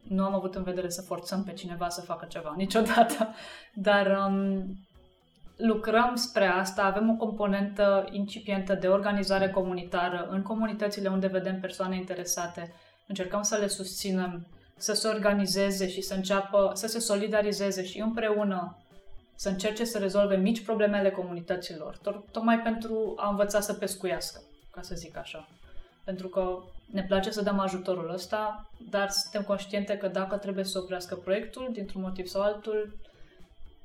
Nu 0.04 0.24
am 0.24 0.34
avut 0.34 0.56
în 0.56 0.64
vedere 0.64 0.90
să 0.90 1.02
forțăm 1.02 1.44
pe 1.44 1.54
cineva 1.54 1.90
să 1.90 2.02
facă 2.02 2.26
ceva, 2.26 2.54
niciodată. 2.58 3.34
Dar 3.88 4.28
um, 4.28 4.66
lucrăm 5.62 6.16
spre 6.16 6.46
asta, 6.46 6.84
avem 6.84 7.10
o 7.10 7.26
componentă 7.26 8.08
incipientă 8.12 8.74
de 8.74 8.88
organizare 8.88 9.50
comunitară 9.50 10.28
în 10.30 10.42
comunitățile 10.42 11.10
unde 11.10 11.28
vedem 11.28 11.60
persoane 11.60 11.96
interesate. 11.96 12.74
Încercăm 13.08 13.42
să 13.42 13.58
le 13.58 13.68
susținem 13.68 14.48
să 14.78 14.94
se 14.94 15.08
organizeze 15.08 15.90
și 15.90 16.02
să 16.02 16.14
înceapă 16.14 16.72
să 16.74 16.88
se 16.88 17.00
solidarizeze 17.00 17.86
și 17.86 18.00
împreună 18.00 18.78
să 19.36 19.50
încerce 19.50 19.84
să 19.84 19.98
rezolve 19.98 20.36
mici 20.36 20.64
problemele 20.64 21.12
comunităților, 21.12 21.98
to- 21.98 22.32
tocmai 22.32 22.60
pentru 22.60 23.14
a 23.18 23.30
învăța 23.30 23.60
să 23.60 23.74
pescuiască, 23.74 24.42
ca 24.72 24.82
să 24.82 24.96
zic 24.96 25.18
așa. 25.18 25.48
Pentru 26.04 26.28
că 26.28 26.64
ne 26.92 27.04
place 27.04 27.32
să 27.32 27.42
dăm 27.42 27.60
ajutorul 27.60 28.10
ăsta, 28.14 28.70
dar 28.90 29.10
suntem 29.10 29.44
conștiente 29.44 29.98
că 29.98 30.08
dacă 30.08 30.36
trebuie 30.38 30.64
să 30.64 30.80
oprească 30.80 31.16
proiectul, 31.16 31.70
dintr-un 31.72 32.02
motiv 32.02 32.26
sau 32.26 32.42
altul, 32.42 32.94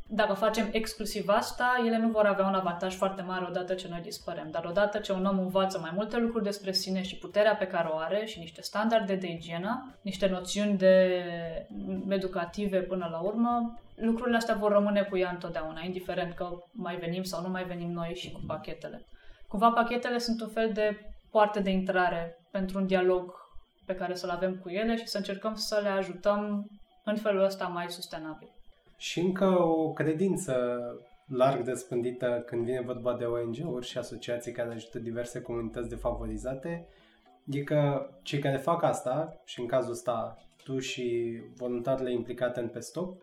dacă 0.09 0.33
facem 0.33 0.69
exclusiv 0.73 1.29
asta, 1.29 1.83
ele 1.87 1.99
nu 1.99 2.09
vor 2.09 2.27
avea 2.27 2.47
un 2.47 2.55
avantaj 2.55 2.95
foarte 2.95 3.23
mare 3.23 3.45
odată 3.49 3.75
ce 3.75 3.89
noi 3.89 4.01
dispărem. 4.01 4.51
Dar 4.51 4.65
odată 4.65 4.99
ce 4.99 5.13
un 5.13 5.25
om 5.25 5.39
învață 5.39 5.79
mai 5.79 5.91
multe 5.95 6.19
lucruri 6.19 6.45
despre 6.45 6.73
sine 6.73 7.03
și 7.03 7.19
puterea 7.19 7.57
pe 7.57 7.67
care 7.67 7.89
o 7.89 7.97
are 7.97 8.25
și 8.25 8.39
niște 8.39 8.63
standarde 8.63 9.15
de 9.15 9.27
igienă, 9.27 9.99
niște 10.03 10.29
noțiuni 10.29 10.77
de 10.77 11.25
educative 12.09 12.81
până 12.81 13.09
la 13.11 13.21
urmă, 13.21 13.81
lucrurile 13.97 14.37
astea 14.37 14.55
vor 14.55 14.73
rămâne 14.73 15.03
cu 15.03 15.17
ea 15.17 15.31
întotdeauna, 15.31 15.81
indiferent 15.85 16.35
că 16.35 16.49
mai 16.73 16.97
venim 16.97 17.23
sau 17.23 17.43
nu 17.43 17.49
mai 17.49 17.65
venim 17.65 17.91
noi 17.91 18.15
și 18.15 18.33
cu 18.33 18.41
pachetele. 18.47 19.05
Cumva 19.49 19.71
pachetele 19.71 20.19
sunt 20.19 20.41
un 20.41 20.49
fel 20.49 20.73
de 20.73 20.99
poartă 21.31 21.61
de 21.61 21.71
intrare 21.71 22.37
pentru 22.51 22.79
un 22.79 22.87
dialog 22.87 23.33
pe 23.87 23.95
care 23.95 24.15
să-l 24.15 24.31
avem 24.31 24.55
cu 24.55 24.69
ele 24.69 24.97
și 24.97 25.07
să 25.07 25.17
încercăm 25.17 25.55
să 25.55 25.81
le 25.83 25.89
ajutăm 25.89 26.67
în 27.05 27.17
felul 27.17 27.45
ăsta 27.45 27.67
mai 27.67 27.91
sustenabil. 27.91 28.56
Și 28.97 29.21
încă 29.21 29.63
o 29.63 29.93
credință 29.93 30.81
larg 31.27 31.65
despândită 31.65 32.43
când 32.47 32.65
vine 32.65 32.81
vorba 32.81 33.15
de 33.15 33.25
ONG-uri 33.25 33.87
și 33.87 33.99
asociații 33.99 34.53
care 34.53 34.75
ajută 34.75 34.99
diverse 34.99 35.43
comunități 35.43 35.89
defavorizate, 35.89 36.87
e 37.51 37.63
că 37.63 38.11
cei 38.23 38.39
care 38.39 38.57
fac 38.57 38.83
asta, 38.83 39.41
și 39.45 39.61
în 39.61 39.67
cazul 39.67 39.93
ăsta 39.93 40.39
tu 40.65 40.79
și 40.79 41.39
voluntarele 41.57 42.13
implicate 42.13 42.61
în 42.61 42.69
Pestop, 42.69 43.23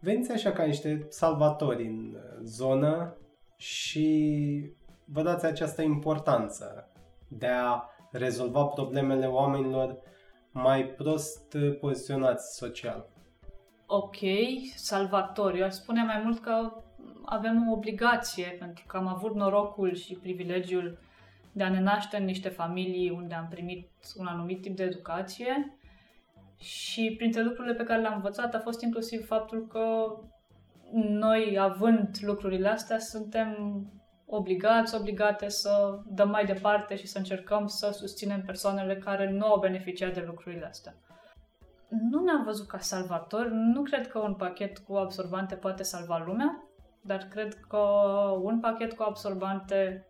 veniți 0.00 0.32
așa 0.32 0.52
ca 0.52 0.64
niște 0.64 1.06
salvatori 1.08 1.86
în 1.86 2.16
zonă 2.42 3.16
și 3.56 4.70
vă 5.04 5.22
dați 5.22 5.46
această 5.46 5.82
importanță 5.82 6.90
de 7.28 7.46
a 7.46 7.82
rezolva 8.10 8.64
problemele 8.64 9.26
oamenilor 9.26 9.98
mai 10.50 10.86
prost 10.86 11.56
poziționați 11.80 12.56
social 12.56 13.08
ok, 13.86 14.16
salvator. 14.74 15.54
Eu 15.54 15.64
aș 15.64 15.72
spune 15.72 16.02
mai 16.02 16.20
mult 16.24 16.40
că 16.40 16.72
avem 17.24 17.68
o 17.68 17.72
obligație, 17.72 18.56
pentru 18.58 18.84
că 18.86 18.96
am 18.96 19.06
avut 19.06 19.34
norocul 19.34 19.94
și 19.94 20.14
privilegiul 20.14 20.98
de 21.52 21.62
a 21.62 21.68
ne 21.68 21.80
naște 21.80 22.16
în 22.16 22.24
niște 22.24 22.48
familii 22.48 23.10
unde 23.10 23.34
am 23.34 23.48
primit 23.50 23.90
un 24.16 24.26
anumit 24.26 24.60
tip 24.60 24.76
de 24.76 24.82
educație 24.82 25.78
și 26.58 27.14
printre 27.16 27.42
lucrurile 27.42 27.74
pe 27.74 27.84
care 27.84 28.00
le-am 28.00 28.14
învățat 28.14 28.54
a 28.54 28.58
fost 28.58 28.82
inclusiv 28.82 29.26
faptul 29.26 29.66
că 29.66 30.16
noi, 30.92 31.58
având 31.58 32.16
lucrurile 32.20 32.68
astea, 32.68 32.98
suntem 32.98 33.80
obligați, 34.26 34.94
obligate 34.94 35.48
să 35.48 35.98
dăm 36.06 36.28
mai 36.28 36.44
departe 36.44 36.96
și 36.96 37.06
să 37.06 37.18
încercăm 37.18 37.66
să 37.66 37.90
susținem 37.92 38.42
persoanele 38.42 38.96
care 38.96 39.30
nu 39.30 39.46
au 39.46 39.60
beneficiat 39.60 40.14
de 40.14 40.24
lucrurile 40.26 40.66
astea 40.66 40.94
nu 41.88 42.22
ne-am 42.22 42.44
văzut 42.44 42.66
ca 42.66 42.78
salvator. 42.78 43.46
Nu 43.46 43.82
cred 43.82 44.08
că 44.08 44.18
un 44.18 44.34
pachet 44.34 44.78
cu 44.78 44.94
absorbante 44.94 45.54
poate 45.54 45.82
salva 45.82 46.22
lumea, 46.26 46.62
dar 47.00 47.18
cred 47.18 47.54
că 47.54 47.76
un 48.42 48.60
pachet 48.60 48.92
cu 48.92 49.02
absorbante 49.02 50.06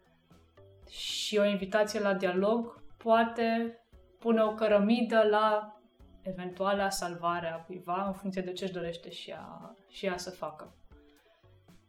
și 0.88 1.38
o 1.38 1.44
invitație 1.44 2.00
la 2.00 2.14
dialog 2.14 2.82
poate 2.96 3.80
pune 4.18 4.42
o 4.42 4.54
cărămidă 4.54 5.22
la 5.30 5.76
eventuala 6.22 6.90
salvare 6.90 7.52
a 7.52 7.56
cuiva 7.56 8.04
în 8.06 8.12
funcție 8.12 8.42
de 8.42 8.52
ce 8.52 8.64
își 8.64 8.72
dorește 8.72 9.10
și 9.10 9.30
ea, 9.30 9.74
și 9.88 10.06
ea 10.06 10.16
să 10.16 10.30
facă. 10.30 10.74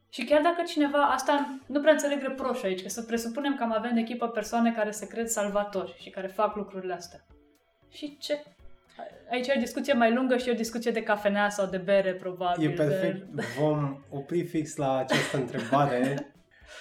Și 0.09 0.25
chiar 0.25 0.41
dacă 0.41 0.63
cineva, 0.63 1.01
asta 1.01 1.59
nu 1.67 1.79
prea 1.79 1.91
înțeleg 1.91 2.21
reproș 2.21 2.63
aici, 2.63 2.81
că 2.81 2.89
să 2.89 3.03
presupunem 3.03 3.55
că 3.55 3.63
am 3.63 3.73
avea 3.73 3.89
în 3.89 3.97
echipă 3.97 4.27
persoane 4.27 4.73
care 4.73 4.91
se 4.91 5.07
cred 5.07 5.27
salvatori 5.27 5.95
și 5.99 6.09
care 6.09 6.27
fac 6.27 6.55
lucrurile 6.55 6.93
astea. 6.93 7.25
Și 7.89 8.17
ce 8.17 8.43
Aici 9.31 9.47
e 9.47 9.53
o 9.55 9.59
discuție 9.59 9.93
mai 9.93 10.13
lungă 10.13 10.37
și 10.37 10.49
o 10.49 10.53
discuție 10.53 10.91
de 10.91 11.03
cafenea 11.03 11.49
sau 11.49 11.65
de 11.65 11.77
bere, 11.77 12.13
probabil. 12.13 12.69
E 12.69 12.73
perfect. 12.73 13.25
De... 13.27 13.43
Vom 13.59 14.03
opri 14.09 14.43
fix 14.43 14.75
la 14.75 14.97
această 14.97 15.37
întrebare. 15.37 16.33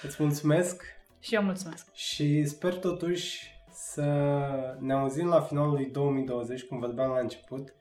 Îți 0.03 0.23
mulțumesc. 0.23 0.83
Și 1.21 1.35
eu 1.35 1.43
mulțumesc. 1.43 1.95
Și 1.95 2.45
sper 2.45 2.75
totuși 2.75 3.55
să 3.73 4.03
ne 4.81 4.93
auzim 4.93 5.27
la 5.27 5.41
finalul 5.41 5.73
lui 5.73 5.87
2020, 5.87 6.63
cum 6.63 6.79
vorbeam 6.79 7.11
la 7.11 7.19
început, 7.19 7.75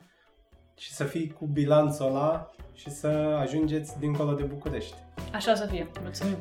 și 0.77 0.93
să 0.93 1.03
fii 1.03 1.29
cu 1.29 1.45
bilanțul 1.45 2.05
ăla 2.05 2.51
și 2.73 2.89
să 2.89 3.07
ajungeți 3.41 3.99
dincolo 3.99 4.33
de 4.33 4.43
București. 4.43 4.95
Așa 5.33 5.55
să 5.55 5.65
fie. 5.65 5.87
Mulțumim! 6.01 6.37